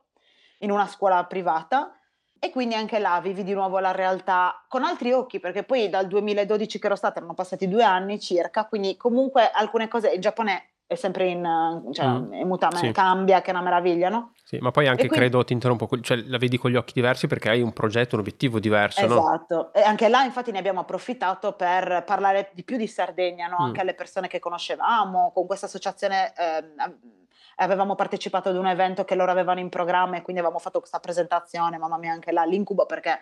in 0.59 0.71
una 0.71 0.87
scuola 0.87 1.23
privata, 1.25 1.95
e 2.39 2.49
quindi 2.49 2.75
anche 2.75 2.99
là 2.99 3.19
vivi 3.21 3.43
di 3.43 3.53
nuovo 3.53 3.79
la 3.79 3.91
realtà 3.91 4.63
con 4.67 4.83
altri 4.83 5.11
occhi, 5.11 5.39
perché 5.39 5.63
poi 5.63 5.89
dal 5.89 6.07
2012 6.07 6.79
che 6.79 6.85
ero 6.85 6.95
stata 6.95 7.17
erano 7.17 7.33
passati 7.33 7.67
due 7.67 7.83
anni 7.83 8.19
circa, 8.19 8.65
quindi 8.65 8.97
comunque 8.97 9.49
alcune 9.51 9.87
cose 9.87 10.09
in 10.09 10.21
Giappone 10.21 10.69
è 10.87 10.95
sempre 10.95 11.27
in, 11.27 11.89
cioè, 11.91 12.05
mm, 12.05 12.33
in 12.33 12.47
mutamento, 12.47 12.85
sì. 12.85 12.91
cambia, 12.93 13.41
che 13.41 13.51
è 13.51 13.53
una 13.53 13.61
meraviglia, 13.61 14.07
no? 14.07 14.31
Sì, 14.41 14.57
ma 14.59 14.71
poi 14.71 14.87
anche 14.87 15.07
quindi, 15.07 15.17
credo, 15.17 15.43
ti 15.43 15.51
interrompo, 15.51 15.89
cioè 15.99 16.15
la 16.25 16.37
vedi 16.37 16.57
con 16.57 16.71
gli 16.71 16.77
occhi 16.77 16.93
diversi 16.93 17.27
perché 17.27 17.49
hai 17.49 17.61
un 17.61 17.73
progetto, 17.73 18.15
un 18.15 18.21
obiettivo 18.21 18.57
diverso, 18.59 19.03
esatto. 19.03 19.55
no? 19.55 19.73
e 19.73 19.81
anche 19.81 20.07
là 20.07 20.23
infatti 20.23 20.51
ne 20.51 20.59
abbiamo 20.59 20.79
approfittato 20.79 21.51
per 21.51 22.03
parlare 22.05 22.51
di 22.53 22.63
più 22.63 22.77
di 22.77 22.87
Sardegna, 22.87 23.47
no? 23.47 23.57
Mm. 23.59 23.65
Anche 23.65 23.81
alle 23.81 23.95
persone 23.95 24.29
che 24.29 24.39
conoscevamo, 24.39 25.31
con 25.33 25.45
questa 25.45 25.65
associazione... 25.65 26.33
Eh, 26.37 27.15
avevamo 27.57 27.95
partecipato 27.95 28.49
ad 28.49 28.55
un 28.55 28.67
evento 28.67 29.03
che 29.05 29.15
loro 29.15 29.31
avevano 29.31 29.59
in 29.59 29.69
programma 29.69 30.17
e 30.17 30.21
quindi 30.21 30.41
avevamo 30.41 30.59
fatto 30.59 30.79
questa 30.79 30.99
presentazione, 30.99 31.77
mamma 31.77 31.97
mia 31.97 32.11
anche 32.11 32.31
là, 32.31 32.43
l'incubo 32.43 32.85
perché 32.85 33.19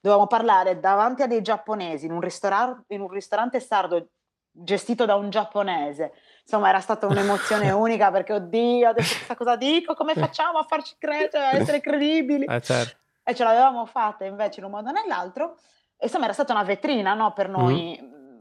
dovevamo 0.00 0.26
parlare 0.26 0.80
davanti 0.80 1.22
a 1.22 1.26
dei 1.26 1.42
giapponesi 1.42 2.06
in 2.06 2.12
un, 2.12 2.20
ristora- 2.20 2.82
in 2.88 3.00
un 3.00 3.08
ristorante 3.08 3.60
sardo 3.60 4.08
gestito 4.50 5.04
da 5.04 5.14
un 5.14 5.30
giapponese. 5.30 6.12
Insomma, 6.42 6.68
era 6.68 6.80
stata 6.80 7.06
un'emozione 7.06 7.70
unica 7.72 8.10
perché, 8.10 8.34
oddio, 8.34 8.88
adesso 8.88 9.14
questa 9.14 9.36
cosa 9.36 9.56
dico, 9.56 9.94
come 9.94 10.14
facciamo 10.14 10.58
a 10.58 10.64
farci 10.64 10.94
credere, 10.98 11.44
a 11.44 11.56
essere 11.56 11.80
credibili? 11.80 12.44
Eh, 12.44 12.60
certo. 12.60 12.98
E 13.24 13.34
ce 13.34 13.44
l'avevamo 13.44 13.86
fatta 13.86 14.24
invece 14.24 14.60
in 14.60 14.66
un 14.66 14.72
modo 14.72 14.90
o 14.90 14.92
nell'altro. 14.92 15.56
E 15.96 16.06
insomma, 16.06 16.24
era 16.24 16.32
stata 16.32 16.52
una 16.52 16.64
vetrina 16.64 17.14
no, 17.14 17.32
per 17.32 17.48
noi 17.48 17.98
mm. 18.02 18.38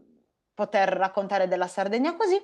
poter 0.54 0.90
raccontare 0.90 1.48
della 1.48 1.68
Sardegna 1.68 2.16
così. 2.16 2.40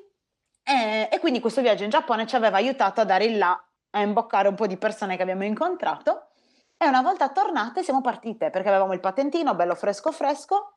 E, 0.67 1.07
e, 1.09 1.19
quindi 1.19 1.39
questo 1.39 1.61
viaggio 1.61 1.85
in 1.85 1.89
Giappone 1.89 2.27
ci 2.27 2.35
aveva 2.35 2.57
aiutato 2.57 2.99
a 2.99 3.05
dare 3.05 3.23
il 3.23 3.37
là, 3.37 3.57
a 3.91 4.01
imboccare 4.01 4.49
un 4.49 4.55
po' 4.55 4.67
di 4.67 4.75
persone 4.75 5.15
che 5.15 5.21
abbiamo 5.21 5.45
incontrato. 5.45 6.27
E 6.75 6.85
una 6.85 7.01
volta 7.01 7.29
tornate 7.29 7.83
siamo 7.83 8.01
partite 8.01 8.49
perché 8.49 8.67
avevamo 8.67 8.93
il 8.93 8.99
patentino 8.99 9.55
bello 9.55 9.75
fresco 9.75 10.11
fresco 10.11 10.73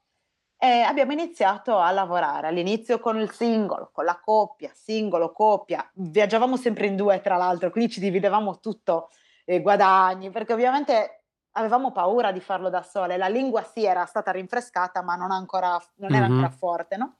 e 0.57 0.83
abbiamo 0.83 1.12
iniziato 1.12 1.79
a 1.79 1.90
lavorare. 1.90 2.46
All'inizio 2.46 3.00
con 3.00 3.18
il 3.18 3.33
singolo, 3.33 3.90
con 3.92 4.05
la 4.05 4.20
coppia, 4.22 4.70
singolo, 4.74 5.33
coppia. 5.33 5.88
Viaggiavamo 5.94 6.57
sempre 6.57 6.87
in 6.87 6.94
due 6.94 7.20
tra 7.20 7.37
l'altro, 7.37 7.70
quindi 7.70 7.90
ci 7.90 8.00
dividevamo 8.00 8.61
tutto 8.61 9.11
i 9.46 9.55
eh, 9.55 9.61
guadagni 9.61 10.31
perché 10.31 10.53
ovviamente 10.53 11.24
avevamo 11.53 11.90
paura 11.90 12.31
di 12.31 12.40
farlo 12.40 12.70
da 12.70 12.83
sole. 12.83 13.16
La 13.16 13.29
lingua 13.29 13.64
sì 13.64 13.85
era 13.85 14.05
stata 14.05 14.31
rinfrescata 14.31 15.03
ma 15.03 15.16
non, 15.16 15.33
ancora, 15.33 15.83
non 15.96 16.14
era 16.14 16.29
mm-hmm. 16.29 16.37
ancora 16.37 16.50
forte, 16.50 16.96
no? 16.96 17.16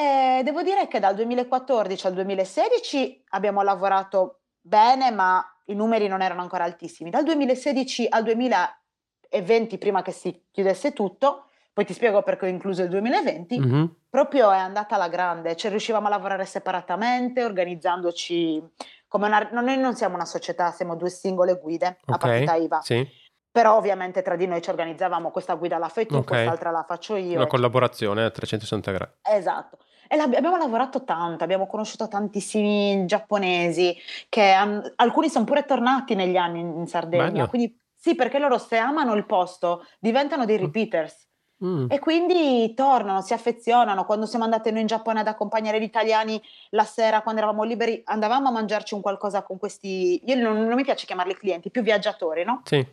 E 0.00 0.42
devo 0.44 0.62
dire 0.62 0.88
che 0.88 0.98
dal 0.98 1.14
2014 1.14 2.06
al 2.06 2.14
2016 2.14 3.24
abbiamo 3.30 3.60
lavorato 3.60 4.40
bene, 4.58 5.10
ma 5.10 5.44
i 5.66 5.74
numeri 5.74 6.08
non 6.08 6.22
erano 6.22 6.40
ancora 6.40 6.64
altissimi. 6.64 7.10
Dal 7.10 7.22
2016 7.22 8.06
al 8.08 8.22
2020, 8.22 9.76
prima 9.76 10.00
che 10.00 10.12
si 10.12 10.46
chiudesse 10.50 10.94
tutto, 10.94 11.50
poi 11.74 11.84
ti 11.84 11.92
spiego 11.92 12.22
perché 12.22 12.46
ho 12.46 12.48
incluso 12.48 12.82
il 12.82 12.88
2020, 12.88 13.60
mm-hmm. 13.60 13.84
proprio 14.08 14.50
è 14.50 14.56
andata 14.56 14.94
alla 14.94 15.08
grande, 15.08 15.54
cioè 15.54 15.70
riuscivamo 15.70 16.06
a 16.06 16.10
lavorare 16.10 16.46
separatamente, 16.46 17.44
organizzandoci 17.44 18.72
come 19.06 19.26
una... 19.26 19.50
Noi 19.52 19.76
non 19.76 19.94
siamo 19.96 20.14
una 20.14 20.24
società, 20.24 20.70
siamo 20.70 20.96
due 20.96 21.10
singole 21.10 21.58
guide 21.60 21.98
okay. 22.06 22.14
a 22.14 22.16
partita 22.16 22.54
IVA. 22.54 22.80
Sì. 22.80 23.06
Però 23.52 23.76
ovviamente 23.76 24.22
tra 24.22 24.36
di 24.36 24.46
noi 24.46 24.62
ci 24.62 24.70
organizzavamo, 24.70 25.30
questa 25.30 25.54
guida 25.54 25.76
la 25.76 25.88
fai 25.88 26.06
tu, 26.06 26.14
okay. 26.14 26.24
quest'altra 26.24 26.70
la 26.70 26.84
faccio 26.84 27.16
io. 27.16 27.36
Una 27.36 27.46
collaborazione 27.46 28.24
a 28.24 28.30
360 28.30 28.92
gradi. 28.92 29.12
Esatto. 29.22 29.76
E 30.12 30.18
abbiamo 30.18 30.56
lavorato 30.56 31.04
tanto, 31.04 31.44
abbiamo 31.44 31.68
conosciuto 31.68 32.08
tantissimi 32.08 33.06
giapponesi, 33.06 33.96
che 34.28 34.58
um, 34.60 34.92
alcuni 34.96 35.28
sono 35.28 35.44
pure 35.44 35.64
tornati 35.64 36.16
negli 36.16 36.36
anni 36.36 36.58
in 36.58 36.88
Sardegna. 36.88 37.46
Quindi 37.46 37.78
sì, 37.94 38.16
perché 38.16 38.40
loro 38.40 38.58
se 38.58 38.76
amano 38.76 39.14
il 39.14 39.24
posto 39.24 39.86
diventano 40.00 40.46
dei 40.46 40.58
mm. 40.58 40.62
repeaters. 40.62 41.28
Mm. 41.64 41.86
E 41.90 42.00
quindi 42.00 42.74
tornano, 42.74 43.20
si 43.20 43.34
affezionano. 43.34 44.04
Quando 44.04 44.26
siamo 44.26 44.44
andati 44.44 44.72
noi 44.72 44.80
in 44.80 44.88
Giappone 44.88 45.20
ad 45.20 45.28
accompagnare 45.28 45.78
gli 45.78 45.84
italiani 45.84 46.42
la 46.70 46.84
sera, 46.84 47.22
quando 47.22 47.42
eravamo 47.42 47.62
liberi, 47.62 48.00
andavamo 48.04 48.48
a 48.48 48.50
mangiarci 48.50 48.94
un 48.94 49.02
qualcosa 49.02 49.42
con 49.42 49.58
questi. 49.58 50.20
Io 50.24 50.34
non, 50.34 50.64
non 50.64 50.74
mi 50.74 50.82
piace 50.82 51.06
chiamarli 51.06 51.36
clienti, 51.36 51.70
più 51.70 51.82
viaggiatori, 51.82 52.42
no? 52.42 52.62
Sì. 52.64 52.84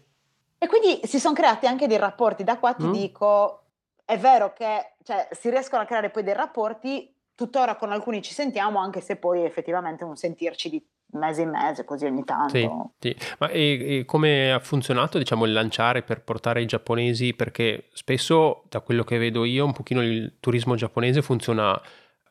E 0.60 0.68
quindi 0.68 1.00
si 1.08 1.20
sono 1.20 1.34
creati 1.34 1.66
anche 1.66 1.88
dei 1.88 1.98
rapporti. 1.98 2.44
Da 2.44 2.60
qua 2.60 2.74
ti 2.74 2.86
mm. 2.86 2.92
dico, 2.92 3.62
è 4.08 4.18
vero 4.18 4.54
che 4.54 4.94
cioè, 5.04 5.28
si 5.32 5.50
riescono 5.50 5.82
a 5.82 5.86
creare 5.86 6.10
poi 6.10 6.24
dei 6.24 6.34
rapporti, 6.34 7.14
tuttora 7.36 7.76
con 7.76 7.92
alcuni 7.92 8.22
ci 8.22 8.34
sentiamo, 8.34 8.80
anche 8.80 9.02
se 9.02 9.18
poi 9.18 9.44
effettivamente 9.44 10.06
non 10.06 10.16
sentirci 10.16 10.70
di 10.70 10.82
mese 11.12 11.42
in 11.42 11.50
mese, 11.50 11.84
così 11.84 12.06
ogni 12.06 12.24
tanto. 12.24 12.54
Sì, 12.58 12.70
sì. 13.00 13.18
Ma 13.40 13.50
e, 13.50 13.98
e 14.00 14.06
come 14.06 14.54
ha 14.54 14.60
funzionato, 14.60 15.18
diciamo, 15.18 15.44
il 15.44 15.52
lanciare 15.52 16.04
per 16.04 16.24
portare 16.24 16.62
i 16.62 16.66
giapponesi? 16.66 17.34
Perché 17.34 17.90
spesso, 17.92 18.64
da 18.70 18.80
quello 18.80 19.04
che 19.04 19.18
vedo 19.18 19.44
io, 19.44 19.66
un 19.66 19.74
pochino 19.74 20.02
il 20.02 20.38
turismo 20.40 20.76
giapponese 20.76 21.22
funziona 21.22 21.80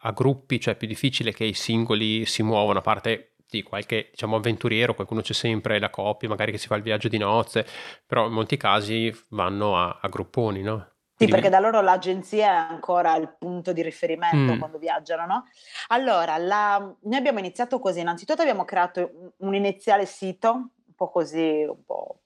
a 0.01 0.11
gruppi, 0.13 0.59
cioè 0.59 0.75
è 0.75 0.77
più 0.79 0.89
difficile 0.89 1.35
che 1.35 1.45
i 1.45 1.53
singoli 1.55 2.25
si 2.25 2.43
muovano, 2.43 2.79
a 2.79 2.83
parte 2.83 3.35
di 3.47 3.63
qualche 3.63 4.09
diciamo 4.13 4.37
avventuriero, 4.37 4.95
qualcuno 4.95 5.21
c'è 5.21 5.35
sempre, 5.35 5.79
la 5.79 5.91
coppia, 5.91 6.31
magari 6.31 6.53
che 6.53 6.59
si 6.59 6.69
fa 6.69 6.77
il 6.77 6.83
viaggio 6.83 7.09
di 7.09 7.19
nozze, 7.19 7.67
però 8.07 8.27
in 8.27 8.33
molti 8.33 8.57
casi 8.57 9.15
vanno 9.29 9.77
a, 9.77 9.99
a 10.01 10.09
grupponi, 10.09 10.63
no? 10.63 10.93
Sì, 11.19 11.29
perché 11.29 11.49
da 11.49 11.61
loro 11.61 11.81
l'agenzia 11.81 12.47
è 12.47 12.73
ancora 12.73 13.17
il 13.17 13.35
punto 13.39 13.73
di 13.73 13.83
riferimento 13.83 14.55
mm. 14.55 14.59
quando 14.59 14.79
viaggiano, 14.79 15.25
no? 15.25 15.45
Allora, 15.89 16.37
la... 16.37 16.79
noi 16.79 17.17
abbiamo 17.17 17.39
iniziato 17.39 17.79
così, 17.79 18.01
innanzitutto 18.01 18.43
abbiamo 18.43 18.65
creato 18.65 19.33
un 19.39 19.55
iniziale 19.55 20.05
sito, 20.05 20.51
un 20.53 20.95
po' 20.95 21.11
così, 21.11 21.65
un 21.67 21.85
po' 21.87 22.21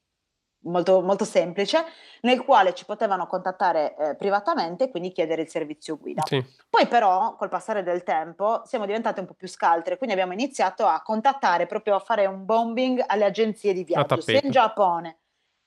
molto, 0.63 1.03
molto 1.03 1.25
semplice, 1.25 1.85
nel 2.23 2.43
quale 2.43 2.75
ci 2.75 2.85
potevano 2.85 3.27
contattare 3.27 3.97
eh, 3.97 4.17
privatamente 4.17 4.85
e 4.85 4.91
quindi 4.91 5.13
chiedere 5.13 5.43
il 5.43 5.49
servizio 5.49 5.97
guida. 5.97 6.23
Sì. 6.27 6.45
Poi 6.69 6.87
però, 6.89 7.37
col 7.37 7.49
passare 7.49 7.85
del 7.85 8.03
tempo, 8.03 8.63
siamo 8.65 8.87
diventate 8.87 9.21
un 9.21 9.27
po' 9.27 9.35
più 9.35 9.49
scaltre, 9.49 9.97
quindi 9.99 10.17
abbiamo 10.17 10.33
iniziato 10.33 10.87
a 10.87 11.01
contattare, 11.03 11.67
proprio 11.67 11.95
a 11.95 12.01
fare 12.01 12.27
un 12.27 12.45
bombing 12.45 13.05
alle 13.07 13.25
agenzie 13.25 13.73
di 13.73 13.85
viaggio, 13.85 14.21
sia 14.21 14.41
in 14.43 14.51
Giappone 14.51 15.20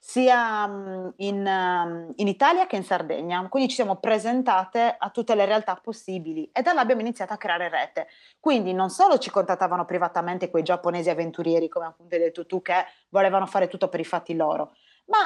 sia 0.05 0.67
mm, 0.67 1.07
in, 1.17 1.39
mm, 1.39 2.09
in, 2.15 2.27
Italia 2.27 2.67
che 2.67 2.75
in 2.75 2.83
Sardegna. 2.83 3.47
Quindi 3.47 3.69
ci 3.69 3.75
siamo 3.75 3.95
presentate 3.95 4.93
a 4.99 5.09
tutte 5.11 5.33
le 5.33 5.45
realtà 5.45 5.79
possibili 5.81 6.49
e 6.51 6.61
da 6.61 6.73
là 6.73 6.81
abbiamo 6.81 6.99
iniziato 6.99 7.31
a 7.31 7.37
creare 7.37 7.69
rete. 7.69 8.07
Quindi 8.37 8.73
non 8.73 8.89
solo 8.89 9.17
ci 9.17 9.31
contattavano 9.31 9.85
privatamente 9.85 10.49
quei 10.49 10.63
giapponesi 10.63 11.09
avventurieri, 11.09 11.69
come 11.69 11.85
appunto 11.85 12.15
hai 12.15 12.21
detto 12.21 12.45
tu, 12.45 12.61
che 12.61 12.85
volevano 13.07 13.45
fare 13.45 13.69
tutto 13.69 13.87
per 13.87 14.01
i 14.01 14.03
fatti 14.03 14.35
loro, 14.35 14.75
ma 15.05 15.19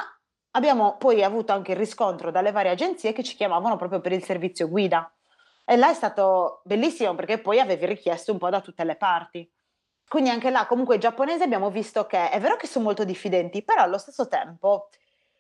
abbiamo 0.52 0.98
poi 0.98 1.24
avuto 1.24 1.54
anche 1.54 1.72
il 1.72 1.78
riscontro 1.78 2.30
dalle 2.30 2.52
varie 2.52 2.72
agenzie 2.72 3.14
che 3.14 3.24
ci 3.24 3.36
chiamavano 3.36 3.78
proprio 3.78 4.00
per 4.00 4.12
il 4.12 4.24
servizio 4.24 4.70
guida. 4.70 5.12
E 5.66 5.76
là 5.76 5.90
è 5.90 5.96
stato 5.96 6.62
bellissimo 6.66 7.16
perché 7.16 7.40
poi 7.40 7.60
avevi 7.60 7.88
richiesto 7.88 8.32
un 8.32 8.38
po' 8.38 8.52
da 8.52 8.62
tutte 8.62 8.84
le 8.84 8.96
parti. 8.96 9.52
Quindi 10.08 10.30
anche 10.30 10.50
là, 10.50 10.66
comunque 10.66 10.96
i 10.96 11.00
giapponesi 11.00 11.44
abbiamo 11.44 11.70
visto 11.70 12.06
che 12.06 12.30
è 12.30 12.40
vero 12.40 12.56
che 12.56 12.68
sono 12.68 12.86
molto 12.86 13.04
diffidenti, 13.04 13.64
però 13.64 13.82
allo 13.82 13.98
stesso 13.98 14.28
tempo 14.28 14.90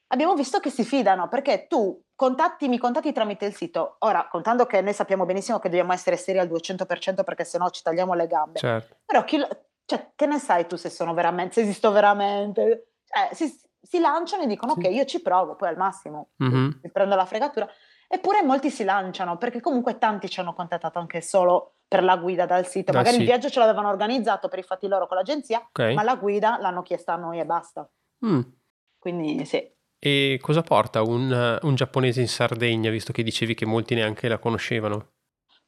abbiamo 0.08 0.34
visto 0.36 0.60
che 0.60 0.70
si 0.70 0.84
fidano 0.84 1.28
perché 1.28 1.68
tu 1.68 2.02
contatti, 2.16 2.68
mi 2.68 2.78
contatti 2.78 3.14
tramite 3.14 3.46
il 3.46 3.56
sito. 3.56 3.96
Ora, 4.00 4.28
contando 4.30 4.66
che 4.66 4.82
noi 4.82 4.94
sappiamo 4.94 5.26
benissimo 5.26 5.60
che 5.60 5.70
dobbiamo 5.70 5.94
essere 5.94 6.18
seri 6.18 6.40
al 6.40 6.48
200% 6.48 7.24
perché 7.24 7.46
sennò 7.46 7.70
ci 7.70 7.82
tagliamo 7.82 8.14
le 8.14 8.28
gambe. 8.28 8.60
Certo. 8.60 8.98
Però 9.06 9.24
chi, 9.24 9.46
cioè, 9.86 10.12
che 10.16 10.26
ne 10.26 10.40
sai 10.40 10.68
tu 10.68 10.76
se 10.76 10.90
sono 10.90 11.14
veramente, 11.14 11.54
se 11.54 11.62
esisto 11.62 11.92
veramente? 11.92 12.94
Cioè, 13.06 13.34
si, 13.34 13.62
si 13.82 14.00
lanciano 14.00 14.44
e 14.44 14.48
dicono 14.48 14.74
sì. 14.74 14.80
ok, 14.80 14.92
io 14.92 15.06
ci 15.06 15.22
provo, 15.22 15.56
poi 15.56 15.70
al 15.70 15.78
massimo 15.78 16.32
mm-hmm. 16.44 16.70
mi 16.84 16.92
prendo 16.92 17.16
la 17.16 17.26
fregatura. 17.26 17.70
Eppure 18.10 18.42
molti 18.42 18.70
si 18.70 18.84
lanciano 18.84 19.38
perché 19.38 19.60
comunque 19.60 19.98
tanti 19.98 20.30
ci 20.30 20.40
hanno 20.40 20.54
contattato 20.54 21.00
anche 21.00 21.22
solo 21.22 21.77
per 21.88 22.04
la 22.04 22.18
guida 22.18 22.46
dal 22.46 22.68
sito. 22.68 22.92
Dal 22.92 23.02
Magari 23.02 23.18
sito. 23.18 23.24
il 23.24 23.30
viaggio 23.30 23.50
ce 23.50 23.60
l'avevano 23.60 23.90
organizzato 23.90 24.48
per 24.48 24.60
i 24.60 24.64
fatti 24.64 24.88
loro 24.88 25.08
con 25.08 25.18
l'agenzia, 25.18 25.66
okay. 25.70 25.94
ma 25.94 26.04
la 26.04 26.16
guida 26.16 26.58
l'hanno 26.60 26.82
chiesta 26.82 27.14
a 27.14 27.18
noi 27.18 27.40
e 27.40 27.46
basta. 27.46 27.90
Mm. 28.26 28.42
Quindi 29.00 29.46
sì. 29.46 29.76
E 30.00 30.38
cosa 30.42 30.62
porta 30.62 31.02
un, 31.02 31.60
un, 31.62 31.76
giapponese 31.76 32.22
in 32.22 32.28
Sardegna, 32.28 32.92
visto 32.92 33.12
che 33.12 33.24
dicevi 33.24 33.56
che 33.56 33.66
molti 33.66 33.96
neanche 33.96 34.28
la 34.28 34.38
conoscevano? 34.38 35.14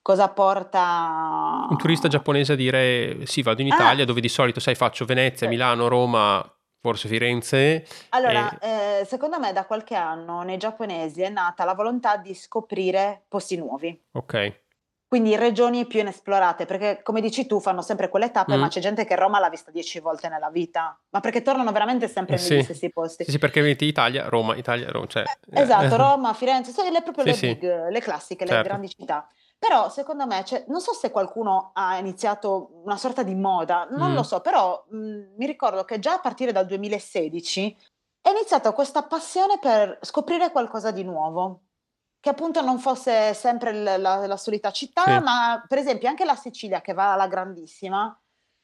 Cosa 0.01 0.29
porta 0.29 1.67
un 1.69 1.77
turista 1.77 2.07
giapponese 2.07 2.53
a 2.53 2.55
dire 2.55 3.25
sì, 3.25 3.41
vado 3.41 3.61
in 3.61 3.67
Italia, 3.67 4.03
ah. 4.03 4.05
dove 4.05 4.21
di 4.21 4.29
solito 4.29 4.59
sai 4.59 4.75
faccio 4.75 5.05
Venezia, 5.05 5.47
sì. 5.47 5.53
Milano, 5.53 5.87
Roma, 5.87 6.43
forse 6.79 7.07
Firenze. 7.07 7.85
Allora, 8.09 8.57
e... 8.59 8.99
eh, 9.01 9.05
secondo 9.05 9.39
me 9.39 9.51
da 9.51 9.65
qualche 9.65 9.95
anno 9.95 10.41
nei 10.41 10.57
giapponesi 10.57 11.21
è 11.21 11.29
nata 11.29 11.65
la 11.65 11.73
volontà 11.73 12.17
di 12.17 12.33
scoprire 12.33 13.25
posti 13.27 13.57
nuovi. 13.57 13.99
Ok. 14.11 14.61
Quindi 15.09 15.35
regioni 15.35 15.87
più 15.87 16.01
inesplorate, 16.01 16.67
perché 16.67 16.99
come 17.01 17.19
dici 17.19 17.47
tu 17.47 17.59
fanno 17.59 17.81
sempre 17.81 18.09
quelle 18.09 18.29
tappe, 18.29 18.55
mm. 18.55 18.59
ma 18.59 18.67
c'è 18.67 18.79
gente 18.79 19.05
che 19.05 19.15
Roma 19.15 19.39
l'ha 19.39 19.49
vista 19.49 19.71
dieci 19.71 19.99
volte 19.99 20.29
nella 20.29 20.51
vita, 20.51 20.95
ma 21.09 21.19
perché 21.19 21.41
tornano 21.41 21.71
veramente 21.71 22.07
sempre 22.07 22.35
eh, 22.35 22.39
negli 22.39 22.59
sì. 22.59 22.63
stessi 22.63 22.91
posti. 22.91 23.23
Sì, 23.23 23.31
sì, 23.31 23.39
perché 23.39 23.59
vedi 23.61 23.87
Italia, 23.87 24.29
Roma, 24.29 24.55
Italia, 24.55 24.91
Roma. 24.91 25.07
Cioè, 25.07 25.23
eh, 25.23 25.61
esatto, 25.61 25.95
Roma, 25.97 26.35
Firenze, 26.35 26.71
sono 26.71 26.91
le, 26.91 27.01
proprio 27.01 27.33
sì, 27.33 27.47
le 27.47 27.55
big, 27.55 27.89
le 27.89 27.99
classiche, 28.01 28.45
certo. 28.45 28.61
le 28.61 28.67
grandi 28.67 28.89
città. 28.89 29.27
Però 29.57 29.89
secondo 29.89 30.27
me, 30.27 30.45
cioè, 30.45 30.65
non 30.67 30.79
so 30.79 30.93
se 30.93 31.09
qualcuno 31.09 31.71
ha 31.73 31.97
iniziato 31.97 32.79
una 32.83 32.95
sorta 32.95 33.23
di 33.23 33.33
moda, 33.33 33.87
non 33.89 34.11
mm. 34.11 34.15
lo 34.15 34.21
so, 34.21 34.41
però 34.41 34.85
mh, 34.89 34.97
mm, 34.97 35.21
mi 35.37 35.47
ricordo 35.47 35.85
che 35.85 35.97
già 35.97 36.13
a 36.13 36.19
partire 36.19 36.51
dal 36.51 36.67
2016 36.67 37.75
è 38.21 38.29
iniziata 38.29 38.73
questa 38.73 39.01
passione 39.01 39.57
per 39.59 39.97
scoprire 40.01 40.51
qualcosa 40.51 40.91
di 40.91 41.03
nuovo 41.03 41.61
che 42.19 42.29
appunto 42.29 42.61
non 42.61 42.79
fosse 42.79 43.33
sempre 43.33 43.71
la, 43.73 43.97
la, 43.97 44.27
la 44.27 44.37
solita 44.37 44.71
città, 44.71 45.03
sì. 45.03 45.23
ma 45.23 45.63
per 45.67 45.77
esempio 45.77 46.09
anche 46.09 46.25
la 46.25 46.35
Sicilia, 46.35 46.81
che 46.81 46.93
va 46.93 47.13
alla 47.13 47.27
grandissima, 47.27 48.17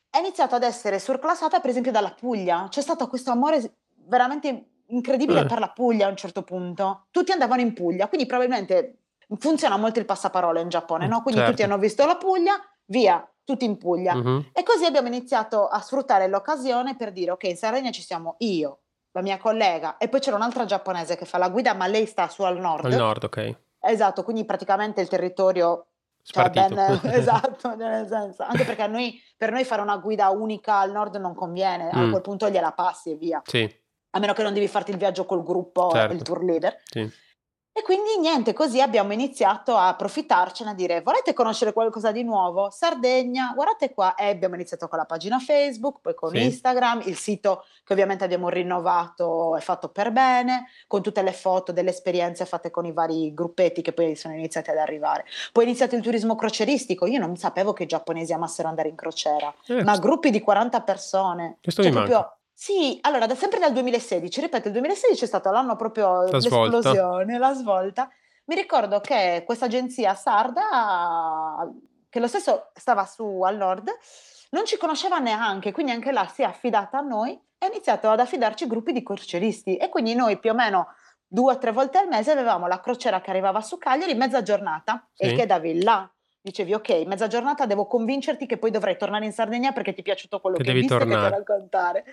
è 0.09 0.19
iniziata 0.19 0.55
ad 0.55 0.63
essere 0.63 0.99
surclassata 0.99 1.59
per 1.59 1.69
esempio 1.69 1.91
dalla 1.91 2.13
Puglia. 2.13 2.67
C'è 2.69 2.81
stato 2.81 3.07
questo 3.07 3.31
amore 3.31 3.77
veramente 4.07 4.69
incredibile 4.87 5.41
eh. 5.41 5.45
per 5.45 5.59
la 5.59 5.69
Puglia 5.69 6.07
a 6.07 6.09
un 6.09 6.15
certo 6.15 6.43
punto. 6.43 7.07
Tutti 7.11 7.31
andavano 7.31 7.61
in 7.61 7.73
Puglia, 7.73 8.07
quindi 8.07 8.27
probabilmente 8.27 8.99
funziona 9.39 9.77
molto 9.77 9.99
il 9.99 10.05
passaparola 10.05 10.59
in 10.59 10.69
Giappone, 10.69 11.07
no? 11.07 11.21
Quindi 11.21 11.39
certo. 11.39 11.55
tutti 11.55 11.63
hanno 11.63 11.77
visto 11.77 12.05
la 12.05 12.17
Puglia, 12.17 12.53
via, 12.85 13.27
tutti 13.43 13.65
in 13.65 13.77
Puglia. 13.77 14.15
Uh-huh. 14.15 14.45
E 14.53 14.63
così 14.63 14.85
abbiamo 14.85 15.07
iniziato 15.07 15.67
a 15.67 15.79
sfruttare 15.79 16.27
l'occasione 16.27 16.95
per 16.95 17.11
dire, 17.11 17.31
ok, 17.31 17.43
in 17.43 17.57
Sardegna 17.57 17.91
ci 17.91 18.01
siamo 18.01 18.35
io, 18.39 18.81
la 19.15 19.21
mia 19.21 19.37
collega, 19.37 19.95
e 19.97 20.09
poi 20.09 20.19
c'era 20.19 20.35
un'altra 20.35 20.65
giapponese 20.65 21.15
che 21.15 21.23
fa 21.23 21.37
la 21.37 21.47
guida, 21.47 21.73
ma 21.73 21.87
lei 21.87 22.05
sta 22.05 22.27
su 22.27 22.43
al 22.43 22.59
nord. 22.59 22.85
Al 22.85 22.95
nord, 22.95 23.23
ok. 23.23 23.55
Esatto, 23.79 24.23
quindi 24.23 24.43
praticamente 24.43 24.99
il 24.99 25.07
territorio 25.07 25.87
cioè 26.21 26.49
ben, 26.49 26.77
esatto, 27.13 27.75
nel 27.75 28.07
senso, 28.07 28.43
anche 28.43 28.65
perché 28.65 28.87
noi, 28.87 29.21
per 29.37 29.51
noi 29.51 29.63
fare 29.63 29.81
una 29.81 29.97
guida 29.97 30.29
unica 30.29 30.79
al 30.79 30.91
nord 30.91 31.15
non 31.15 31.33
conviene, 31.33 31.91
mm. 31.95 31.97
a 31.97 32.09
quel 32.09 32.21
punto 32.21 32.49
gliela 32.49 32.73
passi 32.73 33.11
e 33.11 33.15
via. 33.15 33.41
Sì. 33.45 33.83
A 34.11 34.19
meno 34.19 34.33
che 34.33 34.43
non 34.43 34.53
devi 34.53 34.67
farti 34.67 34.91
il 34.91 34.97
viaggio 34.97 35.25
col 35.25 35.43
gruppo, 35.43 35.91
certo. 35.91 36.13
il 36.13 36.21
tour 36.21 36.43
leader. 36.43 36.81
Sì. 36.83 37.09
E 37.77 37.81
quindi 37.81 38.17
niente, 38.17 38.53
così 38.53 38.79
abbiamo 38.79 39.11
iniziato 39.11 39.75
a 39.75 39.89
approfittarcene, 39.89 40.69
a 40.69 40.73
dire 40.73 41.01
volete 41.01 41.33
conoscere 41.33 41.73
qualcosa 41.73 42.13
di 42.13 42.23
nuovo? 42.23 42.69
Sardegna, 42.69 43.51
guardate 43.53 43.93
qua. 43.93 44.15
E 44.15 44.29
abbiamo 44.29 44.55
iniziato 44.55 44.87
con 44.87 44.97
la 44.97 45.03
pagina 45.03 45.39
Facebook, 45.39 45.99
poi 45.99 46.15
con 46.15 46.29
sì. 46.29 46.41
Instagram, 46.41 47.01
il 47.03 47.17
sito 47.17 47.65
che 47.83 47.91
ovviamente 47.91 48.23
abbiamo 48.23 48.47
rinnovato 48.47 49.57
è 49.57 49.59
fatto 49.59 49.89
per 49.89 50.13
bene, 50.13 50.67
con 50.87 51.01
tutte 51.01 51.21
le 51.21 51.33
foto 51.33 51.73
delle 51.73 51.89
esperienze 51.89 52.45
fatte 52.45 52.71
con 52.71 52.85
i 52.85 52.93
vari 52.93 53.33
gruppetti 53.33 53.81
che 53.81 53.91
poi 53.91 54.15
sono 54.15 54.35
iniziati 54.35 54.69
ad 54.69 54.77
arrivare. 54.77 55.25
Poi 55.51 55.65
è 55.65 55.67
iniziato 55.67 55.97
il 55.97 56.01
turismo 56.01 56.35
croceristico, 56.35 57.05
io 57.07 57.19
non 57.19 57.35
sapevo 57.35 57.73
che 57.73 57.83
i 57.83 57.87
giapponesi 57.87 58.31
amassero 58.31 58.69
andare 58.69 58.87
in 58.87 58.95
crociera, 58.95 59.53
eh, 59.67 59.83
ma 59.83 59.97
gruppi 59.97 60.29
di 60.29 60.39
40 60.39 60.79
persone. 60.79 61.57
Questo 61.61 61.81
cioè, 61.81 61.91
mi 61.91 61.97
proprio, 61.97 62.19
manca 62.19 62.37
sì, 62.57 62.97
allora 63.01 63.25
da, 63.25 63.35
sempre 63.35 63.59
dal 63.59 63.73
2016, 63.73 64.39
ripeto, 64.39 64.67
il 64.67 64.73
2016 64.73 65.25
è 65.25 65.27
stato 65.27 65.51
l'anno 65.51 65.75
proprio 65.75 66.23
la 66.23 66.37
l'esplosione, 66.37 67.37
la 67.37 67.53
svolta. 67.53 68.09
Mi 68.45 68.55
ricordo 68.55 69.01
che 69.01 69.43
questa 69.45 69.65
agenzia 69.65 70.15
sarda, 70.15 71.69
che 72.09 72.19
lo 72.21 72.27
stesso 72.27 72.71
stava 72.73 73.05
su 73.05 73.41
al 73.41 73.57
nord, 73.57 73.89
non 74.51 74.65
ci 74.65 74.77
conosceva 74.77 75.17
neanche, 75.17 75.73
quindi 75.73 75.91
anche 75.91 76.13
là 76.13 76.25
si 76.27 76.43
è 76.43 76.45
affidata 76.45 76.99
a 76.99 77.01
noi 77.01 77.33
e 77.33 77.65
ha 77.65 77.67
iniziato 77.67 78.09
ad 78.09 78.21
affidarci 78.21 78.67
gruppi 78.67 78.93
di 78.93 79.03
croceristi 79.03 79.75
e 79.75 79.89
quindi 79.89 80.15
noi 80.15 80.39
più 80.39 80.51
o 80.51 80.53
meno 80.53 80.87
due 81.27 81.55
o 81.55 81.57
tre 81.57 81.73
volte 81.73 81.97
al 81.97 82.07
mese 82.07 82.31
avevamo 82.31 82.67
la 82.67 82.79
crociera 82.79 83.19
che 83.19 83.31
arrivava 83.31 83.59
su 83.59 83.77
Cagliari 83.77 84.13
mezza 84.13 84.41
giornata 84.41 85.05
sì. 85.11 85.23
e 85.23 85.35
che 85.35 85.45
davi 85.45 85.83
là 85.83 86.09
dicevi 86.45 86.75
ok, 86.75 86.89
mezza 87.07 87.25
giornata 87.25 87.65
devo 87.65 87.87
convincerti 87.87 88.45
che 88.45 88.57
poi 88.57 88.69
dovrai 88.69 88.97
tornare 88.97 89.25
in 89.25 89.31
Sardegna 89.31 89.71
perché 89.71 89.93
ti 89.93 90.01
è 90.01 90.03
piaciuto 90.03 90.39
quello 90.39 90.57
che, 90.57 90.63
che 90.63 90.69
hai 90.69 90.75
visto 90.75 90.95
tornare. 90.95 91.21
che 91.21 91.27
ti 91.27 91.37
raccontare. 91.37 92.05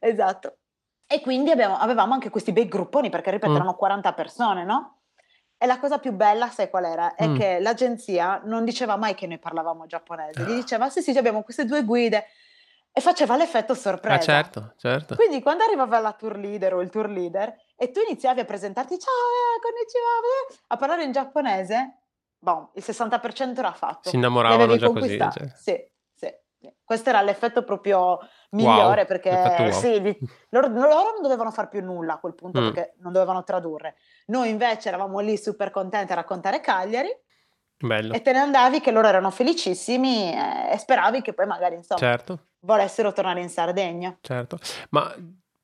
Esatto. 0.00 0.58
E 1.06 1.20
quindi 1.20 1.50
abbiamo, 1.50 1.76
avevamo 1.76 2.14
anche 2.14 2.30
questi 2.30 2.52
bei 2.52 2.66
grupponi, 2.66 3.10
perché 3.10 3.30
ripeto, 3.30 3.52
mm. 3.52 3.56
erano 3.56 3.74
40 3.74 4.12
persone, 4.12 4.64
no? 4.64 5.02
E 5.56 5.66
la 5.66 5.78
cosa 5.78 5.98
più 5.98 6.12
bella, 6.12 6.48
sai 6.48 6.68
qual 6.68 6.84
era? 6.84 7.14
È 7.14 7.26
mm. 7.26 7.36
che 7.36 7.60
l'agenzia 7.60 8.42
non 8.44 8.64
diceva 8.64 8.96
mai 8.96 9.14
che 9.14 9.26
noi 9.26 9.38
parlavamo 9.38 9.86
giapponese, 9.86 10.42
gli 10.42 10.52
ah. 10.52 10.54
diceva 10.54 10.90
sì 10.90 11.00
sì, 11.00 11.16
abbiamo 11.16 11.42
queste 11.42 11.64
due 11.64 11.82
guide 11.84 12.26
e 12.92 13.00
faceva 13.00 13.36
l'effetto 13.36 13.74
sorpresa. 13.74 14.16
Ah, 14.16 14.20
certo, 14.20 14.74
certo. 14.76 15.14
Quindi 15.14 15.40
quando 15.40 15.64
arrivava 15.64 15.98
la 15.98 16.12
tour 16.12 16.36
leader 16.36 16.74
o 16.74 16.80
il 16.80 16.90
tour 16.90 17.08
leader 17.08 17.54
e 17.76 17.90
tu 17.90 18.00
iniziavi 18.00 18.40
a 18.40 18.44
presentarti, 18.44 18.98
ciao, 18.98 19.12
eh, 19.12 19.60
konnichiwa, 19.60 20.66
a 20.68 20.76
parlare 20.76 21.04
in 21.04 21.12
giapponese, 21.12 21.98
boh, 22.38 22.72
il 22.74 22.82
60% 22.84 23.58
era 23.58 23.72
fatto. 23.72 24.08
Si 24.08 24.16
innamoravano 24.16 24.76
già 24.76 24.90
così. 24.90 25.18
Cioè. 25.18 25.30
Sì, 25.30 25.40
sì, 25.40 25.52
sì. 25.56 25.94
Questo 26.84 27.08
era 27.08 27.22
l'effetto 27.22 27.64
proprio 27.64 28.18
migliore 28.50 29.00
wow, 29.00 29.06
perché 29.06 29.30
wow. 29.30 29.70
sì, 29.70 30.00
li, 30.00 30.18
loro, 30.50 30.68
loro, 30.68 31.12
non 31.12 31.22
dovevano 31.22 31.50
fare 31.50 31.68
più 31.68 31.82
nulla 31.82 32.14
a 32.14 32.18
quel 32.18 32.34
punto 32.34 32.60
mm. 32.60 32.64
perché 32.64 32.94
non 33.00 33.12
dovevano 33.12 33.42
tradurre. 33.44 33.96
Noi 34.26 34.50
invece 34.50 34.88
eravamo 34.88 35.20
lì 35.20 35.36
super 35.36 35.70
contenti 35.70 36.12
a 36.12 36.16
raccontare 36.16 36.60
Cagliari. 36.60 37.10
Bello. 37.78 38.14
E 38.14 38.22
te 38.22 38.32
ne 38.32 38.38
andavi 38.38 38.80
che 38.80 38.90
loro 38.90 39.06
erano 39.08 39.30
felicissimi 39.30 40.32
e, 40.32 40.72
e 40.72 40.78
speravi 40.78 41.20
che 41.20 41.34
poi 41.34 41.46
magari 41.46 41.74
insomma 41.74 42.00
certo. 42.00 42.46
volessero 42.60 43.12
tornare 43.12 43.40
in 43.40 43.50
Sardegna. 43.50 44.16
Certo, 44.20 44.58
ma 44.90 45.14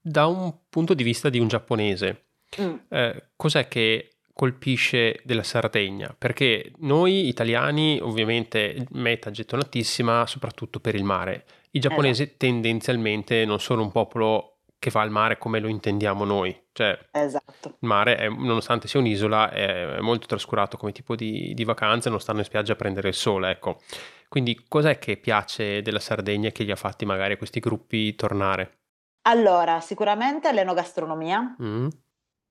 da 0.00 0.26
un 0.26 0.52
punto 0.68 0.94
di 0.94 1.02
vista 1.02 1.30
di 1.30 1.38
un 1.38 1.48
giapponese, 1.48 2.26
mm. 2.60 2.74
eh, 2.88 3.30
cos'è 3.36 3.68
che 3.68 4.16
colpisce 4.32 5.20
della 5.24 5.42
Sardegna? 5.42 6.14
Perché 6.16 6.72
noi 6.78 7.28
italiani 7.28 7.98
ovviamente 8.00 8.86
meta 8.90 9.30
gettonatissima 9.30 10.26
soprattutto 10.26 10.80
per 10.80 10.94
il 10.94 11.04
mare 11.04 11.44
i 11.74 11.78
giapponesi 11.78 12.22
esatto. 12.22 12.36
tendenzialmente 12.38 13.44
non 13.44 13.58
sono 13.58 13.82
un 13.82 13.90
popolo 13.90 14.58
che 14.78 14.90
va 14.90 15.00
al 15.02 15.10
mare 15.10 15.38
come 15.38 15.60
lo 15.60 15.68
intendiamo 15.68 16.24
noi. 16.24 16.60
Cioè, 16.72 16.98
esatto. 17.12 17.68
il 17.68 17.88
mare, 17.88 18.16
è, 18.16 18.28
nonostante 18.28 18.88
sia 18.88 18.98
un'isola, 18.98 19.50
è, 19.50 20.00
molto 20.00 20.26
trascurato 20.26 20.76
come 20.76 20.90
tipo 20.90 21.14
di, 21.14 21.54
di, 21.54 21.64
vacanze, 21.64 22.10
non 22.10 22.20
stanno 22.20 22.40
in 22.40 22.44
spiaggia 22.44 22.72
a 22.72 22.76
prendere 22.76 23.08
il 23.08 23.14
sole, 23.14 23.50
ecco. 23.50 23.80
Quindi 24.28 24.64
cos'è 24.66 24.98
che 24.98 25.18
piace 25.18 25.82
della 25.82 26.00
Sardegna 26.00 26.48
e 26.48 26.52
che 26.52 26.64
gli 26.64 26.72
ha 26.72 26.76
fatti 26.76 27.04
magari 27.04 27.36
questi 27.36 27.60
gruppi 27.60 28.14
tornare? 28.16 28.80
Allora, 29.22 29.80
sicuramente 29.80 30.52
l'enogastronomia. 30.52 31.56
Mm. 31.62 31.88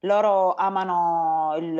Loro 0.02 0.54
amano 0.56 1.56
il, 1.58 1.76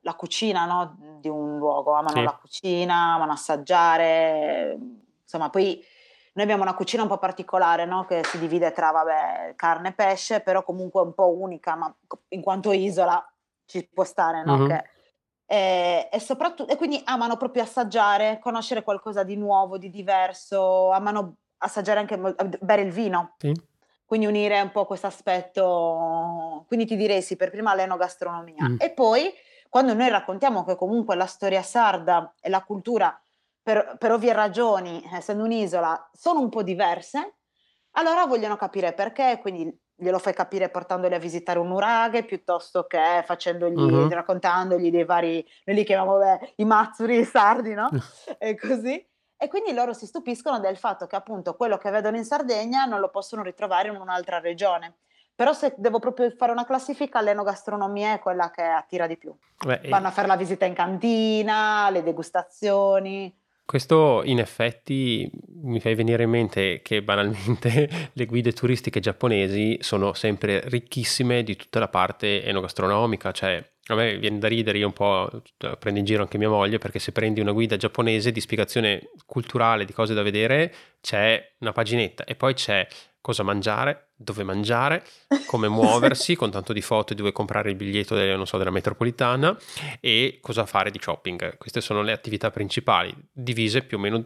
la 0.00 0.14
cucina 0.14 0.64
no, 0.64 0.96
di 1.20 1.28
un 1.28 1.58
luogo, 1.58 1.92
amano 1.92 2.18
Sì. 2.18 2.22
la 2.24 2.36
cucina, 2.40 3.14
amano 3.14 3.32
assaggiare, 3.32 4.78
insomma, 5.22 5.50
poi 5.50 5.84
noi 6.32 6.44
abbiamo 6.44 6.62
una 6.62 6.74
cucina 6.74 7.02
un 7.02 7.08
po' 7.08 7.18
particolare, 7.18 7.84
no, 7.84 8.04
che 8.04 8.22
si 8.24 8.38
divide 8.38 8.70
tra, 8.72 8.92
vabbè, 8.92 9.54
carne 9.56 9.88
e 9.88 9.92
pesce, 9.92 10.40
però 10.40 10.62
comunque 10.62 11.00
un 11.02 11.12
po' 11.12 11.36
unica, 11.36 11.74
ma 11.74 11.92
in 12.28 12.42
quanto 12.42 12.70
isola 12.72 13.24
ci 13.64 13.88
può 13.92 14.04
stare, 14.04 14.44
no, 14.44 14.56
Mhm. 14.56 14.66
che- 14.68 14.84
e, 15.46 16.08
e 16.12 16.20
soprattutto, 16.20 16.72
e 16.72 16.76
quindi 16.76 17.02
amano 17.04 17.36
proprio 17.36 17.64
assaggiare, 17.64 18.38
conoscere 18.40 18.84
qualcosa 18.84 19.24
di 19.24 19.34
nuovo, 19.36 19.78
di 19.78 19.90
diverso, 19.90 20.90
amano 20.92 21.38
assaggiare 21.58 21.98
anche, 21.98 22.16
bere 22.60 22.82
il 22.82 22.92
vino. 22.92 23.34
Sì. 23.38 23.52
Quindi 24.10 24.26
unire 24.26 24.60
un 24.60 24.72
po' 24.72 24.86
questo 24.86 25.06
aspetto, 25.06 26.64
quindi 26.66 26.84
ti 26.84 26.96
direi 26.96 27.22
sì, 27.22 27.36
per 27.36 27.48
prima 27.48 27.76
l'enogastronomia. 27.76 28.68
Mm. 28.68 28.74
E 28.80 28.90
poi 28.90 29.32
quando 29.68 29.94
noi 29.94 30.08
raccontiamo 30.08 30.64
che 30.64 30.74
comunque 30.74 31.14
la 31.14 31.26
storia 31.26 31.62
sarda 31.62 32.34
e 32.40 32.48
la 32.48 32.64
cultura, 32.64 33.16
per, 33.62 33.94
per 34.00 34.10
ovvie 34.10 34.32
ragioni, 34.32 35.00
essendo 35.12 35.44
un'isola, 35.44 36.10
sono 36.12 36.40
un 36.40 36.48
po' 36.48 36.64
diverse, 36.64 37.36
allora 37.92 38.26
vogliono 38.26 38.56
capire 38.56 38.94
perché, 38.94 39.38
quindi 39.40 39.72
glielo 39.94 40.18
fai 40.18 40.34
capire 40.34 40.70
portandoli 40.70 41.14
a 41.14 41.18
visitare 41.18 41.60
un 41.60 41.68
nuraghe 41.68 42.24
piuttosto 42.24 42.86
che 42.88 43.22
facendogli, 43.24 43.76
Mhm. 43.78 44.10
raccontandogli 44.12 44.90
dei 44.90 45.04
vari, 45.04 45.46
noi 45.66 45.76
li 45.76 45.84
chiamiamo 45.84 46.18
beh, 46.18 46.54
i 46.56 46.64
mazzuri 46.64 47.22
sardi, 47.24 47.74
no? 47.74 47.88
e 48.40 48.56
così. 48.56 49.06
E 49.42 49.48
quindi 49.48 49.72
loro 49.72 49.94
si 49.94 50.04
stupiscono 50.04 50.60
del 50.60 50.76
fatto 50.76 51.06
che 51.06 51.16
appunto 51.16 51.54
quello 51.54 51.78
che 51.78 51.88
vedono 51.88 52.18
in 52.18 52.26
Sardegna 52.26 52.84
non 52.84 53.00
lo 53.00 53.08
possono 53.08 53.42
ritrovare 53.42 53.88
in 53.88 53.96
un'altra 53.96 54.38
regione. 54.38 54.96
Però 55.34 55.54
se 55.54 55.72
devo 55.78 55.98
proprio 55.98 56.30
fare 56.32 56.52
una 56.52 56.66
classifica, 56.66 57.22
l'enogastronomia 57.22 58.12
è 58.12 58.18
quella 58.18 58.50
che 58.50 58.60
attira 58.60 59.06
di 59.06 59.16
più. 59.16 59.34
Beh, 59.64 59.80
e 59.80 59.88
Vanno 59.88 60.08
a 60.08 60.10
fare 60.10 60.28
la 60.28 60.36
visita 60.36 60.66
in 60.66 60.74
cantina, 60.74 61.88
le 61.88 62.02
degustazioni. 62.02 63.34
Questo 63.70 64.22
in 64.24 64.40
effetti 64.40 65.30
mi 65.62 65.78
fai 65.78 65.94
venire 65.94 66.24
in 66.24 66.30
mente 66.30 66.80
che 66.82 67.04
banalmente 67.04 67.88
le 68.14 68.26
guide 68.26 68.52
turistiche 68.52 68.98
giapponesi 68.98 69.78
sono 69.80 70.12
sempre 70.12 70.60
ricchissime 70.64 71.44
di 71.44 71.54
tutta 71.54 71.78
la 71.78 71.86
parte 71.86 72.42
enogastronomica, 72.42 73.30
cioè 73.30 73.64
a 73.86 73.94
me 73.94 74.18
viene 74.18 74.40
da 74.40 74.48
ridere, 74.48 74.78
io 74.78 74.88
un 74.88 74.92
po' 74.92 75.30
prendo 75.78 76.00
in 76.00 76.04
giro 76.04 76.22
anche 76.22 76.36
mia 76.36 76.48
moglie 76.48 76.78
perché 76.78 76.98
se 76.98 77.12
prendi 77.12 77.38
una 77.38 77.52
guida 77.52 77.76
giapponese 77.76 78.32
di 78.32 78.40
spiegazione 78.40 79.10
culturale 79.24 79.84
di 79.84 79.92
cose 79.92 80.14
da 80.14 80.22
vedere 80.22 80.74
c'è 81.00 81.52
una 81.58 81.70
paginetta. 81.70 82.24
E 82.24 82.34
poi 82.34 82.54
c'è 82.54 82.84
cosa 83.20 83.42
mangiare, 83.42 84.12
dove 84.16 84.42
mangiare, 84.44 85.04
come 85.46 85.68
muoversi 85.68 86.36
con 86.36 86.50
tanto 86.50 86.72
di 86.72 86.82
foto 86.82 87.12
e 87.12 87.16
dove 87.16 87.32
comprare 87.32 87.70
il 87.70 87.76
biglietto 87.76 88.14
delle- 88.14 88.36
non 88.36 88.46
so, 88.46 88.58
della 88.58 88.70
metropolitana 88.70 89.56
e 90.00 90.38
cosa 90.40 90.66
fare 90.66 90.90
di 90.90 90.98
shopping. 91.00 91.56
Queste 91.58 91.80
sono 91.80 92.02
le 92.02 92.12
attività 92.12 92.50
principali, 92.50 93.14
divise 93.32 93.82
più 93.82 93.96
o 93.98 94.00
meno 94.00 94.24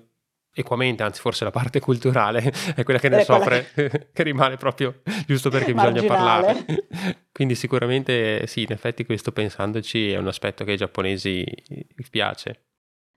equamente, 0.57 1.03
anzi 1.03 1.21
forse 1.21 1.43
la 1.43 1.51
parte 1.51 1.81
culturale 1.81 2.53
è 2.77 2.85
quella 2.85 3.01
che 3.01 3.09
ne 3.09 3.19
È 3.19 3.25
soffre, 3.25 3.71
che 4.13 4.23
rimane 4.23 4.57
proprio 4.57 5.03
giusto 5.27 5.51
perché 5.51 5.75
bisogna 5.75 6.05
parlare. 6.05 6.65
Quindi 7.33 7.57
sicuramente 7.57 8.47
sì, 8.47 8.63
in 8.63 8.71
effetti 8.71 9.05
questo 9.05 9.33
pensandoci 9.33 10.13
è 10.13 10.17
un 10.17 10.29
aspetto 10.29 10.65
che 10.65 10.73
ai 10.73 10.77
giapponesi 10.77 11.45
piace. 12.09 12.67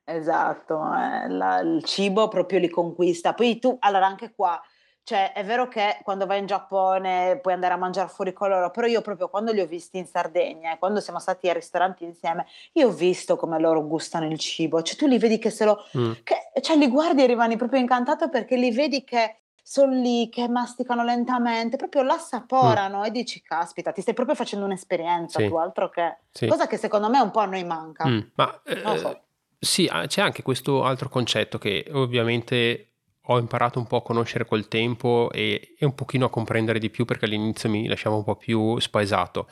Esatto, 0.10 0.80
eh, 0.96 1.28
la- 1.30 1.60
il 1.60 1.84
cibo 1.84 2.28
proprio 2.28 2.60
li 2.60 2.70
conquista. 2.70 3.34
Poi 3.34 3.60
tu, 3.60 3.76
allora 3.82 4.08
anche 4.08 4.32
qua, 4.34 4.60
cioè 5.08 5.32
è 5.32 5.46
vero 5.46 5.70
che 5.70 6.00
quando 6.04 6.26
vai 6.26 6.40
in 6.40 6.48
Giappone 6.48 7.40
puoi 7.42 7.54
andare 7.54 7.74
a 7.74 7.78
mangiare 7.78 8.10
fuori 8.10 8.34
con 8.34 8.50
loro, 8.50 8.72
però 8.72 8.88
io 8.88 9.00
proprio 9.00 9.30
quando 9.30 9.54
li 9.54 9.62
ho 9.62 9.66
visti 9.66 9.98
in 9.98 10.06
Sardegna 10.06 10.74
e 10.74 10.78
quando 10.78 11.00
siamo 11.00 11.18
stati 11.20 11.48
ai 11.48 11.54
ristoranti 11.54 12.04
insieme, 12.04 12.46
io 12.74 12.88
ho 12.88 12.92
visto 12.92 13.38
come 13.38 13.58
loro 13.58 13.88
gustano 13.88 14.26
il 14.26 14.38
cibo, 14.38 14.82
cioè 14.82 14.98
tu 14.98 15.08
li 15.08 15.18
vedi 15.18 15.38
che 15.40 15.50
se 15.50 15.64
lo, 15.64 15.82
Mm. 15.98 16.12
che, 16.26 16.36
cioè 16.60 16.76
li 16.76 16.90
guardi 16.90 17.24
e 17.24 17.26
rimani 17.26 17.56
proprio 17.56 17.80
incantato 17.80 18.28
perché 18.28 18.58
li 18.58 18.70
vedi 18.72 19.06
che 19.06 19.38
sono 19.64 19.94
lì, 19.94 20.28
che 20.28 20.50
masticano 20.50 21.06
lentamente, 21.06 21.78
proprio 21.78 22.02
l'assaporano 22.04 23.06
e 23.06 23.10
dici, 23.12 23.42
caspita, 23.42 23.94
ti 23.94 24.02
stai 24.02 24.14
proprio 24.14 24.36
facendo 24.36 24.66
un'esperienza 24.66 25.40
Sì. 25.40 25.48
tu, 25.48 25.56
altro 25.56 25.90
che... 25.90 26.18
Sì. 26.32 26.48
Cosa 26.48 26.68
che 26.68 26.76
secondo 26.76 27.10
me 27.10 27.20
un 27.22 27.32
po' 27.32 27.40
a 27.40 27.46
noi 27.46 27.64
manca. 27.64 28.06
Mm, 28.10 28.20
Ma 28.36 28.62
eh, 28.66 28.98
so. 28.98 29.22
sì, 29.58 29.90
c'è 30.08 30.22
anche 30.22 30.44
questo 30.44 30.84
altro 30.84 31.08
concetto 31.08 31.58
che 31.58 31.86
ovviamente 31.94 32.90
ho 33.28 33.40
imparato 33.40 33.80
un 33.80 33.88
po' 33.88 33.98
a 33.98 34.04
conoscere 34.04 34.46
col 34.46 34.68
tempo 34.68 35.30
e, 35.32 35.76
e 35.78 35.86
un 35.86 35.96
pochino 35.96 36.26
a 36.26 36.30
comprendere 36.30 36.80
di 36.80 36.90
più 36.90 37.06
perché 37.06 37.26
all'inizio 37.26 37.70
mi 37.70 37.88
lasciava 37.88 38.16
un 38.16 38.24
po' 38.24 38.36
più 38.36 38.80
spaesato, 38.80 39.48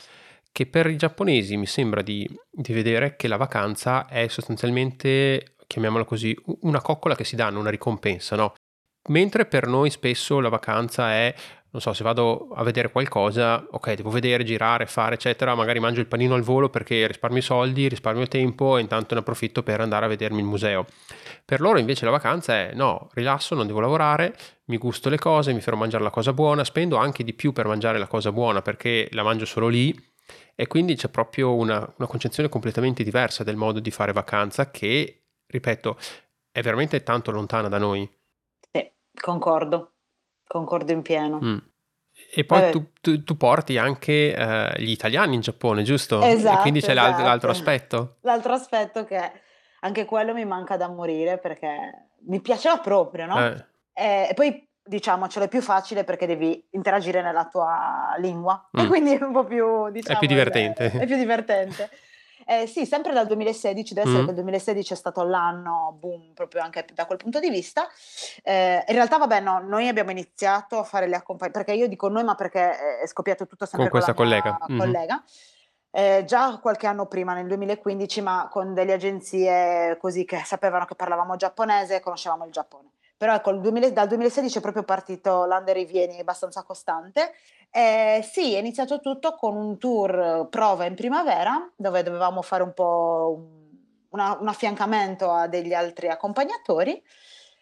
che 0.51 0.65
per 0.65 0.87
i 0.87 0.97
giapponesi 0.97 1.57
mi 1.57 1.65
sembra 1.65 2.01
di, 2.01 2.27
di 2.51 2.73
vedere 2.73 3.15
che 3.15 3.27
la 3.27 3.37
vacanza 3.37 4.07
è 4.07 4.27
sostanzialmente, 4.27 5.55
chiamiamola 5.67 6.05
così, 6.05 6.37
una 6.61 6.81
coccola 6.81 7.15
che 7.15 7.25
si 7.25 7.35
danno, 7.35 7.59
una 7.59 7.69
ricompensa, 7.69 8.35
no? 8.35 8.53
Mentre 9.07 9.45
per 9.45 9.67
noi 9.67 9.89
spesso 9.89 10.39
la 10.39 10.49
vacanza 10.49 11.11
è, 11.11 11.33
non 11.75 11.83
so, 11.83 11.91
se 11.91 12.05
vado 12.05 12.47
a 12.53 12.63
vedere 12.63 12.89
qualcosa, 12.89 13.67
ok, 13.69 13.95
devo 13.95 14.09
vedere, 14.09 14.45
girare, 14.45 14.85
fare, 14.85 15.15
eccetera, 15.15 15.55
magari 15.55 15.81
mangio 15.81 15.99
il 15.99 16.07
panino 16.07 16.33
al 16.33 16.41
volo 16.41 16.69
perché 16.69 17.05
risparmio 17.05 17.41
soldi, 17.41 17.89
risparmio 17.89 18.27
tempo 18.27 18.77
e 18.77 18.81
intanto 18.81 19.13
ne 19.13 19.19
approfitto 19.19 19.61
per 19.61 19.81
andare 19.81 20.05
a 20.05 20.07
vedermi 20.07 20.39
il 20.39 20.45
museo. 20.45 20.85
Per 21.43 21.59
loro 21.59 21.77
invece 21.77 22.05
la 22.05 22.11
vacanza 22.11 22.53
è 22.53 22.71
no, 22.73 23.09
rilasso, 23.11 23.55
non 23.55 23.67
devo 23.67 23.81
lavorare, 23.81 24.37
mi 24.67 24.77
gusto 24.77 25.09
le 25.09 25.17
cose, 25.17 25.51
mi 25.51 25.59
fermo 25.59 25.79
a 25.79 25.81
mangiare 25.81 26.03
la 26.05 26.11
cosa 26.11 26.31
buona, 26.31 26.63
spendo 26.63 26.95
anche 26.95 27.25
di 27.25 27.33
più 27.33 27.51
per 27.51 27.67
mangiare 27.67 27.97
la 27.97 28.07
cosa 28.07 28.31
buona 28.31 28.61
perché 28.61 29.09
la 29.11 29.23
mangio 29.23 29.45
solo 29.45 29.67
lì 29.67 29.93
e 30.55 30.67
quindi 30.67 30.95
c'è 30.95 31.09
proprio 31.09 31.55
una, 31.55 31.93
una 31.97 32.07
concezione 32.07 32.47
completamente 32.47 33.03
diversa 33.03 33.43
del 33.43 33.57
modo 33.57 33.81
di 33.81 33.91
fare 33.91 34.13
vacanza 34.13 34.71
che, 34.71 35.25
ripeto, 35.45 35.97
è 36.53 36.61
veramente 36.61 37.03
tanto 37.03 37.31
lontana 37.31 37.67
da 37.67 37.79
noi. 37.79 38.09
Concordo, 39.21 39.94
concordo 40.47 40.91
in 40.91 41.01
pieno. 41.01 41.39
Mm. 41.43 41.57
E 42.33 42.45
poi 42.45 42.61
Eh. 42.63 42.69
tu, 42.71 42.91
tu- 43.01 43.23
tu 43.23 43.35
porti 43.37 43.77
anche 43.77 44.33
eh, 44.33 44.73
gli 44.81 44.89
italiani 44.91 45.35
in 45.35 45.41
Giappone, 45.41 45.83
giusto? 45.83 46.21
e 46.21 46.29
Esatto, 46.31 46.61
quindi 46.61 46.79
c'è 46.81 46.91
esatto. 46.91 47.21
l'altro 47.23 47.49
aspetto. 47.51 48.17
L'altro 48.21 48.53
aspetto 48.53 49.03
che 49.05 49.31
anche 49.81 50.05
quello 50.05 50.33
mi 50.33 50.45
manca 50.45 50.77
da 50.77 50.87
morire 50.87 51.37
perché 51.37 52.09
mi 52.27 52.39
piaceva 52.41 52.77
proprio, 52.79 53.25
no? 53.25 53.39
Eh, 53.39 53.65
E, 53.97 54.27
e 54.29 54.33
poi 54.33 54.67
diciamocelo, 54.87 55.45
è 55.45 55.47
più 55.47 55.61
facile 55.61 56.03
perché 56.03 56.25
devi 56.25 56.63
interagire 56.71 57.21
nella 57.21 57.45
tua 57.47 58.15
lingua 58.19 58.69
e 58.73 58.83
Mm. 58.83 58.87
quindi 58.87 59.13
è 59.15 59.23
un 59.23 59.31
po' 59.31 59.43
più, 59.45 59.89
diciamo, 59.89 60.19
più 60.19 60.27
divertente. 60.27 60.91
È, 60.91 61.05
più 61.05 61.15
divertente. 61.17 61.89
Eh, 62.47 62.67
sì, 62.67 62.85
sempre 62.85 63.11
dal 63.11 63.25
2016, 63.25 63.93
deve 63.95 64.07
essere 64.07 64.21
Mm. 64.21 64.25
che 64.25 64.29
il 64.29 64.35
2016 64.35 64.93
è 64.93 64.95
stato 64.95 65.23
l'anno 65.23 65.97
boom 65.99 66.33
proprio 66.33 66.61
anche 66.61 66.85
da 66.93 67.05
quel 67.07 67.17
punto 67.17 67.39
di 67.39 67.49
vista. 67.49 67.87
Eh, 68.43 68.83
in 68.87 68.93
realtà, 68.93 69.17
vabbè, 69.17 69.39
no, 69.39 69.59
noi 69.59 69.87
abbiamo 69.87 70.11
iniziato 70.11 70.77
a 70.77 70.83
fare 70.83 71.07
le 71.07 71.15
accompagnate, 71.15 71.57
perché 71.57 71.73
io 71.73 71.87
dico 71.87 72.07
noi, 72.07 72.23
ma 72.23 72.35
perché 72.35 72.99
è 72.99 73.07
scoppiato 73.07 73.47
tutto 73.47 73.65
sempre 73.65 73.89
Con 73.89 73.99
con, 73.99 74.13
questa 74.13 74.13
mia 74.23 74.41
collega. 74.41 74.57
Mhm. 74.67 74.77
collega. 74.77 75.23
Eh, 75.89 76.23
già 76.25 76.59
qualche 76.61 76.87
anno 76.87 77.07
prima, 77.07 77.33
nel 77.33 77.47
2015, 77.47 78.21
ma 78.21 78.47
con 78.51 78.73
delle 78.73 78.93
agenzie 78.93 79.97
così 79.97 80.25
che 80.25 80.41
sapevano 80.43 80.85
che 80.85 80.93
parlavamo 80.93 81.35
giapponese 81.37 81.95
e 81.95 81.99
conoscevamo 82.01 82.45
il 82.45 82.51
Giappone. 82.51 82.89
Però 83.17 83.33
ecco, 83.33 83.51
il 83.51 83.61
2000 83.61 83.89
dal 83.91 84.07
2016 84.07 84.57
è 84.57 84.61
proprio 84.61 84.83
partito 84.83 85.45
l'Under 85.45 85.75
Rivieni 85.75 86.19
abbastanza 86.19 86.63
costante. 86.63 87.33
Eh, 87.71 88.21
sì, 88.29 88.53
è 88.55 88.59
iniziato 88.59 88.99
tutto 88.99 89.35
con 89.35 89.55
un 89.55 89.77
tour 89.77 90.19
eh, 90.19 90.47
prova 90.49 90.85
in 90.85 90.95
primavera, 90.95 91.69
dove 91.75 92.03
dovevamo 92.03 92.41
fare 92.41 92.63
un 92.63 92.73
po' 92.73 93.33
un, 93.37 93.77
una- 94.09 94.37
un 94.39 94.47
affiancamento 94.47 95.29
a 95.31 95.47
degli 95.47 95.73
altri 95.73 96.09
accompagnatori. 96.09 97.01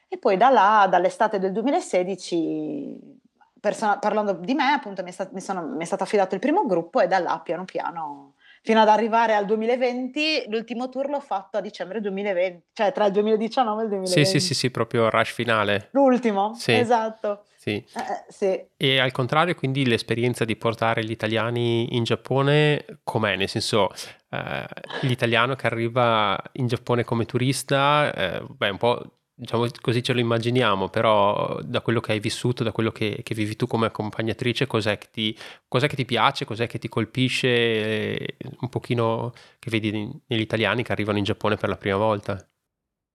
E 0.07 0.17
poi 0.17 0.37
da 0.37 0.49
là, 0.49 0.87
dall'estate 0.89 1.39
del 1.39 1.51
2016, 1.51 3.19
persona- 3.59 3.97
parlando 3.99 4.33
di 4.33 4.53
me, 4.53 4.71
appunto 4.73 5.03
mi 5.03 5.09
è, 5.09 5.11
sta- 5.13 5.29
mi 5.31 5.41
sono- 5.41 5.65
mi 5.67 5.81
è 5.83 5.85
stato 5.85 6.03
affidato 6.03 6.35
il 6.35 6.41
primo 6.41 6.65
gruppo 6.65 6.99
e 6.99 7.07
da 7.07 7.19
là 7.19 7.39
piano 7.43 7.65
piano, 7.65 8.33
fino 8.63 8.79
ad 8.79 8.87
arrivare 8.87 9.35
al 9.35 9.45
2020, 9.45 10.45
l'ultimo 10.47 10.87
tour 10.87 11.09
l'ho 11.09 11.19
fatto 11.19 11.57
a 11.57 11.61
dicembre 11.61 11.99
2020, 11.99 12.63
cioè 12.71 12.93
tra 12.93 13.05
il 13.05 13.11
2019 13.11 13.81
e 13.81 13.83
il 13.83 13.89
2020. 13.89 14.25
Sì, 14.25 14.39
sì, 14.39 14.45
sì, 14.47 14.53
sì, 14.53 14.71
proprio 14.71 15.09
rush 15.09 15.33
finale. 15.33 15.89
L'ultimo, 15.91 16.53
Sì. 16.55 16.71
esatto. 16.71 17.43
Sì. 17.57 17.71
Eh, 17.71 17.99
eh, 17.99 18.25
sì. 18.29 18.65
E 18.77 18.99
al 18.99 19.11
contrario, 19.11 19.53
quindi 19.55 19.85
l'esperienza 19.85 20.45
di 20.45 20.55
portare 20.55 21.03
gli 21.03 21.11
italiani 21.11 21.95
in 21.95 22.03
Giappone 22.03 22.85
com'è? 23.03 23.35
Nel 23.35 23.47
senso, 23.49 23.89
eh, 24.29 24.65
l'italiano 25.01 25.55
che 25.55 25.67
arriva 25.67 26.41
in 26.53 26.67
Giappone 26.67 27.03
come 27.03 27.25
turista, 27.25 28.13
eh, 28.13 28.41
beh, 28.47 28.69
un 28.69 28.77
po' 28.77 29.11
diciamo 29.35 29.65
così 29.81 30.03
ce 30.03 30.13
lo 30.13 30.19
immaginiamo, 30.19 30.89
però 30.89 31.59
da 31.63 31.81
quello 31.81 31.99
che 31.99 32.13
hai 32.13 32.19
vissuto, 32.19 32.63
da 32.63 32.71
quello 32.71 32.91
che, 32.91 33.21
che 33.23 33.35
vivi 33.35 33.55
tu 33.55 33.67
come 33.67 33.87
accompagnatrice, 33.87 34.67
cos'è 34.67 34.97
che 34.97 35.07
ti, 35.11 35.37
cos'è 35.67 35.87
che 35.87 35.95
ti 35.95 36.05
piace, 36.05 36.45
cos'è 36.45 36.67
che 36.67 36.79
ti 36.79 36.89
colpisce 36.89 37.47
eh, 37.47 38.37
un 38.61 38.69
pochino 38.69 39.31
che 39.59 39.69
vedi 39.69 39.91
negli 40.27 40.41
italiani 40.41 40.83
che 40.83 40.91
arrivano 40.91 41.17
in 41.17 41.23
Giappone 41.23 41.55
per 41.57 41.69
la 41.69 41.77
prima 41.77 41.97
volta? 41.97 42.37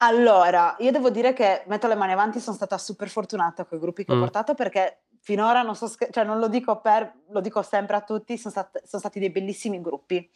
Allora, 0.01 0.77
io 0.79 0.93
devo 0.93 1.11
dire 1.11 1.33
che 1.33 1.65
metto 1.67 1.89
le 1.89 1.97
mani 1.97 2.13
avanti, 2.13 2.39
sono 2.39 2.55
stata 2.55 2.79
super 2.79 3.09
fortunata 3.09 3.65
con 3.65 3.79
i 3.79 3.81
gruppi 3.81 4.05
che 4.05 4.13
ho 4.13 4.17
Mm. 4.17 4.21
portato 4.21 4.55
perché 4.55 5.03
finora 5.21 5.63
non 5.63 5.75
so, 5.75 5.89
cioè 6.11 6.23
non 6.23 6.39
lo 6.39 6.47
dico 6.49 6.81
per, 6.81 7.13
lo 7.31 7.41
dico 7.41 7.63
sempre 7.63 7.97
a 7.97 8.03
tutti, 8.03 8.39
sono, 8.39 8.53
stat- 8.53 8.85
sono 8.85 9.01
stati 9.03 9.19
dei 9.19 9.31
bellissimi 9.31 9.81
gruppi 9.81 10.31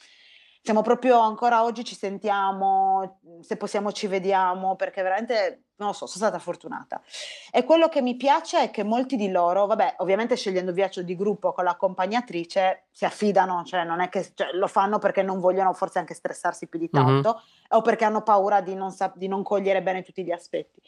siamo 0.63 0.83
proprio 0.83 1.19
ancora 1.19 1.65
oggi 1.65 1.85
ci 1.85 1.97
sentiamo, 1.97 3.19
se 3.41 3.57
possiamo 3.57 3.91
ci 3.91 4.07
vediamo, 4.07 4.77
perché 4.77 5.03
veramente, 5.03 5.65
non 5.77 5.89
lo 5.89 5.93
so, 5.93 6.07
sono 6.07 6.25
stata 6.25 6.39
fortunata. 6.39 7.03
E 7.51 7.65
quello 7.65 7.89
che 7.89 8.01
mi 8.01 8.17
piace 8.17 8.63
è 8.63 8.71
che 8.71 8.85
molti 8.85 9.17
di 9.17 9.29
loro, 9.33 9.67
vabbè, 9.67 9.97
ovviamente 9.99 10.37
scegliendo 10.37 10.71
il 10.71 10.77
viaggio 10.77 11.03
di 11.03 11.17
gruppo 11.17 11.53
con 11.53 11.65
l'accompagnatrice, 11.65 12.85
si 12.93 13.05
affidano, 13.05 13.65
cioè 13.65 13.83
non 13.83 14.01
è 14.01 14.09
che 14.09 14.31
cioè, 14.35 14.53
lo 14.53 14.69
fanno 14.69 15.01
perché 15.01 15.23
non 15.23 15.41
vogliono 15.41 15.73
forse 15.73 15.99
anche 15.99 16.15
stressarsi 16.15 16.69
più 16.69 16.79
di 16.79 16.89
tanto 16.89 17.31
mm-hmm. 17.31 17.71
o 17.71 17.83
perché 17.83 18.05
hanno 18.05 18.23
paura 18.23 18.61
di 18.61 18.77
non, 18.77 18.93
sa- 18.93 19.13
di 19.17 19.27
non 19.27 19.43
cogliere 19.43 19.83
bene 19.83 20.03
tutti 20.05 20.23
gli 20.23 20.31
aspetti. 20.31 20.81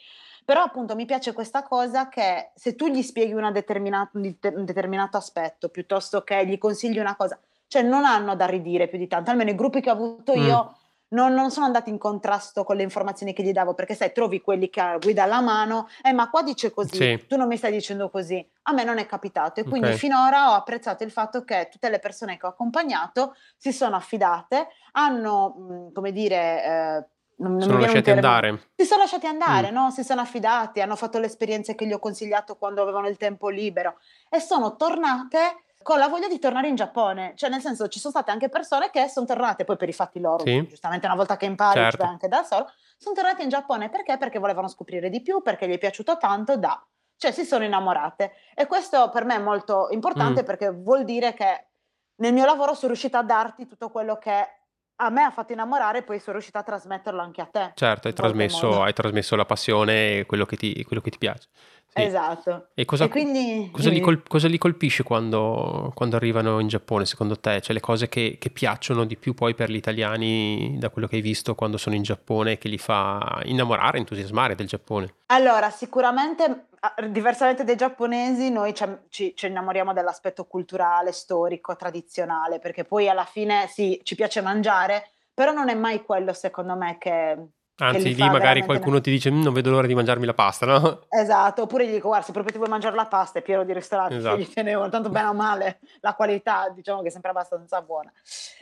Però 0.45 0.61
appunto 0.61 0.95
mi 0.95 1.05
piace 1.05 1.33
questa 1.33 1.63
cosa 1.63 2.07
che 2.07 2.51
se 2.55 2.75
tu 2.75 2.87
gli 2.87 3.01
spieghi 3.01 3.33
un 3.33 3.51
determinato 3.51 5.17
aspetto 5.17 5.67
piuttosto 5.67 6.23
che 6.23 6.45
gli 6.45 6.57
consigli 6.57 6.99
una 6.99 7.15
cosa, 7.17 7.37
cioè 7.67 7.81
non 7.81 8.05
hanno 8.05 8.35
da 8.35 8.45
ridire 8.45 8.87
più 8.87 8.97
di 8.97 9.07
tanto, 9.07 9.31
almeno 9.31 9.49
i 9.51 9.55
gruppi 9.55 9.81
che 9.81 9.89
ho 9.89 9.93
avuto 9.93 10.35
mm. 10.35 10.41
io 10.41 10.77
non, 11.09 11.33
non, 11.33 11.51
sono 11.51 11.65
andati 11.65 11.89
in 11.89 11.97
contrasto 11.97 12.63
con 12.63 12.75
le 12.75 12.83
informazioni 12.83 13.33
che 13.33 13.43
gli 13.43 13.51
davo, 13.51 13.73
perché 13.73 13.93
sai, 13.93 14.11
trovi 14.11 14.41
quelli 14.41 14.69
che 14.69 14.97
guida 14.99 15.23
alla 15.23 15.41
mano, 15.41 15.87
eh 16.01 16.13
ma 16.13 16.29
qua 16.29 16.41
dice 16.41 16.71
così, 16.71 16.95
sì. 16.95 17.25
tu 17.27 17.37
non 17.37 17.47
mi 17.47 17.57
stai 17.57 17.71
dicendo 17.71 18.09
così, 18.09 18.45
a 18.63 18.73
me 18.73 18.83
non 18.83 18.97
è 18.97 19.05
capitato 19.05 19.59
e 19.59 19.63
quindi 19.63 19.87
okay. 19.87 19.99
finora 19.99 20.51
ho 20.51 20.53
apprezzato 20.55 21.03
il 21.03 21.11
fatto 21.11 21.43
che 21.43 21.69
tutte 21.71 21.89
le 21.89 21.99
persone 21.99 22.37
che 22.37 22.45
ho 22.45 22.49
accompagnato 22.49 23.35
si 23.55 23.71
sono 23.71 23.95
affidate, 23.95 24.67
hanno, 24.93 25.55
mm, 25.57 25.93
come 25.93 26.11
dire... 26.11 26.63
Eh, 26.63 27.05
non, 27.37 27.59
sono 27.59 27.79
lasciati 27.79 28.11
andare. 28.11 28.69
Si 28.77 28.85
sono 28.85 29.01
lasciati 29.01 29.27
andare, 29.27 29.69
mm. 29.69 29.73
no? 29.73 29.91
si 29.91 30.05
sono 30.05 30.21
affidati, 30.21 30.79
hanno 30.79 30.95
fatto 30.95 31.19
le 31.19 31.25
esperienze 31.25 31.75
che 31.75 31.85
gli 31.85 31.91
ho 31.91 31.99
consigliato 31.99 32.55
quando 32.55 32.81
avevano 32.81 33.09
il 33.09 33.17
tempo 33.17 33.49
libero 33.49 33.97
e 34.29 34.39
sono 34.39 34.77
tornate 34.77 35.64
con 35.85 35.99
la 35.99 36.07
voglia 36.07 36.27
di 36.27 36.39
tornare 36.39 36.67
in 36.67 36.73
Giappone. 36.73 37.33
Cioè, 37.35 37.47
nel 37.47 37.61
senso, 37.61 37.87
ci 37.89 37.99
sono 37.99 38.11
state 38.11 38.31
anche 38.31 38.49
persone 38.49 38.89
che 38.89 39.07
sono 39.07 39.27
tornate 39.27 39.65
poi 39.65 39.77
per 39.77 39.87
i 39.87 39.93
fatti 39.93 40.19
loro, 40.19 40.43
sì. 40.43 40.65
giustamente 40.67 41.05
una 41.05 41.13
volta 41.15 41.37
che 41.37 41.45
impari, 41.45 41.79
certo. 41.79 42.03
anche 42.03 42.27
da 42.27 42.41
solo, 42.41 42.71
sono 42.97 43.13
tornate 43.13 43.43
in 43.43 43.49
Giappone 43.49 43.89
perché? 43.89 44.17
Perché 44.17 44.39
volevano 44.39 44.67
scoprire 44.67 45.11
di 45.11 45.21
più, 45.21 45.43
perché 45.43 45.67
gli 45.67 45.73
è 45.73 45.77
piaciuto 45.77 46.17
tanto 46.17 46.57
da... 46.57 46.83
Cioè, 47.17 47.31
si 47.31 47.45
sono 47.45 47.65
innamorate. 47.65 48.31
E 48.55 48.65
questo 48.65 49.11
per 49.11 49.25
me 49.25 49.35
è 49.35 49.39
molto 49.39 49.89
importante 49.91 50.41
mm. 50.41 50.45
perché 50.45 50.71
vuol 50.71 51.03
dire 51.03 51.35
che 51.35 51.67
nel 52.15 52.33
mio 52.33 52.45
lavoro 52.45 52.73
sono 52.73 52.87
riuscita 52.87 53.19
a 53.19 53.23
darti 53.23 53.67
tutto 53.67 53.91
quello 53.91 54.17
che 54.17 54.47
a 54.95 55.09
me 55.11 55.21
ha 55.21 55.29
fatto 55.29 55.53
innamorare 55.53 55.99
e 55.99 56.03
poi 56.03 56.17
sono 56.17 56.33
riuscita 56.33 56.59
a 56.59 56.63
trasmetterlo 56.63 57.21
anche 57.21 57.41
a 57.41 57.45
te. 57.45 57.73
Certo, 57.75 58.07
hai 58.07 58.13
trasmesso, 58.15 58.81
hai 58.81 58.93
trasmesso, 58.93 59.35
la 59.35 59.45
passione 59.45 60.17
e 60.17 60.25
quello 60.25 60.45
che 60.45 60.57
ti, 60.57 60.83
quello 60.83 61.03
che 61.03 61.11
ti 61.11 61.19
piace. 61.19 61.47
Sì. 61.95 62.03
Esatto. 62.03 62.67
E 62.73 62.83
cosa, 62.83 63.05
e 63.05 63.07
quindi, 63.07 63.69
cosa, 63.71 63.89
li 63.89 64.01
col, 64.01 64.21
cosa, 64.27 64.49
li 64.49 64.57
colpisce 64.57 65.03
quando, 65.03 65.93
quando, 65.95 66.17
arrivano 66.17 66.59
in 66.59 66.67
Giappone, 66.67 67.05
secondo 67.05 67.39
te? 67.39 67.61
Cioè 67.61 67.73
le 67.73 67.79
cose 67.79 68.09
che, 68.09 68.35
che, 68.37 68.49
piacciono 68.49 69.05
di 69.05 69.15
più 69.15 69.33
poi 69.33 69.55
per 69.55 69.69
gli 69.69 69.75
italiani, 69.75 70.75
da 70.77 70.89
quello 70.89 71.07
che 71.07 71.15
hai 71.15 71.21
visto 71.21 71.55
quando 71.55 71.77
sono 71.77 71.95
in 71.95 72.03
Giappone, 72.03 72.57
che 72.57 72.67
li 72.67 72.77
fa 72.77 73.39
innamorare, 73.45 73.97
entusiasmare 73.97 74.55
del 74.55 74.67
Giappone? 74.67 75.13
Allora, 75.27 75.69
sicuramente, 75.69 76.65
diversamente 77.07 77.63
dai 77.63 77.77
giapponesi, 77.77 78.51
noi 78.51 78.73
ci, 79.07 79.33
ci 79.33 79.47
innamoriamo 79.47 79.93
dell'aspetto 79.93 80.43
culturale, 80.43 81.13
storico, 81.13 81.77
tradizionale, 81.77 82.59
perché 82.59 82.83
poi 82.83 83.07
alla 83.07 83.23
fine 83.23 83.67
sì, 83.69 84.01
ci 84.03 84.15
piace 84.15 84.41
mangiare, 84.41 85.11
però 85.33 85.53
non 85.53 85.69
è 85.69 85.75
mai 85.75 86.03
quello, 86.03 86.33
secondo 86.33 86.75
me, 86.75 86.97
che 86.97 87.37
Anzi, 87.77 88.15
lì 88.15 88.29
magari 88.29 88.63
qualcuno 88.63 89.01
ti 89.01 89.11
dice: 89.11 89.29
mm, 89.29 89.41
Non 89.41 89.53
vedo 89.53 89.69
l'ora 89.69 89.85
di 89.85 89.93
mangiarmi 89.93 90.25
la 90.25 90.33
pasta, 90.33 90.65
no? 90.65 91.01
Esatto, 91.09 91.63
oppure 91.63 91.85
gli 91.85 91.91
dico: 91.91 92.07
Guarda, 92.07 92.25
se 92.25 92.31
proprio 92.31 92.53
ti 92.53 92.57
vuoi 92.57 92.69
mangiare 92.69 92.95
la 92.95 93.07
pasta, 93.07 93.39
è 93.39 93.41
pieno 93.41 93.65
di 93.65 93.73
ristoranti 93.73 94.15
esatto. 94.15 94.37
gli 94.37 94.47
tenevano, 94.47 94.89
tanto 94.89 95.09
bene 95.09 95.27
o 95.27 95.33
male, 95.33 95.79
la 95.99 96.13
qualità 96.13 96.71
diciamo 96.73 97.01
che 97.01 97.09
è 97.09 97.11
sempre 97.11 97.31
abbastanza 97.31 97.81
buona. 97.81 98.11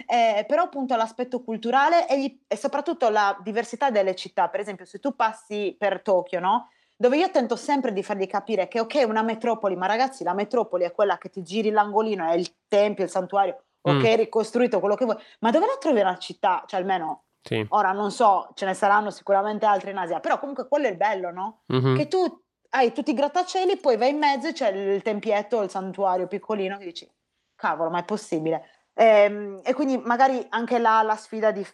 Eh, 0.07 0.45
però, 0.47 0.63
appunto, 0.63 0.95
l'aspetto 0.95 1.43
culturale 1.43 2.07
e, 2.07 2.19
gli, 2.19 2.39
e, 2.47 2.57
soprattutto 2.57 3.09
la 3.09 3.37
diversità 3.43 3.91
delle 3.91 4.15
città. 4.15 4.47
Per 4.49 4.59
esempio, 4.59 4.85
se 4.85 4.99
tu 4.99 5.15
passi 5.15 5.75
per 5.77 6.01
Tokyo, 6.01 6.39
no? 6.39 6.69
Dove 6.95 7.17
io 7.17 7.29
tento 7.29 7.55
sempre 7.55 7.93
di 7.93 8.01
fargli 8.01 8.25
capire 8.25 8.67
che, 8.67 8.79
ok, 8.79 9.03
una 9.05 9.21
metropoli, 9.21 9.75
ma 9.75 9.85
ragazzi, 9.85 10.23
la 10.23 10.33
metropoli 10.33 10.85
è 10.85 10.91
quella 10.91 11.19
che 11.19 11.29
ti 11.29 11.43
giri 11.43 11.69
l'angolino, 11.69 12.27
è 12.27 12.33
il 12.33 12.51
tempio, 12.67 13.03
il 13.03 13.09
santuario, 13.11 13.63
ok, 13.81 14.11
mm. 14.11 14.15
ricostruito, 14.15 14.79
quello 14.79 14.95
che 14.95 15.05
vuoi, 15.05 15.17
ma 15.39 15.51
dove 15.51 15.65
la 15.65 15.77
trovi 15.79 15.99
una 15.99 16.17
città? 16.17 16.63
Cioè, 16.65 16.79
almeno 16.79 17.23
sì. 17.43 17.65
Ora 17.69 17.91
non 17.91 18.09
so, 18.09 18.51
ce 18.53 18.65
ne 18.65 18.73
saranno 18.73 19.09
sicuramente 19.09 19.65
altri 19.65 19.91
in 19.91 19.97
Asia, 19.97 20.21
però 20.21 20.39
comunque 20.39 20.65
quello 20.67 20.87
è 20.87 20.91
il 20.91 20.95
bello, 20.95 21.29
no? 21.29 21.63
Mm-hmm. 21.73 21.95
Che 21.95 22.07
tu 22.07 22.41
hai 22.69 22.93
tutti 22.93 23.11
i 23.11 23.13
grattacieli, 23.13 23.77
poi 23.77 23.97
vai 23.97 24.11
in 24.11 24.17
mezzo 24.17 24.47
e 24.47 24.53
c'è 24.53 24.71
il 24.71 25.01
tempietto, 25.01 25.61
il 25.61 25.69
santuario 25.69 26.27
piccolino 26.27 26.77
che 26.77 26.85
dici, 26.85 27.11
cavolo, 27.53 27.89
ma 27.89 27.99
è 27.99 28.05
possibile? 28.05 28.69
E, 28.93 29.05
ehm, 29.05 29.59
e 29.61 29.73
quindi 29.73 29.97
magari 29.97 30.45
anche 30.49 30.79
là 30.79 31.01
la 31.01 31.17
sfida 31.17 31.51
di... 31.51 31.65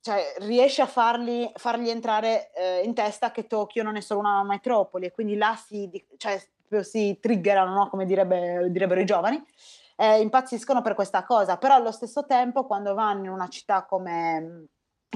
Cioè, 0.00 0.34
riesci 0.40 0.80
a 0.82 0.86
farli, 0.86 1.50
fargli 1.54 1.88
entrare 1.88 2.52
eh, 2.52 2.82
in 2.84 2.92
testa 2.92 3.30
che 3.30 3.46
Tokyo 3.46 3.82
non 3.82 3.96
è 3.96 4.00
solo 4.00 4.20
una 4.20 4.42
metropoli 4.42 5.06
e 5.06 5.12
quindi 5.12 5.36
là 5.36 5.56
si, 5.56 5.88
cioè, 6.18 6.38
si 6.82 7.18
triggerano, 7.20 7.72
no? 7.72 7.88
come 7.88 8.04
direbbe, 8.04 8.66
direbbero 8.70 9.00
i 9.00 9.06
giovani, 9.06 9.42
eh, 9.96 10.20
impazziscono 10.20 10.82
per 10.82 10.94
questa 10.94 11.24
cosa, 11.24 11.56
però 11.56 11.74
allo 11.76 11.92
stesso 11.92 12.26
tempo 12.26 12.66
quando 12.66 12.92
vanno 12.92 13.24
in 13.24 13.30
una 13.30 13.48
città 13.48 13.86
come 13.86 14.66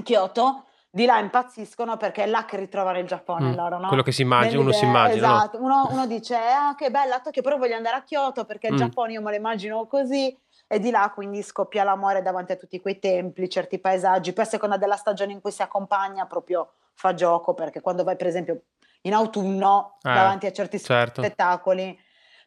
Kyoto, 0.03 0.65
di 0.89 1.05
là 1.05 1.19
impazziscono 1.19 1.97
perché 1.97 2.23
è 2.23 2.27
là 2.27 2.45
che 2.45 2.57
ritrovano 2.57 2.97
il 2.97 3.05
Giappone 3.05 3.51
mm, 3.51 3.55
loro, 3.55 3.77
no? 3.77 3.87
Quello 3.87 4.03
che 4.03 4.11
si 4.11 4.23
immagina, 4.23 4.59
uno 4.59 4.71
si 4.71 4.85
immagina. 4.85 5.35
Esatto, 5.35 5.59
no? 5.59 5.65
uno, 5.65 5.87
uno, 5.91 6.07
dice, 6.07 6.35
ah 6.35 6.73
che 6.75 6.89
bella 6.89 7.19
Tokyo, 7.19 7.41
però 7.41 7.57
voglio 7.57 7.75
andare 7.75 7.97
a 7.97 8.01
Kyoto 8.01 8.45
perché 8.45 8.67
il 8.67 8.73
mm. 8.73 8.77
Giappone 8.77 9.13
io 9.13 9.21
me 9.21 9.31
lo 9.31 9.37
immagino 9.37 9.85
così 9.85 10.35
e 10.71 10.79
di 10.79 10.91
là 10.91 11.11
quindi 11.13 11.41
scoppia 11.41 11.83
l'amore 11.83 12.21
davanti 12.21 12.51
a 12.51 12.55
tutti 12.55 12.79
quei 12.79 12.99
templi, 12.99 13.49
certi 13.49 13.79
paesaggi, 13.79 14.33
poi 14.33 14.45
a 14.45 14.47
seconda 14.47 14.77
della 14.77 14.95
stagione 14.95 15.31
in 15.31 15.41
cui 15.41 15.51
si 15.51 15.61
accompagna 15.61 16.25
proprio 16.25 16.73
fa 16.93 17.13
gioco 17.13 17.53
perché 17.53 17.81
quando 17.81 18.03
vai 18.03 18.15
per 18.15 18.27
esempio 18.27 18.61
in 19.01 19.13
autunno 19.13 19.97
eh, 20.01 20.13
davanti 20.13 20.45
a 20.45 20.51
certi 20.51 20.79
certo. 20.79 21.21
spettacoli, 21.21 21.97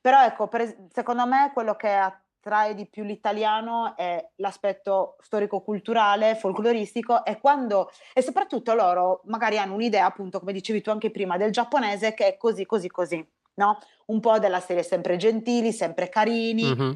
però 0.00 0.24
ecco, 0.24 0.48
per, 0.48 0.72
secondo 0.92 1.26
me 1.26 1.50
quello 1.53 1.74
che 1.74 1.92
ha 1.92 2.21
attrae 2.43 2.74
di 2.74 2.86
più 2.86 3.05
l'italiano 3.05 3.97
è 3.97 4.30
l'aspetto 4.36 5.16
storico-culturale, 5.20 6.34
folcloristico 6.34 7.24
e 7.24 7.38
quando 7.38 7.90
e 8.12 8.20
soprattutto 8.20 8.74
loro 8.74 9.22
magari 9.26 9.59
hanno 9.59 9.74
un'idea, 9.74 10.07
appunto, 10.07 10.40
come 10.40 10.53
dicevi 10.53 10.82
tu 10.82 10.90
anche 10.90 11.12
prima, 11.12 11.36
del 11.36 11.53
giapponese 11.53 12.12
che 12.14 12.26
è 12.26 12.36
così, 12.36 12.66
così, 12.66 12.88
così, 12.88 13.24
no? 13.55 13.78
Un 14.07 14.18
po' 14.18 14.40
della 14.40 14.59
serie 14.59 14.82
sempre 14.82 15.16
gentili, 15.16 15.72
sempre 15.72 16.09
carini. 16.09 16.74
Mm-hmm. 16.74 16.93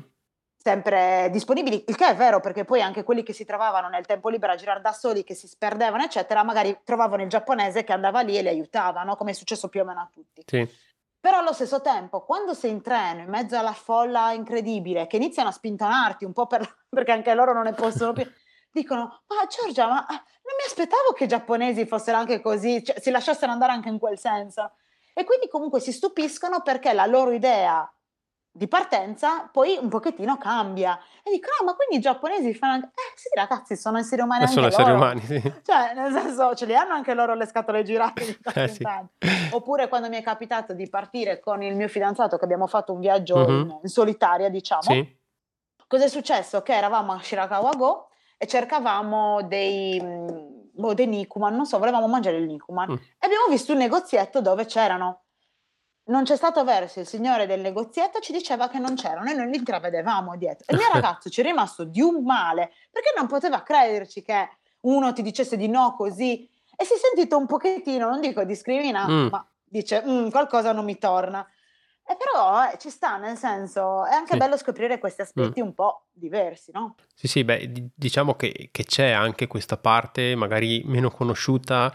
Sempre 0.67 1.29
disponibili, 1.31 1.85
il 1.87 1.95
che 1.95 2.09
è 2.09 2.17
vero 2.17 2.41
perché 2.41 2.65
poi 2.65 2.83
anche 2.83 3.05
quelli 3.05 3.23
che 3.23 3.33
si 3.33 3.45
trovavano 3.45 3.89
nel 3.89 4.05
tempo 4.05 4.29
libero 4.29 4.53
a 4.53 4.57
girare 4.57 4.81
da 4.81 4.91
soli, 4.91 5.23
che 5.23 5.35
si 5.35 5.47
sperdevano, 5.47 6.03
eccetera, 6.03 6.43
magari 6.43 6.77
trovavano 6.83 7.23
il 7.23 7.29
giapponese 7.29 7.85
che 7.85 7.93
andava 7.93 8.23
lì 8.23 8.37
e 8.37 8.43
li 8.43 8.49
aiutava, 8.49 9.05
no? 9.05 9.15
come 9.15 9.31
è 9.31 9.35
successo 9.35 9.69
più 9.69 9.83
o 9.83 9.85
meno 9.85 10.01
a 10.01 10.09
tutti. 10.13 10.43
Sì. 10.45 10.69
Però 11.27 11.39
allo 11.39 11.53
stesso 11.53 11.81
tempo, 11.81 12.25
quando 12.25 12.55
sei 12.55 12.71
in 12.71 12.83
treno, 12.83 13.23
in 13.23 13.29
mezzo 13.29 13.59
alla 13.59 13.73
folla 13.73 14.31
incredibile, 14.31 15.09
che 15.09 15.17
iniziano 15.17 15.49
a 15.49 15.53
spintonarti 15.53 16.25
un 16.25 16.33
po' 16.33 16.47
per, 16.47 16.63
perché 16.89 17.11
anche 17.11 17.35
loro 17.35 17.53
non 17.53 17.65
ne 17.65 17.73
possono 17.73 18.13
più, 18.13 18.25
dicono, 18.71 19.25
ma 19.27 19.47
Giorgia, 19.49 19.89
ma 19.89 20.07
non 20.09 20.55
mi 20.57 20.65
aspettavo 20.65 21.11
che 21.17 21.25
i 21.25 21.27
giapponesi 21.27 21.85
fossero 21.85 22.19
anche 22.19 22.41
così, 22.41 22.85
cioè, 22.85 23.01
si 23.01 23.11
lasciassero 23.11 23.51
andare 23.51 23.73
anche 23.73 23.89
in 23.89 23.99
quel 23.99 24.21
senso. 24.21 24.75
E 25.13 25.25
quindi 25.25 25.49
comunque 25.49 25.81
si 25.81 25.91
stupiscono 25.91 26.63
perché 26.63 26.93
la 26.93 27.07
loro 27.07 27.33
idea 27.33 27.93
di 28.57 28.69
partenza 28.69 29.49
poi 29.53 29.79
un 29.79 29.89
pochettino 29.89 30.39
cambia 30.39 30.99
e 31.23 31.31
dicono 31.31 31.57
no 31.61 31.67
ma 31.67 31.75
quindi 31.75 31.97
i 31.97 32.01
giapponesi 32.01 32.55
fanno 32.55 32.73
anche 32.73 32.87
eh 32.87 33.13
sì 33.15 33.29
ragazzi 33.35 33.77
sono 33.77 33.99
esseri 33.99 34.23
umani 34.23 34.43
anche 34.43 34.55
sono 34.55 34.67
esseri 34.67 34.91
umani 34.91 35.21
sì. 35.21 35.41
cioè 35.63 35.93
nel 35.95 36.11
senso 36.13 36.55
ce 36.55 36.65
li 36.65 36.75
hanno 36.75 36.95
anche 36.95 37.13
loro 37.13 37.35
le 37.35 37.47
scatole 37.47 37.83
girate 37.83 38.25
di 38.25 38.39
eh, 38.55 38.69
sì. 38.69 38.83
oppure 39.51 39.89
quando 39.89 40.09
mi 40.09 40.17
è 40.17 40.23
capitato 40.23 40.73
di 40.73 40.89
partire 40.89 41.39
con 41.39 41.63
il 41.63 41.77
mio 41.77 41.89
fidanzato 41.89 42.39
che 42.39 42.45
abbiamo 42.45 42.67
fatto 42.67 42.95
un 42.95 43.01
viaggio 43.01 43.37
uh-huh. 43.37 43.51
in, 43.51 43.79
in, 43.83 43.89
solitaria 43.89 44.49
diciamo 44.49 44.83
sì. 44.83 45.17
cosa 45.87 46.05
è 46.05 46.09
successo? 46.09 46.63
che 46.63 46.75
eravamo 46.75 47.13
a 47.13 47.21
Shirakawa 47.21 47.75
Go 47.77 48.09
e 48.39 48.47
cercavamo 48.47 49.43
dei 49.43 50.01
boh, 50.01 50.95
dei 50.95 51.07
Nikuman 51.07 51.55
non 51.55 51.67
so 51.67 51.79
volevamo 51.79 52.09
mangiare 52.09 52.39
il 52.39 52.47
Nikuman 52.47 52.91
mm. 52.91 52.95
e 52.95 53.27
abbiamo 53.27 53.47
visto 53.51 53.73
un 53.73 53.79
negozietto 53.79 54.41
dove 54.41 54.65
c'erano 54.65 55.25
non 56.07 56.25
c'è 56.25 56.37
stato 56.37 56.63
verso 56.65 57.01
il 57.01 57.07
signore 57.07 57.47
del 57.47 57.61
negozietto, 57.61 58.21
ci 58.21 58.33
diceva 58.33 58.69
che 58.69 58.79
non 58.79 58.95
c'erano 58.95 59.31
e 59.31 59.35
noi 59.35 59.51
li 59.51 59.57
intravedevamo 59.57 60.37
dietro. 60.37 60.65
E 60.69 60.75
il 60.75 60.79
mio 60.79 60.91
ragazzo 60.93 61.31
ci 61.31 61.41
è 61.41 61.45
rimasto 61.45 61.85
di 61.85 62.01
un 62.01 62.23
male 62.23 62.73
perché 62.91 63.13
non 63.17 63.27
poteva 63.27 63.63
crederci 63.63 64.23
che 64.23 64.49
uno 64.81 65.13
ti 65.13 65.23
dicesse 65.23 65.57
di 65.57 65.69
no 65.69 65.95
così 65.97 66.49
e 66.77 66.85
si 66.85 66.95
è 66.95 66.97
sentito 66.97 67.37
un 67.37 67.47
pochettino, 67.47 68.09
non 68.09 68.21
dico 68.21 68.45
discriminato, 68.45 69.11
mm. 69.11 69.27
ma 69.31 69.47
dice 69.65 70.03
mm, 70.07 70.29
qualcosa 70.29 70.73
non 70.73 70.85
mi 70.85 70.99
torna. 70.99 71.47
E 72.09 72.17
però 72.17 72.71
eh, 72.71 72.79
ci 72.79 72.89
sta, 72.89 73.17
nel 73.17 73.37
senso, 73.37 74.05
è 74.07 74.13
anche 74.13 74.33
sì. 74.33 74.39
bello 74.39 74.57
scoprire 74.57 74.99
questi 75.01 75.23
aspetti 75.23 75.61
mm. 75.61 75.65
un 75.65 75.75
po' 75.75 76.05
diversi, 76.13 76.71
no? 76.73 76.95
Sì, 77.13 77.27
sì, 77.27 77.43
beh, 77.43 77.91
diciamo 77.93 78.35
che, 78.35 78.69
che 78.71 78.85
c'è 78.85 79.11
anche 79.11 79.49
questa 79.49 79.77
parte 79.77 80.37
magari 80.37 80.83
meno 80.85 81.11
conosciuta 81.11 81.93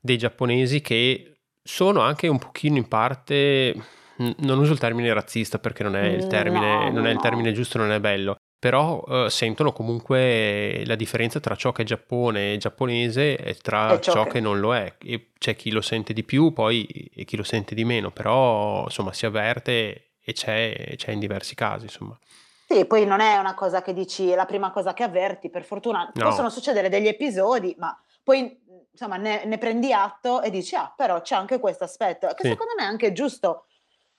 dei 0.00 0.16
giapponesi 0.16 0.80
che 0.80 1.31
sono 1.62 2.00
anche 2.00 2.28
un 2.28 2.38
pochino 2.38 2.76
in 2.76 2.88
parte 2.88 3.74
non 4.16 4.58
uso 4.58 4.72
il 4.72 4.78
termine 4.78 5.12
razzista 5.12 5.58
perché 5.58 5.82
non 5.82 5.96
è 5.96 6.04
il 6.04 6.26
termine, 6.26 6.84
no, 6.84 6.90
non 6.90 7.06
è 7.06 7.10
il 7.10 7.18
termine 7.18 7.52
giusto, 7.52 7.78
non 7.78 7.90
è 7.90 8.00
bello, 8.00 8.36
però 8.58 9.02
uh, 9.04 9.28
sentono 9.28 9.72
comunque 9.72 10.84
la 10.86 10.94
differenza 10.94 11.40
tra 11.40 11.56
ciò 11.56 11.72
che 11.72 11.82
è 11.82 11.84
Giappone 11.84 12.52
e 12.52 12.56
giapponese 12.58 13.36
e 13.36 13.54
tra 13.54 13.98
ciò, 14.00 14.12
ciò 14.12 14.24
che... 14.24 14.32
che... 14.32 14.40
non 14.40 14.60
lo 14.60 14.74
è. 14.74 14.94
E 15.02 15.30
c'è 15.38 15.56
chi 15.56 15.70
lo 15.70 15.80
sente 15.80 16.12
di 16.12 16.22
più 16.22 16.52
poi 16.52 16.84
e 16.84 17.24
chi 17.24 17.36
lo 17.36 17.42
sente 17.42 17.74
di 17.74 17.84
meno, 17.84 18.10
però 18.10 18.84
insomma 18.84 19.12
si 19.12 19.26
avverte 19.26 20.12
e 20.24 20.32
c'è, 20.32 20.94
c'è 20.96 21.10
in 21.10 21.18
diversi 21.18 21.54
casi 21.54 21.84
insomma. 21.84 22.16
Sì, 22.68 22.86
poi 22.86 23.04
non 23.04 23.20
è 23.20 23.36
una 23.36 23.54
cosa 23.54 23.82
che 23.82 23.92
dici, 23.92 24.30
è 24.30 24.34
la 24.34 24.46
prima 24.46 24.70
cosa 24.70 24.94
che 24.94 25.02
avverti, 25.02 25.50
per 25.50 25.64
fortuna 25.64 26.10
no. 26.14 26.24
possono 26.24 26.48
succedere 26.48 26.88
degli 26.88 27.08
episodi, 27.08 27.74
ma 27.78 27.94
poi 28.22 28.61
insomma 28.92 29.16
ne, 29.16 29.44
ne, 29.44 29.58
prendi 29.58 29.92
atto 29.92 30.42
e 30.42 30.50
dici, 30.50 30.74
ah 30.74 30.92
però 30.94 31.20
c'è 31.20 31.34
anche 31.34 31.58
questo 31.58 31.84
aspetto, 31.84 32.28
che 32.28 32.42
sì. 32.42 32.48
secondo 32.48 32.74
me 32.76 32.84
è 32.84 32.86
anche 32.86 33.12
giusto 33.12 33.66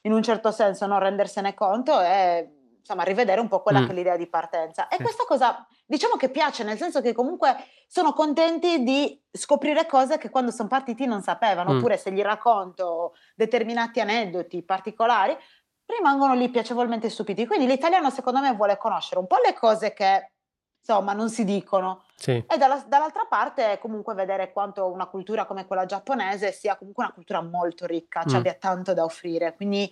in 0.01 0.11
un 0.11 0.21
certo 0.21 0.51
senso 0.51 0.85
non 0.85 0.99
rendersene 0.99 1.53
conto 1.53 2.01
e 2.01 2.63
insomma 2.79 3.03
rivedere 3.03 3.39
un 3.39 3.47
po' 3.47 3.61
quella 3.61 3.79
mm. 3.79 3.85
che 3.85 3.91
è 3.91 3.95
l'idea 3.95 4.17
di 4.17 4.27
partenza. 4.27 4.87
E 4.89 4.97
sì. 4.97 5.03
questa 5.03 5.23
cosa 5.25 5.65
diciamo 5.85 6.15
che 6.15 6.29
piace, 6.29 6.63
nel 6.63 6.77
senso 6.77 7.01
che 7.01 7.13
comunque 7.13 7.55
sono 7.87 8.11
contenti 8.11 8.83
di 8.83 9.21
scoprire 9.31 9.85
cose 9.85 10.17
che 10.17 10.29
quando 10.29 10.51
sono 10.51 10.67
partiti 10.67 11.05
non 11.05 11.21
sapevano, 11.21 11.71
mm. 11.71 11.77
oppure 11.77 11.97
se 11.97 12.11
gli 12.11 12.21
racconto 12.21 13.13
determinati 13.35 14.01
aneddoti 14.01 14.63
particolari, 14.63 15.35
rimangono 15.85 16.33
lì 16.33 16.49
piacevolmente 16.49 17.09
stupiti. 17.09 17.47
Quindi 17.47 17.67
l'italiano 17.67 18.09
secondo 18.09 18.41
me 18.41 18.53
vuole 18.53 18.77
conoscere 18.77 19.19
un 19.19 19.27
po' 19.27 19.37
le 19.43 19.53
cose 19.53 19.93
che 19.93 20.31
insomma 20.79 21.13
non 21.13 21.29
si 21.29 21.45
dicono 21.45 22.02
sì. 22.15 22.31
e 22.31 22.57
dalla, 22.57 22.83
dall'altra 22.87 23.25
parte 23.27 23.77
comunque 23.81 24.13
vedere 24.13 24.51
quanto 24.51 24.91
una 24.91 25.07
cultura 25.07 25.45
come 25.45 25.65
quella 25.65 25.85
giapponese 25.85 26.51
sia 26.51 26.75
comunque 26.75 27.03
una 27.03 27.13
cultura 27.13 27.41
molto 27.41 27.85
ricca, 27.85 28.23
cioè 28.23 28.35
mm. 28.35 28.39
abbia 28.39 28.53
tanto 28.53 28.93
da 28.93 29.03
offrire. 29.03 29.55
Quindi 29.55 29.91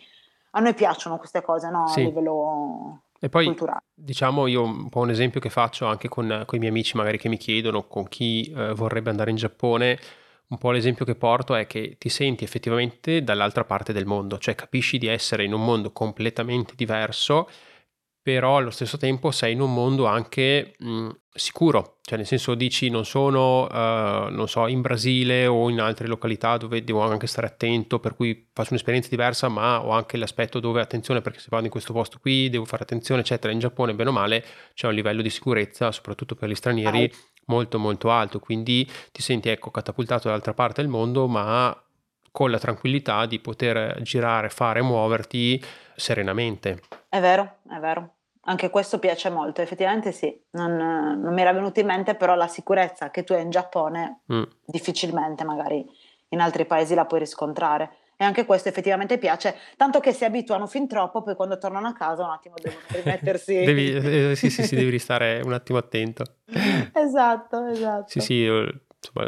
a 0.51 0.59
noi 0.59 0.73
piacciono 0.73 1.17
queste 1.17 1.41
cose 1.41 1.69
no? 1.69 1.87
sì. 1.87 2.01
a 2.01 2.03
livello 2.03 3.03
e 3.23 3.29
poi, 3.29 3.45
culturale. 3.45 3.83
diciamo, 3.93 4.47
io 4.47 4.63
un 4.63 4.89
po' 4.89 5.01
un 5.01 5.11
esempio 5.11 5.39
che 5.39 5.51
faccio 5.51 5.85
anche 5.85 6.09
con, 6.09 6.43
con 6.47 6.57
i 6.57 6.59
miei 6.59 6.71
amici 6.71 6.97
magari 6.97 7.19
che 7.19 7.29
mi 7.29 7.37
chiedono, 7.37 7.85
con 7.85 8.07
chi 8.07 8.51
eh, 8.51 8.73
vorrebbe 8.73 9.11
andare 9.11 9.29
in 9.29 9.35
Giappone, 9.35 9.99
un 10.47 10.57
po' 10.57 10.71
l'esempio 10.71 11.05
che 11.05 11.13
porto 11.13 11.53
è 11.53 11.67
che 11.67 11.97
ti 11.99 12.09
senti 12.09 12.43
effettivamente 12.43 13.23
dall'altra 13.23 13.63
parte 13.63 13.93
del 13.93 14.07
mondo, 14.07 14.39
cioè 14.39 14.55
capisci 14.55 14.97
di 14.97 15.05
essere 15.05 15.43
in 15.43 15.53
un 15.53 15.63
mondo 15.63 15.91
completamente 15.91 16.73
diverso, 16.75 17.47
però 18.21 18.57
allo 18.57 18.71
stesso 18.71 18.97
tempo 18.97 19.29
sei 19.29 19.53
in 19.53 19.61
un 19.61 19.71
mondo 19.71 20.07
anche 20.07 20.73
mh, 20.79 21.09
sicuro, 21.33 21.97
cioè 22.01 22.17
nel 22.17 22.27
senso 22.27 22.55
dici 22.55 22.89
non 22.89 23.05
sono, 23.05 23.63
uh, 23.63 24.29
non 24.29 24.47
so, 24.47 24.67
in 24.67 24.81
Brasile 24.81 25.47
o 25.47 25.69
in 25.69 25.79
altre 25.79 26.07
località 26.07 26.57
dove 26.57 26.83
devo 26.83 27.01
anche 27.01 27.27
stare 27.27 27.47
attento, 27.47 27.99
per 27.99 28.15
cui 28.15 28.49
faccio 28.53 28.71
un'esperienza 28.71 29.09
diversa, 29.09 29.47
ma 29.47 29.83
ho 29.83 29.91
anche 29.91 30.17
l'aspetto 30.17 30.59
dove 30.59 30.81
attenzione 30.81 31.21
perché 31.21 31.39
se 31.39 31.47
vado 31.49 31.65
in 31.65 31.71
questo 31.71 31.93
posto 31.93 32.19
qui 32.19 32.49
devo 32.49 32.65
fare 32.65 32.83
attenzione, 32.83 33.21
eccetera. 33.21 33.53
In 33.53 33.59
Giappone, 33.59 33.93
bene 33.93 34.09
o 34.09 34.13
male, 34.13 34.45
c'è 34.73 34.87
un 34.87 34.93
livello 34.93 35.21
di 35.21 35.29
sicurezza, 35.29 35.91
soprattutto 35.91 36.35
per 36.35 36.49
gli 36.49 36.55
stranieri, 36.55 37.03
ah 37.11 37.29
molto 37.45 37.79
molto 37.79 38.09
alto, 38.09 38.39
quindi 38.39 38.89
ti 39.11 39.21
senti 39.21 39.49
ecco 39.49 39.71
catapultato 39.71 40.27
dall'altra 40.27 40.53
parte 40.53 40.81
del 40.81 40.89
mondo, 40.89 41.27
ma 41.27 41.75
con 42.31 42.49
la 42.49 42.59
tranquillità 42.59 43.25
di 43.25 43.39
poter 43.39 44.01
girare, 44.01 44.49
fare, 44.49 44.81
muoverti 44.81 45.61
serenamente. 45.95 46.81
È 47.09 47.19
vero, 47.19 47.57
è 47.69 47.79
vero. 47.79 48.13
Anche 48.45 48.69
questo 48.69 48.97
piace 48.97 49.29
molto, 49.29 49.61
effettivamente 49.61 50.11
sì, 50.11 50.35
non, 50.51 50.75
non 50.75 51.33
mi 51.33 51.41
era 51.41 51.53
venuto 51.53 51.79
in 51.79 51.85
mente 51.85 52.15
però 52.15 52.33
la 52.33 52.47
sicurezza 52.47 53.11
che 53.11 53.23
tu 53.23 53.33
hai 53.33 53.43
in 53.43 53.51
Giappone 53.51 54.21
mm. 54.33 54.43
difficilmente 54.65 55.43
magari 55.43 55.85
in 56.29 56.39
altri 56.39 56.65
paesi 56.65 56.95
la 56.95 57.05
puoi 57.05 57.19
riscontrare 57.19 57.97
e 58.21 58.23
anche 58.23 58.45
questo 58.45 58.69
effettivamente 58.69 59.17
piace, 59.17 59.55
tanto 59.77 59.99
che 59.99 60.13
si 60.13 60.25
abituano 60.25 60.67
fin 60.67 60.87
troppo, 60.87 61.23
poi 61.23 61.35
quando 61.35 61.57
tornano 61.57 61.87
a 61.87 61.93
casa 61.93 62.23
un 62.23 62.29
attimo 62.29 62.53
devono 62.61 62.81
rimettersi. 62.93 63.63
devi, 63.65 63.93
eh, 63.93 64.35
sì, 64.35 64.51
sì, 64.51 64.61
sì, 64.61 64.75
devi 64.75 64.91
restare 64.91 65.41
un 65.43 65.53
attimo 65.53 65.79
attento. 65.79 66.23
esatto, 66.93 67.65
esatto. 67.65 68.05
Sì, 68.07 68.19
sì, 68.19 68.43
insomma, 68.45 69.27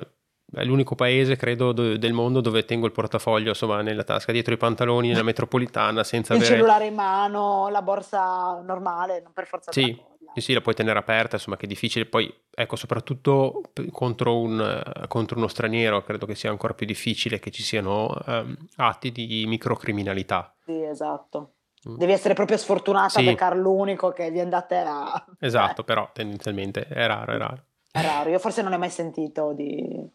è 0.54 0.64
l'unico 0.64 0.96
paese, 0.96 1.36
credo, 1.36 1.72
do, 1.72 1.98
del 1.98 2.14
mondo 2.14 2.42
dove 2.42 2.66
tengo 2.66 2.86
il 2.86 2.92
portafoglio, 2.92 3.50
insomma, 3.50 3.82
nella 3.82 4.04
tasca, 4.04 4.32
dietro 4.32 4.54
i 4.54 4.58
pantaloni, 4.58 5.10
nella 5.10 5.24
metropolitana, 5.24 6.04
senza 6.04 6.34
il 6.34 6.40
avere... 6.40 6.56
Il 6.56 6.60
cellulare 6.60 6.86
in 6.88 6.94
mano, 6.96 7.70
la 7.70 7.82
borsa 7.82 8.62
normale, 8.64 9.22
non 9.22 9.34
per 9.34 9.48
forza... 9.48 9.72
Sì, 9.72 10.00
sì, 10.34 10.42
sì, 10.42 10.54
la 10.54 10.62
puoi 10.62 10.74
tenere 10.74 10.98
aperta, 10.98 11.36
insomma, 11.36 11.58
che 11.58 11.66
è 11.66 11.68
difficile. 11.68 12.06
Poi, 12.06 12.34
ecco, 12.54 12.76
soprattutto 12.76 13.62
contro, 13.92 14.40
un, 14.40 14.82
contro 15.08 15.38
uno 15.38 15.48
straniero, 15.48 16.02
credo 16.02 16.26
che 16.26 16.36
sia 16.36 16.50
ancora 16.50 16.74
più 16.74 16.86
difficile 16.86 17.40
che 17.40 17.52
ci 17.52 17.62
siano 17.62 18.16
um, 18.26 18.56
atti 18.78 19.12
di 19.12 19.46
microcriminalità. 19.46 20.56
Sì, 20.66 20.84
esatto. 20.84 21.54
Mm. 21.88 21.98
Devi 21.98 22.14
essere 22.14 22.34
proprio 22.34 22.58
sfortunata 22.58 23.10
sì. 23.10 23.20
a 23.20 23.24
beccare 23.24 23.58
l'unico 23.58 24.12
che 24.12 24.32
viene 24.32 24.50
da 24.50 24.62
te 24.62 24.78
a... 24.78 25.26
Esatto, 25.40 25.82
eh. 25.82 25.84
però 25.86 26.10
tendenzialmente 26.14 26.88
è 26.88 27.06
raro, 27.06 27.34
è 27.34 27.38
raro. 27.38 27.64
È 27.92 28.02
raro, 28.02 28.30
io 28.30 28.40
forse 28.40 28.62
non 28.62 28.72
ne 28.72 28.78
ho 28.78 28.80
mai 28.80 28.90
sentito 28.90 29.54
di 29.54 30.10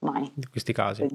mai. 0.00 0.30
In 0.34 0.50
questi 0.50 0.72
casi. 0.72 1.06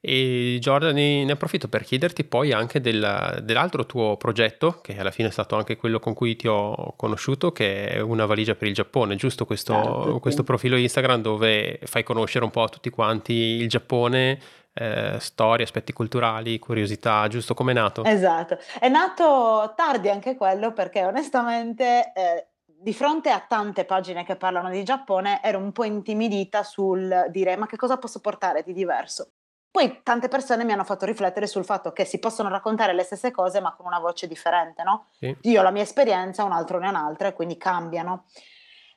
E 0.00 0.58
Giorgia, 0.60 0.90
ne, 0.92 1.30
approfitto 1.30 1.68
per 1.68 1.84
chiederti 1.84 2.24
poi 2.24 2.52
anche 2.52 2.80
del, 2.80 3.40
dell'altro 3.42 3.86
tuo 3.86 4.16
progetto, 4.16 4.80
che 4.80 4.98
alla 4.98 5.10
fine 5.10 5.28
è 5.28 5.30
stato 5.30 5.56
anche 5.56 5.76
quello 5.76 5.98
con 5.98 6.14
cui 6.14 6.34
ti 6.36 6.48
ho 6.48 6.94
conosciuto, 6.96 7.52
che 7.52 7.88
è 7.88 8.00
una 8.00 8.26
valigia 8.26 8.54
per 8.54 8.68
il 8.68 8.74
Giappone, 8.74 9.16
giusto 9.16 9.44
questo, 9.44 9.74
certo, 9.74 10.18
questo 10.18 10.40
sì. 10.40 10.46
profilo 10.46 10.76
Instagram 10.76 11.20
dove 11.22 11.78
fai 11.84 12.02
conoscere 12.02 12.44
un 12.44 12.50
po' 12.50 12.62
a 12.62 12.68
tutti 12.68 12.90
quanti 12.90 13.32
il 13.32 13.68
Giappone, 13.68 14.40
eh, 14.74 15.16
storie, 15.20 15.64
aspetti 15.64 15.92
culturali, 15.92 16.58
curiosità, 16.58 17.28
giusto 17.28 17.54
come 17.54 17.72
è 17.72 17.74
nato? 17.74 18.04
Esatto, 18.04 18.58
è 18.80 18.88
nato 18.88 19.72
tardi 19.76 20.08
anche 20.08 20.36
quello 20.36 20.72
perché 20.72 21.04
onestamente... 21.04 22.12
Eh, 22.14 22.46
di 22.82 22.92
fronte 22.92 23.30
a 23.30 23.38
tante 23.38 23.84
pagine 23.84 24.24
che 24.24 24.34
parlano 24.34 24.68
di 24.68 24.82
Giappone 24.82 25.40
ero 25.40 25.58
un 25.58 25.70
po' 25.70 25.84
intimidita 25.84 26.64
sul 26.64 27.26
dire 27.30 27.56
ma 27.56 27.66
che 27.66 27.76
cosa 27.76 27.96
posso 27.96 28.20
portare 28.20 28.64
di 28.64 28.72
diverso. 28.72 29.30
Poi 29.70 30.00
tante 30.02 30.28
persone 30.28 30.64
mi 30.64 30.72
hanno 30.72 30.84
fatto 30.84 31.06
riflettere 31.06 31.46
sul 31.46 31.64
fatto 31.64 31.92
che 31.92 32.04
si 32.04 32.18
possono 32.18 32.48
raccontare 32.48 32.92
le 32.92 33.04
stesse 33.04 33.30
cose 33.30 33.60
ma 33.60 33.72
con 33.74 33.86
una 33.86 34.00
voce 34.00 34.26
differente, 34.26 34.82
no? 34.82 35.06
Sì. 35.12 35.34
Io 35.42 35.60
ho 35.60 35.62
la 35.62 35.70
mia 35.70 35.82
esperienza, 35.82 36.42
un 36.42 36.52
altro 36.52 36.80
ne 36.80 36.88
ha 36.88 36.90
un'altra 36.90 37.28
e 37.28 37.32
quindi 37.32 37.56
cambiano. 37.56 38.24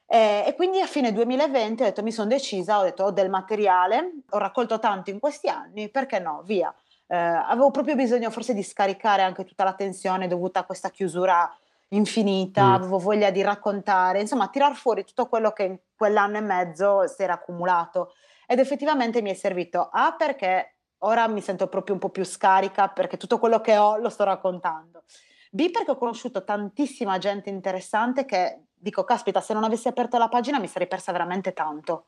E, 0.08 0.44
e 0.48 0.56
quindi 0.56 0.82
a 0.82 0.88
fine 0.88 1.14
2020 1.14 1.84
ho 1.84 1.86
detto 1.86 2.04
mi 2.04 2.12
sono 2.12 2.28
decisa, 2.28 2.80
ho 2.80 2.84
detto 2.84 3.04
ho 3.04 3.12
del 3.12 3.30
materiale, 3.30 4.24
ho 4.28 4.38
raccolto 4.40 4.80
tanto 4.80 5.12
in 5.12 5.20
questi 5.20 5.48
anni, 5.48 5.90
perché 5.90 6.18
no, 6.20 6.42
via. 6.44 6.74
Eh, 7.08 7.16
avevo 7.16 7.70
proprio 7.70 7.96
bisogno 7.96 8.32
forse 8.32 8.56
di 8.56 8.64
scaricare 8.64 9.22
anche 9.22 9.46
tutta 9.46 9.64
la 9.64 9.74
tensione 9.74 10.28
dovuta 10.28 10.62
a 10.62 10.66
questa 10.66 10.90
chiusura 10.90 11.56
infinita, 11.90 12.70
mm. 12.70 12.74
avevo 12.74 12.98
voglia 13.00 13.32
di 13.32 13.42
raccontare, 13.42 14.22
insomma, 14.22 14.48
tirar 14.50 14.76
fuori 14.76 15.04
tutto 15.04 15.28
quello 15.28 15.52
che 15.52 15.64
in 15.64 15.80
quell'anno 15.96 16.38
e 16.38 16.42
mezzo 16.42 17.08
si 17.08 17.24
era 17.24 17.34
accumulato. 17.34 18.14
Ed 18.48 18.60
effettivamente 18.60 19.22
mi 19.22 19.32
è 19.32 19.34
servito 19.34 19.90
A 19.92 20.16
perché 20.18 20.78
ora 21.00 21.28
mi 21.28 21.42
sento 21.42 21.68
proprio 21.68 21.96
un 21.96 22.02
po' 22.02 22.10
più 22.10 22.24
scarica 22.24 22.88
perché 22.90 23.18
tutto 23.18 23.40
quello 23.40 23.60
che 23.62 23.78
ho 23.78 23.98
lo 23.98 24.10
sto 24.10 24.24
raccontando. 24.24 25.04
B 25.52 25.72
perché 25.72 25.92
ho 25.92 25.98
conosciuto 25.98 26.44
tantissima 26.44 27.18
gente 27.18 27.50
interessante 27.50 28.26
che 28.26 28.66
dico, 28.74 29.04
caspita, 29.04 29.42
se 29.42 29.54
non 29.54 29.64
avessi 29.64 29.88
aperto 29.88 30.18
la 30.18 30.28
pagina 30.28 30.60
mi 30.60 30.68
sarei 30.68 30.88
persa 30.88 31.12
veramente 31.12 31.54
tanto 31.54 32.08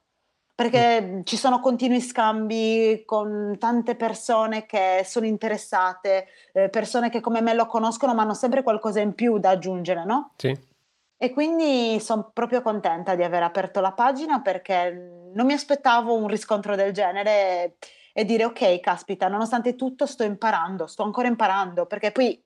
perché 0.58 1.01
mm. 1.01 1.22
ci 1.24 1.38
sono 1.38 1.60
continui 1.60 2.01
scambi 2.01 3.03
con 3.05 3.58
tante 3.60 3.95
persone 3.95 4.66
che 4.66 5.03
sono 5.05 5.28
interessate, 5.28 6.30
eh, 6.51 6.70
persone 6.70 7.12
che 7.12 7.20
come 7.20 7.41
me 7.41 7.53
lo 7.53 7.68
conoscono 7.68 8.16
ma 8.16 8.24
hanno 8.24 8.34
sempre 8.34 8.64
qualcosa 8.64 8.99
in 8.99 9.14
più 9.14 9.38
da 9.38 9.51
aggiungere, 9.51 10.03
no? 10.03 10.32
Sì. 10.36 10.60
E 11.16 11.32
quindi 11.32 11.99
sono 11.99 12.32
proprio 12.34 12.64
contenta 12.64 13.14
di 13.14 13.22
aver 13.22 13.43
aperto 13.43 13.82
la 13.82 13.91
pagina 13.91 14.41
perché 14.41 15.30
non 15.32 15.45
mi 15.45 15.53
aspettavo 15.53 16.16
un 16.16 16.28
riscontro 16.28 16.76
del 16.76 16.91
genere 16.91 17.76
e 18.12 18.26
dire 18.26 18.45
ok, 18.45 18.80
caspita, 18.80 19.28
nonostante 19.28 19.76
tutto 19.76 20.08
sto 20.08 20.24
imparando, 20.24 20.88
sto 20.88 21.03
ancora 21.03 21.28
imparando, 21.28 21.86
perché 21.86 22.12
poi 22.12 22.43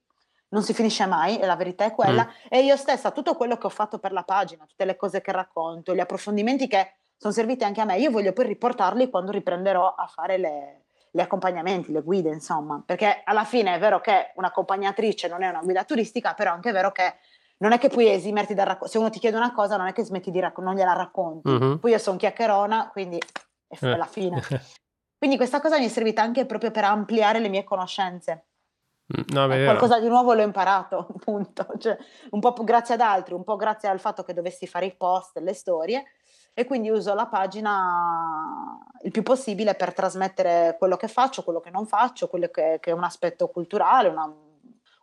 non 0.50 0.64
si 0.64 0.74
finisce 0.74 1.06
mai, 1.06 1.40
e 1.40 1.46
la 1.46 1.56
verità 1.56 1.86
è 1.86 1.94
quella, 1.94 2.26
mm. 2.26 2.48
e 2.50 2.62
io 2.62 2.76
stessa 2.76 3.12
tutto 3.12 3.36
quello 3.36 3.58
che 3.58 3.68
ho 3.68 3.70
fatto 3.70 4.00
per 4.00 4.12
la 4.12 4.24
pagina, 4.24 4.66
tutte 4.66 4.84
le 4.84 4.98
cose 4.98 5.22
che 5.22 5.32
racconto, 5.32 5.96
gli 5.96 6.02
approfondimenti 6.02 6.68
che 6.68 6.96
sono 7.22 7.34
serviti 7.34 7.64
anche 7.64 7.82
a 7.82 7.86
me. 7.86 8.00
Io 8.00 8.10
voglio 8.10 8.34
poi 8.34 8.48
riportarli 8.48 9.12
quando 9.12 9.30
riprenderò 9.30 9.94
a 9.94 10.08
fare 10.08 10.40
le, 10.40 10.86
gli 11.12 11.20
accompagnamenti, 11.20 11.92
le 11.92 12.02
guide, 12.02 12.30
insomma, 12.30 12.82
perché 12.84 13.22
alla 13.24 13.44
fine 13.44 13.76
è 13.76 13.80
vero 13.80 14.02
che 14.02 14.32
un'accompagnatrice 14.34 15.28
non 15.28 15.44
è 15.44 15.50
una 15.50 15.62
guida 15.62 15.84
turistica, 15.84 16.34
però 16.34 16.52
anche 16.52 16.70
è 16.70 16.74
vero 16.74 16.92
che 16.92 17.18
non 17.58 17.74
è 17.74 17.78
che 17.78 17.90
puoi 17.90 18.10
esimerti 18.10 18.56
dal 18.56 18.66
racconto. 18.66 18.92
Se 18.92 18.98
uno 18.98 19.12
ti 19.12 19.20
chiede 19.20 19.38
una 19.38 19.54
cosa, 19.54 19.78
non 19.78 19.86
è 19.86 19.94
che 19.94 20.04
smetti 20.04 20.32
di 20.32 20.40
raccontare, 20.40 20.76
non 20.76 20.84
gliela 20.84 20.98
racconti. 20.98 21.48
Uh-huh. 21.48 21.78
Poi 21.78 21.92
io 21.92 22.00
sono 22.00 22.18
chiacchierona, 22.18 22.90
quindi 22.92 23.20
è 23.68 23.78
eh. 23.80 23.96
la 23.98 24.08
fine. 24.08 24.42
quindi 25.20 25.38
questa 25.38 25.62
cosa 25.62 25.78
mi 25.78 25.86
è 25.86 25.90
servita 25.90 26.24
anche 26.24 26.48
proprio 26.48 26.72
per 26.72 26.86
ampliare 26.86 27.38
le 27.38 27.50
mie 27.50 27.64
conoscenze. 27.64 28.46
No, 29.28 29.46
beh, 29.48 29.66
qualcosa 29.66 30.00
di 30.00 30.08
nuovo 30.08 30.34
l'ho 30.34 30.42
imparato, 30.42 31.06
appunto. 31.16 31.68
Cioè, 31.78 31.96
un 32.32 32.40
po' 32.40 32.54
grazie 32.64 32.96
ad 32.96 33.02
altri, 33.02 33.36
un 33.36 33.44
po' 33.44 33.58
grazie 33.58 33.90
al 33.90 34.00
fatto 34.00 34.24
che 34.24 34.34
dovessi 34.34 34.66
fare 34.66 34.88
i 34.88 34.96
post, 34.96 35.38
le 35.38 35.54
storie, 35.54 36.04
e 36.54 36.66
quindi 36.66 36.90
uso 36.90 37.14
la 37.14 37.28
pagina 37.28 38.78
il 39.04 39.12
più 39.12 39.24
possibile 39.24 39.74
per 39.76 39.94
trasmettere 39.94 40.76
quello 40.78 40.98
che 40.98 41.08
faccio, 41.08 41.44
quello 41.44 41.60
che 41.60 41.70
non 41.70 41.86
faccio, 41.88 42.28
quello 42.28 42.48
che, 42.50 42.78
che 42.82 42.92
è 42.92 42.94
un 42.94 43.04
aspetto 43.04 43.48
culturale, 43.48 44.10
una, 44.10 44.32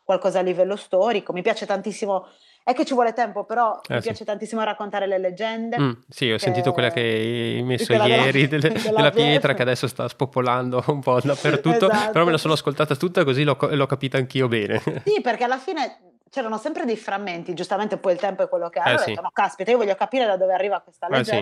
qualcosa 0.05 0.39
a 0.39 0.43
livello 0.43 0.77
storico. 0.77 1.33
Mi 1.33 1.43
piace 1.43 1.67
tantissimo 1.67 2.27
è 2.63 2.75
che 2.75 2.85
ci 2.85 2.93
vuole 2.93 3.15
tempo, 3.15 3.45
però 3.45 3.81
Eh, 3.89 3.95
mi 3.95 4.01
sì. 4.01 4.09
piace 4.09 4.25
tantissimo 4.27 4.63
raccontare 4.63 5.07
le 5.07 5.17
leggende. 5.19 5.81
Mm, 5.81 5.93
sì, 6.09 6.31
ho 6.31 6.37
sentito 6.39 6.73
quella 6.73 6.91
che 6.91 7.01
hai 7.01 7.63
messo 7.63 7.87
quella 7.87 8.05
della- 8.05 8.25
ieri 8.25 8.47
delle- 8.49 8.69
della 8.69 8.81
della 8.83 9.11
pietra 9.11 9.13
pietra. 9.31 9.55
che 9.55 9.63
adesso 9.63 9.87
sta 9.87 10.07
spopolando 10.07 10.85
un 10.89 11.01
po' 11.01 11.19
dappertutto, 11.23 11.91
Esatto. 11.91 12.13
però 12.13 12.25
me 12.27 12.33
la 12.33 12.39
sono 12.39 12.53
ascoltata 12.53 12.95
tutta 12.95 13.25
così 13.25 13.43
l'ho, 13.43 13.57
l'ho 13.59 13.87
capita 13.87 14.19
anch'io 14.19 14.49
bene. 14.49 14.81
Sì, 15.05 15.21
perché 15.23 15.45
alla 15.45 15.57
fine 15.59 16.08
c'erano 16.31 16.59
sempre 16.59 16.85
dei 16.85 16.97
frammenti, 16.97 17.55
giustamente 17.55 17.97
poi 17.97 18.13
il 18.13 18.19
tempo 18.19 18.43
è 18.43 18.49
quello 18.49 18.69
che 18.69 18.79
è. 18.81 18.83
Eh, 18.83 18.85
Allora 18.89 19.01
ho 19.01 19.05
sì. 19.05 19.11
detto, 19.11 19.23
no, 19.23 19.31
caspita, 19.33 19.71
io 19.71 19.77
voglio 19.79 19.95
capire 19.95 20.27
da 20.27 20.37
dove 20.37 20.53
arriva 20.55 20.81
questa 20.81 21.07
Eh, 21.09 21.25
sì. 21.25 21.37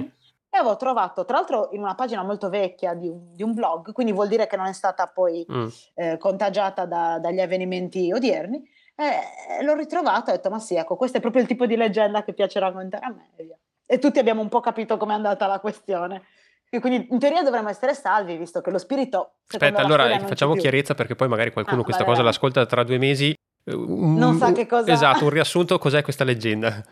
E 0.48 0.58
avevo 0.58 0.76
trovato, 0.76 1.24
tra 1.24 1.36
l'altro, 1.36 1.68
in 1.72 1.80
una 1.80 1.94
pagina 1.94 2.22
molto 2.22 2.48
vecchia 2.48 2.94
di 2.94 3.08
un, 3.08 3.34
di 3.34 3.42
un 3.42 3.52
blog, 3.52 3.92
quindi 3.92 4.12
vuol 4.12 4.28
dire 4.28 4.46
che 4.46 4.56
non 4.56 4.66
è 4.66 4.72
stata 4.72 5.06
poi 5.08 5.44
Mm. 5.50 5.66
eh, 5.94 6.18
contagiata 6.18 6.86
da- 6.86 7.18
dagli 7.18 7.40
avvenimenti 7.40 8.12
odierni. 8.12 8.62
E 8.94 9.62
l'ho 9.62 9.74
ritrovata 9.74 10.30
e 10.30 10.34
ho 10.34 10.36
detto, 10.36 10.48
ma 10.48 10.58
sì, 10.58 10.76
ecco, 10.76 10.96
questo 10.96 11.18
è 11.18 11.20
proprio 11.20 11.42
il 11.42 11.48
tipo 11.48 11.66
di 11.66 11.76
leggenda 11.76 12.22
che 12.22 12.32
piace 12.32 12.58
raccontare 12.58 13.04
a 13.04 13.10
me. 13.10 13.28
E. 13.36 13.56
E 13.84 13.98
tutti 13.98 14.18
abbiamo 14.18 14.40
un 14.40 14.48
po' 14.48 14.60
capito 14.60 14.96
com'è 14.96 15.12
andata 15.12 15.46
la 15.46 15.60
questione. 15.60 16.22
E 16.70 16.80
quindi 16.80 17.06
in 17.10 17.18
teoria 17.18 17.42
dovremmo 17.42 17.68
essere 17.68 17.94
salvi, 17.94 18.36
visto 18.36 18.60
che 18.60 18.70
lo 18.70 18.78
spirito... 18.78 19.34
Aspetta, 19.48 19.82
allora 19.82 20.18
facciamo 20.20 20.54
chiarezza 20.54 20.94
perché 20.94 21.14
poi 21.14 21.28
magari 21.28 21.52
qualcuno 21.52 21.82
Ah, 21.82 21.84
questa 21.84 22.02
vai, 22.04 22.12
cosa 22.12 22.24
l'ascolta 22.24 22.64
tra 22.66 22.82
due 22.82 22.98
mesi. 22.98 23.34
Un- 23.74 24.14
Non 24.14 24.36
sa 24.36 24.52
che 24.52 24.66
cosa- 24.66 24.90
Esatto, 24.92 25.24
un 25.24 25.30
riassunto, 25.30 25.78
cos'è 25.78 26.02
questa 26.02 26.24
leggenda? 26.24 26.82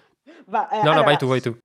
Va- 0.46 0.68
eh, 0.68 0.76
No, 0.78 0.82
no, 0.84 0.90
allora, 0.90 1.02
vai 1.02 1.16
tu, 1.16 1.26
vai 1.26 1.40
tu. 1.40 1.56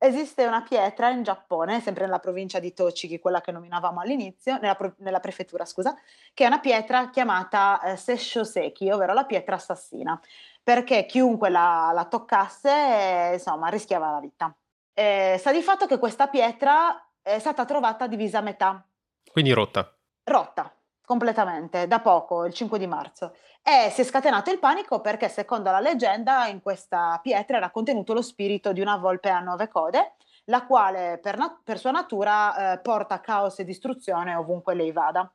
Esiste 0.00 0.46
una 0.46 0.62
pietra 0.62 1.08
in 1.10 1.24
Giappone, 1.24 1.80
sempre 1.80 2.04
nella 2.04 2.20
provincia 2.20 2.60
di 2.60 2.72
Tochigi, 2.72 3.18
quella 3.18 3.40
che 3.40 3.50
nominavamo 3.50 3.98
all'inizio, 4.00 4.56
nella, 4.60 4.76
pro- 4.76 4.94
nella 4.98 5.18
prefettura, 5.18 5.64
scusa, 5.64 5.96
che 6.32 6.44
è 6.44 6.46
una 6.46 6.60
pietra 6.60 7.10
chiamata 7.10 7.80
eh, 7.82 7.96
Sessho-seki, 7.96 8.90
ovvero 8.90 9.12
la 9.12 9.24
pietra 9.24 9.56
assassina, 9.56 10.20
perché 10.62 11.04
chiunque 11.06 11.48
la, 11.48 11.90
la 11.92 12.04
toccasse, 12.04 12.70
eh, 12.70 13.32
insomma, 13.34 13.68
rischiava 13.70 14.12
la 14.12 14.20
vita. 14.20 14.54
Eh, 14.94 15.34
sta 15.38 15.50
di 15.50 15.62
fatto 15.62 15.86
che 15.86 15.98
questa 15.98 16.28
pietra 16.28 17.04
è 17.20 17.38
stata 17.40 17.64
trovata 17.64 18.06
divisa 18.06 18.38
a 18.38 18.42
metà, 18.42 18.86
Quindi 19.32 19.50
rotta. 19.50 19.92
rotta 20.24 20.72
completamente 21.04 21.86
da 21.88 22.00
poco, 22.00 22.44
il 22.44 22.52
5 22.52 22.78
di 22.78 22.86
marzo. 22.86 23.34
E 23.70 23.90
si 23.90 24.00
è 24.00 24.04
scatenato 24.04 24.50
il 24.50 24.58
panico 24.58 25.02
perché, 25.02 25.28
secondo 25.28 25.70
la 25.70 25.78
leggenda, 25.78 26.46
in 26.46 26.62
questa 26.62 27.20
pietra 27.22 27.58
era 27.58 27.68
contenuto 27.68 28.14
lo 28.14 28.22
spirito 28.22 28.72
di 28.72 28.80
una 28.80 28.96
volpe 28.96 29.28
a 29.28 29.40
nove 29.40 29.68
code, 29.68 30.14
la 30.44 30.64
quale 30.64 31.18
per, 31.20 31.36
na- 31.36 31.60
per 31.62 31.78
sua 31.78 31.90
natura 31.90 32.72
eh, 32.72 32.78
porta 32.78 33.20
caos 33.20 33.58
e 33.58 33.64
distruzione 33.64 34.34
ovunque 34.34 34.74
lei 34.74 34.90
vada. 34.90 35.30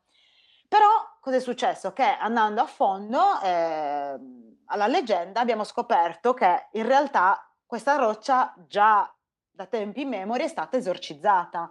Però 0.68 0.88
cosa 1.20 1.36
è 1.36 1.40
successo? 1.40 1.94
Che 1.94 2.02
andando 2.04 2.62
a 2.62 2.66
fondo 2.66 3.22
eh, 3.44 4.20
alla 4.66 4.88
leggenda 4.88 5.40
abbiamo 5.40 5.64
scoperto 5.64 6.34
che 6.34 6.70
in 6.72 6.88
realtà 6.88 7.48
questa 7.68 7.98
roccia 7.98 8.52
già 8.68 9.14
da 9.52 9.68
tempi 9.68 10.02
immemori 10.02 10.46
è 10.46 10.48
stata 10.48 10.76
esorcizzata 10.76 11.70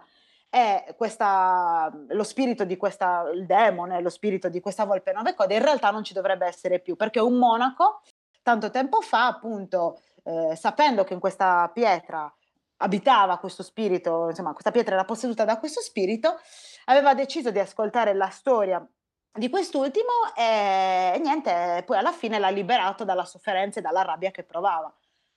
e 0.55 0.93
questa, 0.95 1.91
lo 2.09 2.23
spirito 2.23 2.63
di 2.63 2.77
questa, 2.77 3.27
il 3.33 3.47
demone, 3.47 3.99
lo 4.01 4.11
spirito 4.11 4.49
di 4.49 4.59
questa 4.59 4.85
volpe 4.85 5.11
nove 5.11 5.33
code 5.33 5.55
in 5.55 5.63
realtà 5.63 5.89
non 5.89 6.03
ci 6.03 6.13
dovrebbe 6.13 6.45
essere 6.45 6.79
più 6.79 6.95
perché 6.95 7.19
un 7.19 7.39
monaco 7.39 8.03
tanto 8.43 8.69
tempo 8.69 9.01
fa 9.01 9.25
appunto 9.25 9.99
eh, 10.21 10.55
sapendo 10.55 11.03
che 11.05 11.13
in 11.13 11.19
questa 11.19 11.71
pietra 11.73 12.31
abitava 12.77 13.39
questo 13.39 13.63
spirito, 13.63 14.29
insomma 14.29 14.51
questa 14.51 14.69
pietra 14.69 14.93
era 14.93 15.05
posseduta 15.05 15.43
da 15.43 15.57
questo 15.57 15.81
spirito, 15.81 16.39
aveva 16.85 17.15
deciso 17.15 17.49
di 17.49 17.57
ascoltare 17.57 18.13
la 18.13 18.29
storia 18.29 18.85
di 19.31 19.49
quest'ultimo 19.49 20.35
e 20.37 21.19
niente, 21.19 21.81
poi 21.83 21.97
alla 21.97 22.11
fine 22.11 22.37
l'ha 22.37 22.49
liberato 22.49 23.03
dalla 23.03 23.25
sofferenza 23.25 23.79
e 23.79 23.81
dalla 23.81 24.03
rabbia 24.03 24.29
che 24.29 24.43
provava. 24.43 24.93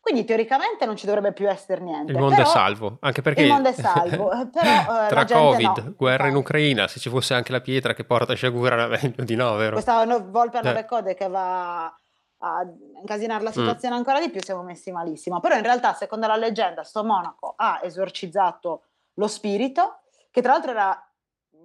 Quindi 0.07 0.25
teoricamente 0.25 0.87
non 0.87 0.95
ci 0.95 1.05
dovrebbe 1.05 1.33
più 1.33 1.51
essere 1.51 1.81
niente. 1.81 2.13
Il 2.13 2.19
mondo 2.19 2.37
però- 2.37 2.47
è 2.49 2.53
salvo, 2.53 2.97
anche 3.01 3.23
perché 3.23 3.43
il 3.43 3.49
mondo 3.49 3.71
è 3.71 3.73
salvo, 3.73 4.29
però, 4.53 5.05
eh, 5.05 5.09
tra 5.09 5.25
Covid, 5.25 5.79
no, 5.79 5.95
guerra 5.97 6.29
in. 6.29 6.37
Ucraina, 6.37 6.87
se 6.87 7.01
ci 7.01 7.09
fosse 7.11 7.35
anche 7.35 7.51
la 7.51 7.61
pietra 7.61 7.93
che 7.93 8.05
porta 8.05 8.33
sciagura 8.35 8.75
era 8.77 8.87
meglio 8.87 9.25
di 9.25 9.35
no, 9.35 9.57
vero? 9.57 9.73
Questa 9.73 10.05
no- 10.05 10.31
volpe 10.31 10.59
a 10.59 10.61
nove 10.61 10.85
code 10.85 11.15
che 11.15 11.27
va 11.29 11.87
a 11.87 12.63
incasinare 13.01 13.41
Mm. 13.41 13.45
la 13.47 13.51
situazione 13.51 13.97
ancora 13.97 14.21
di 14.21 14.31
più, 14.31 14.41
siamo 14.45 14.63
messi 14.63 14.93
malissimo. 14.93 15.41
Però 15.41 15.57
in 15.57 15.63
realtà, 15.63 15.93
secondo 15.95 16.29
la 16.29 16.37
leggenda, 16.37 16.85
sto 16.85 17.03
monaco 17.03 17.55
ha 17.57 17.81
esorcizzato 17.83 18.83
lo 19.15 19.27
spirito, 19.27 20.03
che 20.31 20.41
tra 20.41 20.53
l'altro 20.53 20.71
era 20.71 21.05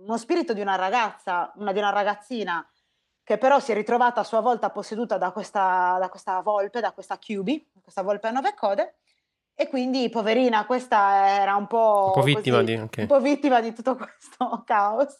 uno 0.03 0.17
spirito 0.17 0.53
di 0.53 0.61
una 0.61 0.77
ragazza, 0.77 1.51
una, 1.57 1.71
di 1.71 1.77
una 1.77 1.91
ragazzina, 1.91 2.67
che 3.32 3.38
però 3.38 3.61
si 3.61 3.71
è 3.71 3.75
ritrovata 3.75 4.19
a 4.19 4.23
sua 4.25 4.41
volta 4.41 4.69
posseduta 4.71 5.17
da 5.17 5.32
questa, 5.32 5.95
da 5.97 6.09
questa 6.09 6.41
volpe, 6.41 6.82
da 6.82 6.91
questa 6.91 7.17
Cubi, 7.17 7.65
questa 7.82 8.01
volpe 8.01 8.27
a 8.27 8.32
nove 8.32 8.53
code. 8.55 8.95
E 9.55 9.69
quindi, 9.69 10.09
poverina, 10.09 10.65
questa 10.65 11.27
era 11.39 11.55
un 11.55 11.65
po', 11.65 12.07
Un 12.07 12.11
po' 12.19 12.23
vittima 12.23 12.57
così, 12.57 12.65
di- 12.73 12.75
anche. 12.75 13.01
un 13.01 13.07
po' 13.07 13.21
vittima 13.21 13.61
di 13.61 13.73
tutto 13.73 13.95
questo 13.95 14.63
caos. 14.65 15.15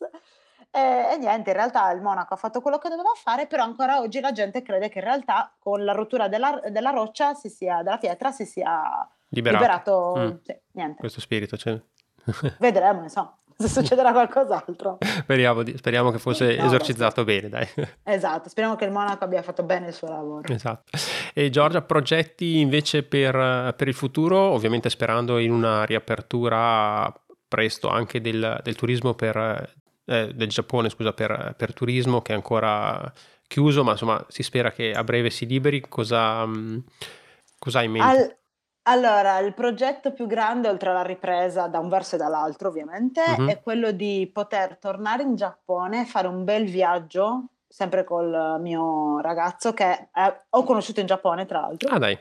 E, 0.70 0.80
e 1.14 1.18
niente, 1.20 1.52
in 1.52 1.56
realtà 1.56 1.90
il 1.92 2.02
monaco 2.02 2.34
ha 2.34 2.38
fatto 2.38 2.60
quello 2.60 2.80
che 2.80 2.90
doveva 2.90 3.12
fare, 3.16 3.48
però 3.48 3.64
ancora 3.64 4.00
oggi 4.02 4.20
la 4.20 4.34
gente 4.34 4.62
crede 4.62 4.90
che 4.90 5.00
in 5.00 5.06
realtà 5.06 5.54
con 5.58 5.86
la 5.86 5.94
rottura 5.94 6.28
della, 6.28 6.60
della 6.70 6.90
roccia, 6.90 7.34
si 7.34 7.48
sia, 7.48 7.82
della 7.82 7.98
pietra, 7.98 8.32
si 8.32 8.46
sia 8.46 9.08
Liberato. 9.30 9.62
liberato. 9.64 10.16
Mm. 10.18 10.38
sì, 10.44 10.60
niente, 10.72 11.00
Questo 11.00 11.22
spirito, 11.22 11.56
cioè. 11.56 11.82
vedremo, 12.60 13.04
insomma, 13.04 13.34
se 13.62 13.68
succederà 13.68 14.12
qualcos'altro. 14.12 14.98
speriamo, 15.00 15.64
di- 15.64 15.78
speriamo 15.78 16.12
che 16.12 16.18
fosse 16.20 16.56
No, 16.58 16.66
esorcizzato 16.66 17.24
bene, 17.24 17.48
dai. 17.50 17.68
Esatto, 18.04 18.50
speriamo 18.50 18.76
che 18.76 18.86
il 18.86 18.92
monaco 18.92 19.24
abbia 19.24 19.42
fatto 19.42 19.64
bene 19.64 19.88
il 19.88 19.94
suo 19.94 20.10
lavoro. 20.10 20.52
Esatto. 20.54 20.98
E 21.34 21.50
Giorgia, 21.50 21.82
progetti 21.82 22.60
invece 22.60 23.04
per, 23.04 23.74
per 23.78 23.88
il 23.88 23.94
futuro, 23.94 24.38
ovviamente 24.40 24.90
sperando 24.90 25.38
in 25.38 25.52
una 25.52 25.84
riapertura 25.86 27.14
presto 27.48 27.88
anche 27.90 28.22
del, 28.22 28.60
del 28.64 28.76
turismo 28.76 29.14
per, 29.14 29.74
eh, 30.06 30.34
del 30.34 30.48
Giappone, 30.50 30.90
scusa, 30.90 31.14
per, 31.14 31.54
per 31.58 31.74
turismo 31.74 32.22
che 32.22 32.32
è 32.32 32.36
ancora 32.36 33.12
chiuso, 33.48 33.84
ma 33.84 33.92
insomma 33.92 34.24
si 34.30 34.44
spera 34.44 34.72
che 34.72 34.94
a 34.94 35.04
breve 35.04 35.30
si 35.30 35.46
liberi. 35.46 35.82
Cosa, 35.82 36.46
mh, 36.46 36.84
cosa 37.60 37.80
hai 37.80 37.86
in 37.86 37.92
mente? 37.92 38.08
Al- 38.08 38.36
allora, 38.84 39.38
il 39.40 39.54
progetto 39.54 40.12
più 40.12 40.26
grande, 40.28 40.68
oltre 40.68 40.90
alla 40.90 41.04
ripresa 41.04 41.68
da 41.68 41.80
un 41.80 41.88
verso 41.90 42.16
e 42.16 42.18
dall'altro, 42.18 42.70
ovviamente, 42.70 43.22
Mhm. 43.38 43.48
è 43.50 43.62
quello 43.62 43.92
di 43.92 44.30
poter 44.34 44.78
tornare 44.78 45.24
in 45.24 45.36
Giappone, 45.36 46.06
fare 46.06 46.28
un 46.28 46.44
bel 46.44 46.66
viaggio, 46.66 47.50
sempre 47.68 48.04
col 48.04 48.58
mio 48.60 49.20
ragazzo 49.22 49.74
che 49.74 50.10
eh, 50.14 50.42
ho 50.50 50.64
conosciuto 50.64 51.00
in 51.00 51.06
Giappone, 51.06 51.46
tra 51.46 51.62
l'altro. 51.62 51.90
Ah 51.94 51.98
dai, 52.00 52.18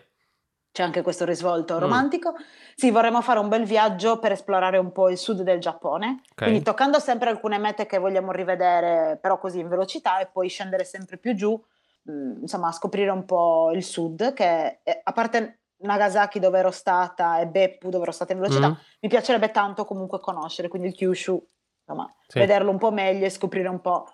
C'è 0.73 0.85
anche 0.85 1.03
questo 1.03 1.25
risvolto 1.25 1.75
Mm. 1.75 1.79
romantico. 1.81 2.35
Sì, 2.77 2.93
vorremmo 2.93 3.21
fare 3.23 3.41
un 3.41 3.49
bel 3.49 3.65
viaggio 3.65 4.21
per 4.21 4.31
esplorare 4.33 4.79
un 4.79 4.93
po' 4.93 5.09
il 5.11 5.19
sud 5.19 5.43
del 5.43 5.59
Giappone, 5.59 6.21
ok. 6.31 6.43
quindi 6.45 6.63
toccando 6.63 7.01
sempre 7.01 7.29
alcune 7.29 7.59
mete 7.59 7.87
che 7.87 7.99
vogliamo 7.99 8.31
rivedere, 8.31 9.19
però 9.21 9.39
così 9.41 9.59
in 9.59 9.69
velocità, 9.69 10.21
e 10.21 10.27
poi 10.27 10.49
scendere 10.49 10.85
sempre 10.85 11.17
più 11.19 11.35
giù, 11.35 11.61
mh, 12.03 12.43
insomma, 12.43 12.71
scoprire 12.71 13.11
un 13.11 13.25
po' 13.25 13.73
il 13.75 13.83
sud, 13.83 14.33
che 14.33 14.81
è- 14.85 15.01
a 15.03 15.13
parte 15.13 15.60
Nagasaki 15.83 16.39
dove 16.39 16.59
ero 16.59 16.71
stata 16.71 17.41
e 17.41 17.47
Beppu 17.47 17.89
dove 17.91 18.03
ero 18.05 18.13
stata 18.13 18.33
in 18.33 18.41
velocità, 18.41 18.69
Mm, 18.69 18.75
mi 19.01 19.09
piacerebbe 19.09 19.51
tanto 19.51 19.85
comunque 19.85 20.21
conoscere, 20.21 20.69
quindi 20.69 20.89
il 20.89 20.95
Kyushu, 20.95 21.47
insomma, 21.87 22.13
sì. 22.27 22.39
vederlo 22.39 22.71
un 22.71 22.79
po' 22.79 22.91
meglio 22.93 23.25
e 23.27 23.31
scoprire 23.31 23.69
un 23.69 23.81
po' 23.81 24.07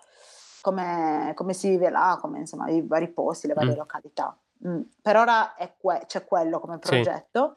come, 0.61 1.31
come 1.35 1.53
si 1.53 1.69
vive 1.69 1.89
là, 1.89 2.17
come 2.19 2.39
insomma 2.39 2.69
i 2.69 2.81
vari 2.85 3.09
posti, 3.09 3.47
le 3.47 3.53
varie 3.53 3.73
Mm. 3.73 3.77
località. 3.77 4.37
Mm. 4.67 4.81
Per 5.01 5.15
ora 5.15 5.55
è 5.55 5.75
que- 5.77 6.03
c'è 6.07 6.25
quello 6.25 6.59
come 6.59 6.79
Sì. 6.81 6.89
progetto. 6.89 7.55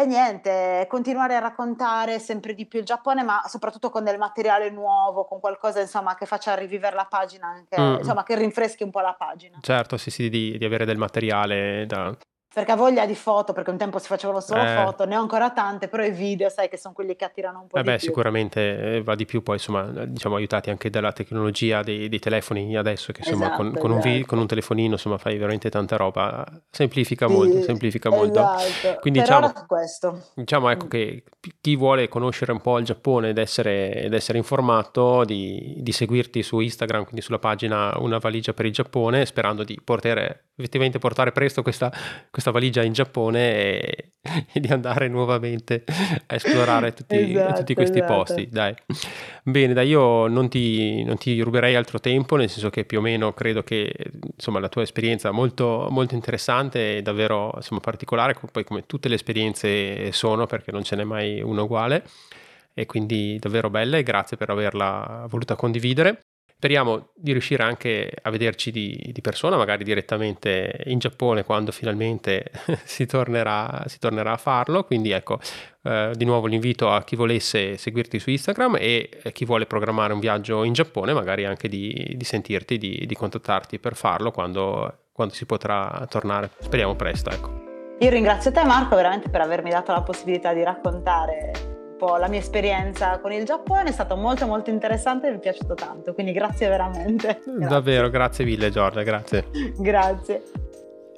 E 0.00 0.06
niente, 0.06 0.86
continuare 0.88 1.34
a 1.34 1.40
raccontare 1.40 2.20
sempre 2.20 2.54
di 2.54 2.66
più 2.66 2.78
il 2.78 2.84
Giappone, 2.84 3.24
ma 3.24 3.42
soprattutto 3.46 3.90
con 3.90 4.04
del 4.04 4.16
materiale 4.16 4.70
nuovo, 4.70 5.24
con 5.24 5.40
qualcosa 5.40 5.80
insomma 5.80 6.14
che 6.14 6.24
faccia 6.24 6.54
rivivere 6.54 6.94
la 6.94 7.06
pagina, 7.06 7.48
anche, 7.48 7.80
Mm. 7.80 7.94
insomma 7.98 8.22
che 8.22 8.36
rinfreschi 8.36 8.84
un 8.84 8.90
po' 8.92 9.00
la 9.00 9.14
pagina. 9.18 9.58
Certo, 9.60 9.96
sì, 9.96 10.10
sì, 10.12 10.28
di, 10.28 10.56
di 10.56 10.64
avere 10.64 10.84
del 10.84 10.98
materiale 10.98 11.84
da... 11.86 12.16
Perché 12.52 12.72
ha 12.72 12.76
voglia 12.76 13.04
di 13.04 13.14
foto, 13.14 13.52
perché 13.52 13.70
un 13.70 13.76
tempo 13.76 13.98
si 13.98 14.06
facevano 14.06 14.40
solo 14.40 14.62
Eh. 14.62 14.74
foto, 14.74 15.04
ne 15.04 15.16
ho 15.16 15.20
ancora 15.20 15.50
tante, 15.50 15.86
però 15.86 16.02
i 16.02 16.10
video 16.10 16.48
sai 16.48 16.70
che 16.70 16.78
sono 16.78 16.94
quelli 16.94 17.14
che 17.14 17.26
attirano 17.26 17.60
un 17.60 17.66
po' 17.66 17.76
Eh 17.76 17.82
di 17.82 17.88
beh, 17.90 17.96
più. 17.98 18.06
sicuramente 18.06 18.96
eh, 18.96 19.02
va 19.02 19.14
di 19.14 19.26
più 19.26 19.42
poi, 19.42 19.56
insomma, 19.56 19.82
diciamo 20.06 20.34
aiutati 20.36 20.70
anche 20.70 20.88
dalla 20.88 21.12
tecnologia 21.12 21.82
dei, 21.82 22.08
dei 22.08 22.18
telefoni 22.18 22.74
adesso, 22.74 23.12
che 23.12 23.20
insomma 23.20 23.50
con, 23.54 23.66
Esatto, 23.66 23.80
con 23.80 23.90
un 23.90 24.00
vi- 24.00 24.08
esatto. 24.14 24.26
con 24.26 24.38
un 24.38 24.46
telefonino 24.46 24.92
insomma 24.94 25.18
fai 25.18 25.36
veramente 25.36 25.68
tanta 25.68 25.96
roba, 25.96 26.44
semplifica 26.70 27.26
Sì, 27.28 27.32
molto, 27.34 27.60
semplifica 27.62 28.08
molto. 28.08 28.40
Esatto. 28.40 28.98
Quindi 29.00 29.20
per 29.20 29.28
diciamo- 29.28 29.52
questo. 29.66 30.24
Diciamo 30.34 30.70
ecco 30.70 30.86
Mm. 30.86 30.88
che 30.88 31.24
chi 31.60 31.76
vuole 31.76 32.08
conoscere 32.08 32.52
un 32.52 32.60
po' 32.62 32.78
il 32.78 32.86
Giappone 32.86 33.28
ed 33.28 33.38
essere, 33.38 33.94
ed 34.04 34.14
essere 34.14 34.38
informato, 34.38 35.22
di, 35.24 35.74
di 35.78 35.92
seguirti 35.92 36.42
su 36.42 36.58
Instagram, 36.60 37.02
quindi 37.04 37.20
sulla 37.20 37.38
pagina 37.38 37.92
Una 37.98 38.16
valigia 38.18 38.54
per 38.54 38.64
il 38.64 38.72
Giappone, 38.72 39.26
sperando 39.26 39.64
di 39.64 39.78
poter 39.84 40.46
effettivamente 40.56 40.98
portare 40.98 41.30
presto 41.30 41.62
questa, 41.62 41.92
questa 42.38 42.52
valigia 42.52 42.84
in 42.84 42.92
Giappone 42.92 43.52
e, 43.52 44.12
e 44.52 44.60
di 44.60 44.68
andare 44.68 45.08
nuovamente 45.08 45.82
a 46.26 46.34
esplorare 46.36 46.92
tutti, 46.92 47.16
esatto, 47.34 47.58
tutti 47.58 47.74
questi 47.74 47.98
esatto. 47.98 48.14
posti. 48.14 48.48
Dai. 48.48 48.74
Bene, 49.42 49.74
dai, 49.74 49.88
io 49.88 50.28
non 50.28 50.48
ti, 50.48 51.02
non 51.02 51.18
ti, 51.18 51.40
ruberei 51.40 51.74
altro 51.74 51.98
tempo, 51.98 52.36
nel 52.36 52.48
senso 52.48 52.70
che 52.70 52.84
più 52.84 52.98
o 52.98 53.00
meno 53.00 53.32
credo 53.32 53.64
che 53.64 53.92
insomma, 54.36 54.60
la 54.60 54.68
tua 54.68 54.82
esperienza 54.82 55.32
molto, 55.32 55.88
molto 55.90 56.14
interessante 56.14 56.98
e 56.98 57.02
davvero 57.02 57.52
insomma, 57.56 57.80
particolare, 57.80 58.36
poi 58.52 58.62
come 58.62 58.86
tutte 58.86 59.08
le 59.08 59.16
esperienze 59.16 60.12
sono, 60.12 60.46
perché 60.46 60.70
non 60.70 60.84
ce 60.84 60.94
n'è 60.94 61.04
mai 61.04 61.42
una 61.42 61.62
uguale 61.62 62.04
e 62.72 62.86
quindi 62.86 63.36
davvero 63.40 63.68
bella 63.68 63.96
e 63.96 64.04
grazie 64.04 64.36
per 64.36 64.50
averla 64.50 65.26
voluta 65.28 65.56
condividere. 65.56 66.27
Speriamo 66.58 67.10
di 67.14 67.30
riuscire 67.30 67.62
anche 67.62 68.10
a 68.20 68.30
vederci 68.30 68.72
di, 68.72 69.10
di 69.12 69.20
persona, 69.20 69.56
magari 69.56 69.84
direttamente 69.84 70.82
in 70.86 70.98
Giappone 70.98 71.44
quando 71.44 71.70
finalmente 71.70 72.50
si, 72.82 73.06
tornerà, 73.06 73.84
si 73.86 74.00
tornerà, 74.00 74.32
a 74.32 74.36
farlo. 74.36 74.82
Quindi 74.82 75.12
ecco, 75.12 75.38
eh, 75.84 76.10
di 76.16 76.24
nuovo 76.24 76.48
l'invito 76.48 76.90
a 76.90 77.04
chi 77.04 77.14
volesse 77.14 77.76
seguirti 77.76 78.18
su 78.18 78.30
Instagram 78.30 78.74
e 78.80 79.20
chi 79.32 79.44
vuole 79.44 79.66
programmare 79.66 80.12
un 80.12 80.18
viaggio 80.18 80.64
in 80.64 80.72
Giappone, 80.72 81.12
magari 81.12 81.44
anche 81.44 81.68
di, 81.68 82.14
di 82.16 82.24
sentirti, 82.24 82.76
di, 82.76 83.04
di, 83.06 83.14
contattarti 83.14 83.78
per 83.78 83.94
farlo 83.94 84.32
quando, 84.32 85.10
quando 85.12 85.34
si 85.34 85.46
potrà 85.46 86.04
tornare. 86.10 86.50
Speriamo 86.58 86.96
presto, 86.96 87.30
ecco. 87.30 87.62
Io 88.00 88.10
ringrazio 88.10 88.50
te 88.50 88.64
Marco 88.64 88.96
veramente 88.96 89.28
per 89.28 89.42
avermi 89.42 89.70
dato 89.70 89.92
la 89.92 90.02
possibilità 90.02 90.52
di 90.52 90.64
raccontare 90.64 91.76
po' 91.98 92.16
la 92.16 92.28
mia 92.28 92.38
esperienza 92.38 93.18
con 93.18 93.32
il 93.32 93.44
Giappone, 93.44 93.90
è 93.90 93.92
stato 93.92 94.16
molto 94.16 94.46
molto 94.46 94.70
interessante 94.70 95.26
e 95.26 95.30
mi 95.32 95.36
è 95.36 95.40
piaciuto 95.40 95.74
tanto, 95.74 96.14
quindi 96.14 96.32
grazie 96.32 96.68
veramente. 96.68 97.40
Grazie. 97.44 97.68
Davvero, 97.68 98.08
grazie 98.08 98.44
mille 98.46 98.70
Giorgia, 98.70 99.02
grazie. 99.02 99.44
grazie. 99.76 100.42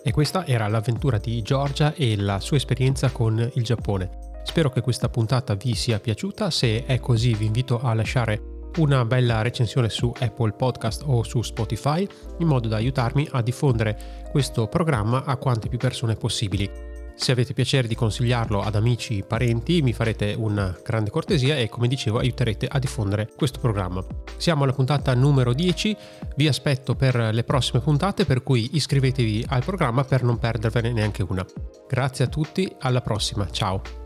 E 0.02 0.12
questa 0.12 0.46
era 0.46 0.66
l'avventura 0.66 1.18
di 1.18 1.42
Giorgia 1.42 1.92
e 1.94 2.16
la 2.16 2.40
sua 2.40 2.56
esperienza 2.56 3.10
con 3.10 3.38
il 3.54 3.62
Giappone. 3.62 4.28
Spero 4.42 4.70
che 4.70 4.80
questa 4.80 5.08
puntata 5.08 5.54
vi 5.54 5.74
sia 5.74 6.00
piaciuta, 6.00 6.50
se 6.50 6.84
è 6.86 6.98
così 6.98 7.34
vi 7.34 7.46
invito 7.46 7.78
a 7.80 7.92
lasciare 7.94 8.58
una 8.78 9.04
bella 9.04 9.42
recensione 9.42 9.88
su 9.88 10.12
Apple 10.18 10.52
Podcast 10.52 11.02
o 11.04 11.22
su 11.22 11.42
Spotify 11.42 12.06
in 12.38 12.46
modo 12.46 12.68
da 12.68 12.76
aiutarmi 12.76 13.28
a 13.32 13.42
diffondere 13.42 14.26
questo 14.30 14.68
programma 14.68 15.24
a 15.24 15.36
quante 15.36 15.68
più 15.68 15.76
persone 15.76 16.14
possibili. 16.14 16.89
Se 17.20 17.32
avete 17.32 17.52
piacere 17.52 17.86
di 17.86 17.94
consigliarlo 17.94 18.62
ad 18.62 18.76
amici, 18.76 19.22
parenti, 19.22 19.82
mi 19.82 19.92
farete 19.92 20.34
una 20.38 20.74
grande 20.82 21.10
cortesia 21.10 21.58
e 21.58 21.68
come 21.68 21.86
dicevo 21.86 22.18
aiuterete 22.18 22.66
a 22.66 22.78
diffondere 22.78 23.28
questo 23.36 23.60
programma. 23.60 24.02
Siamo 24.38 24.62
alla 24.62 24.72
puntata 24.72 25.12
numero 25.12 25.52
10, 25.52 25.94
vi 26.36 26.48
aspetto 26.48 26.94
per 26.94 27.14
le 27.34 27.44
prossime 27.44 27.80
puntate 27.80 28.24
per 28.24 28.42
cui 28.42 28.70
iscrivetevi 28.72 29.44
al 29.48 29.62
programma 29.62 30.02
per 30.02 30.22
non 30.22 30.38
perdervene 30.38 30.92
neanche 30.92 31.22
una. 31.22 31.44
Grazie 31.86 32.24
a 32.24 32.28
tutti, 32.28 32.74
alla 32.78 33.02
prossima, 33.02 33.50
ciao! 33.50 33.99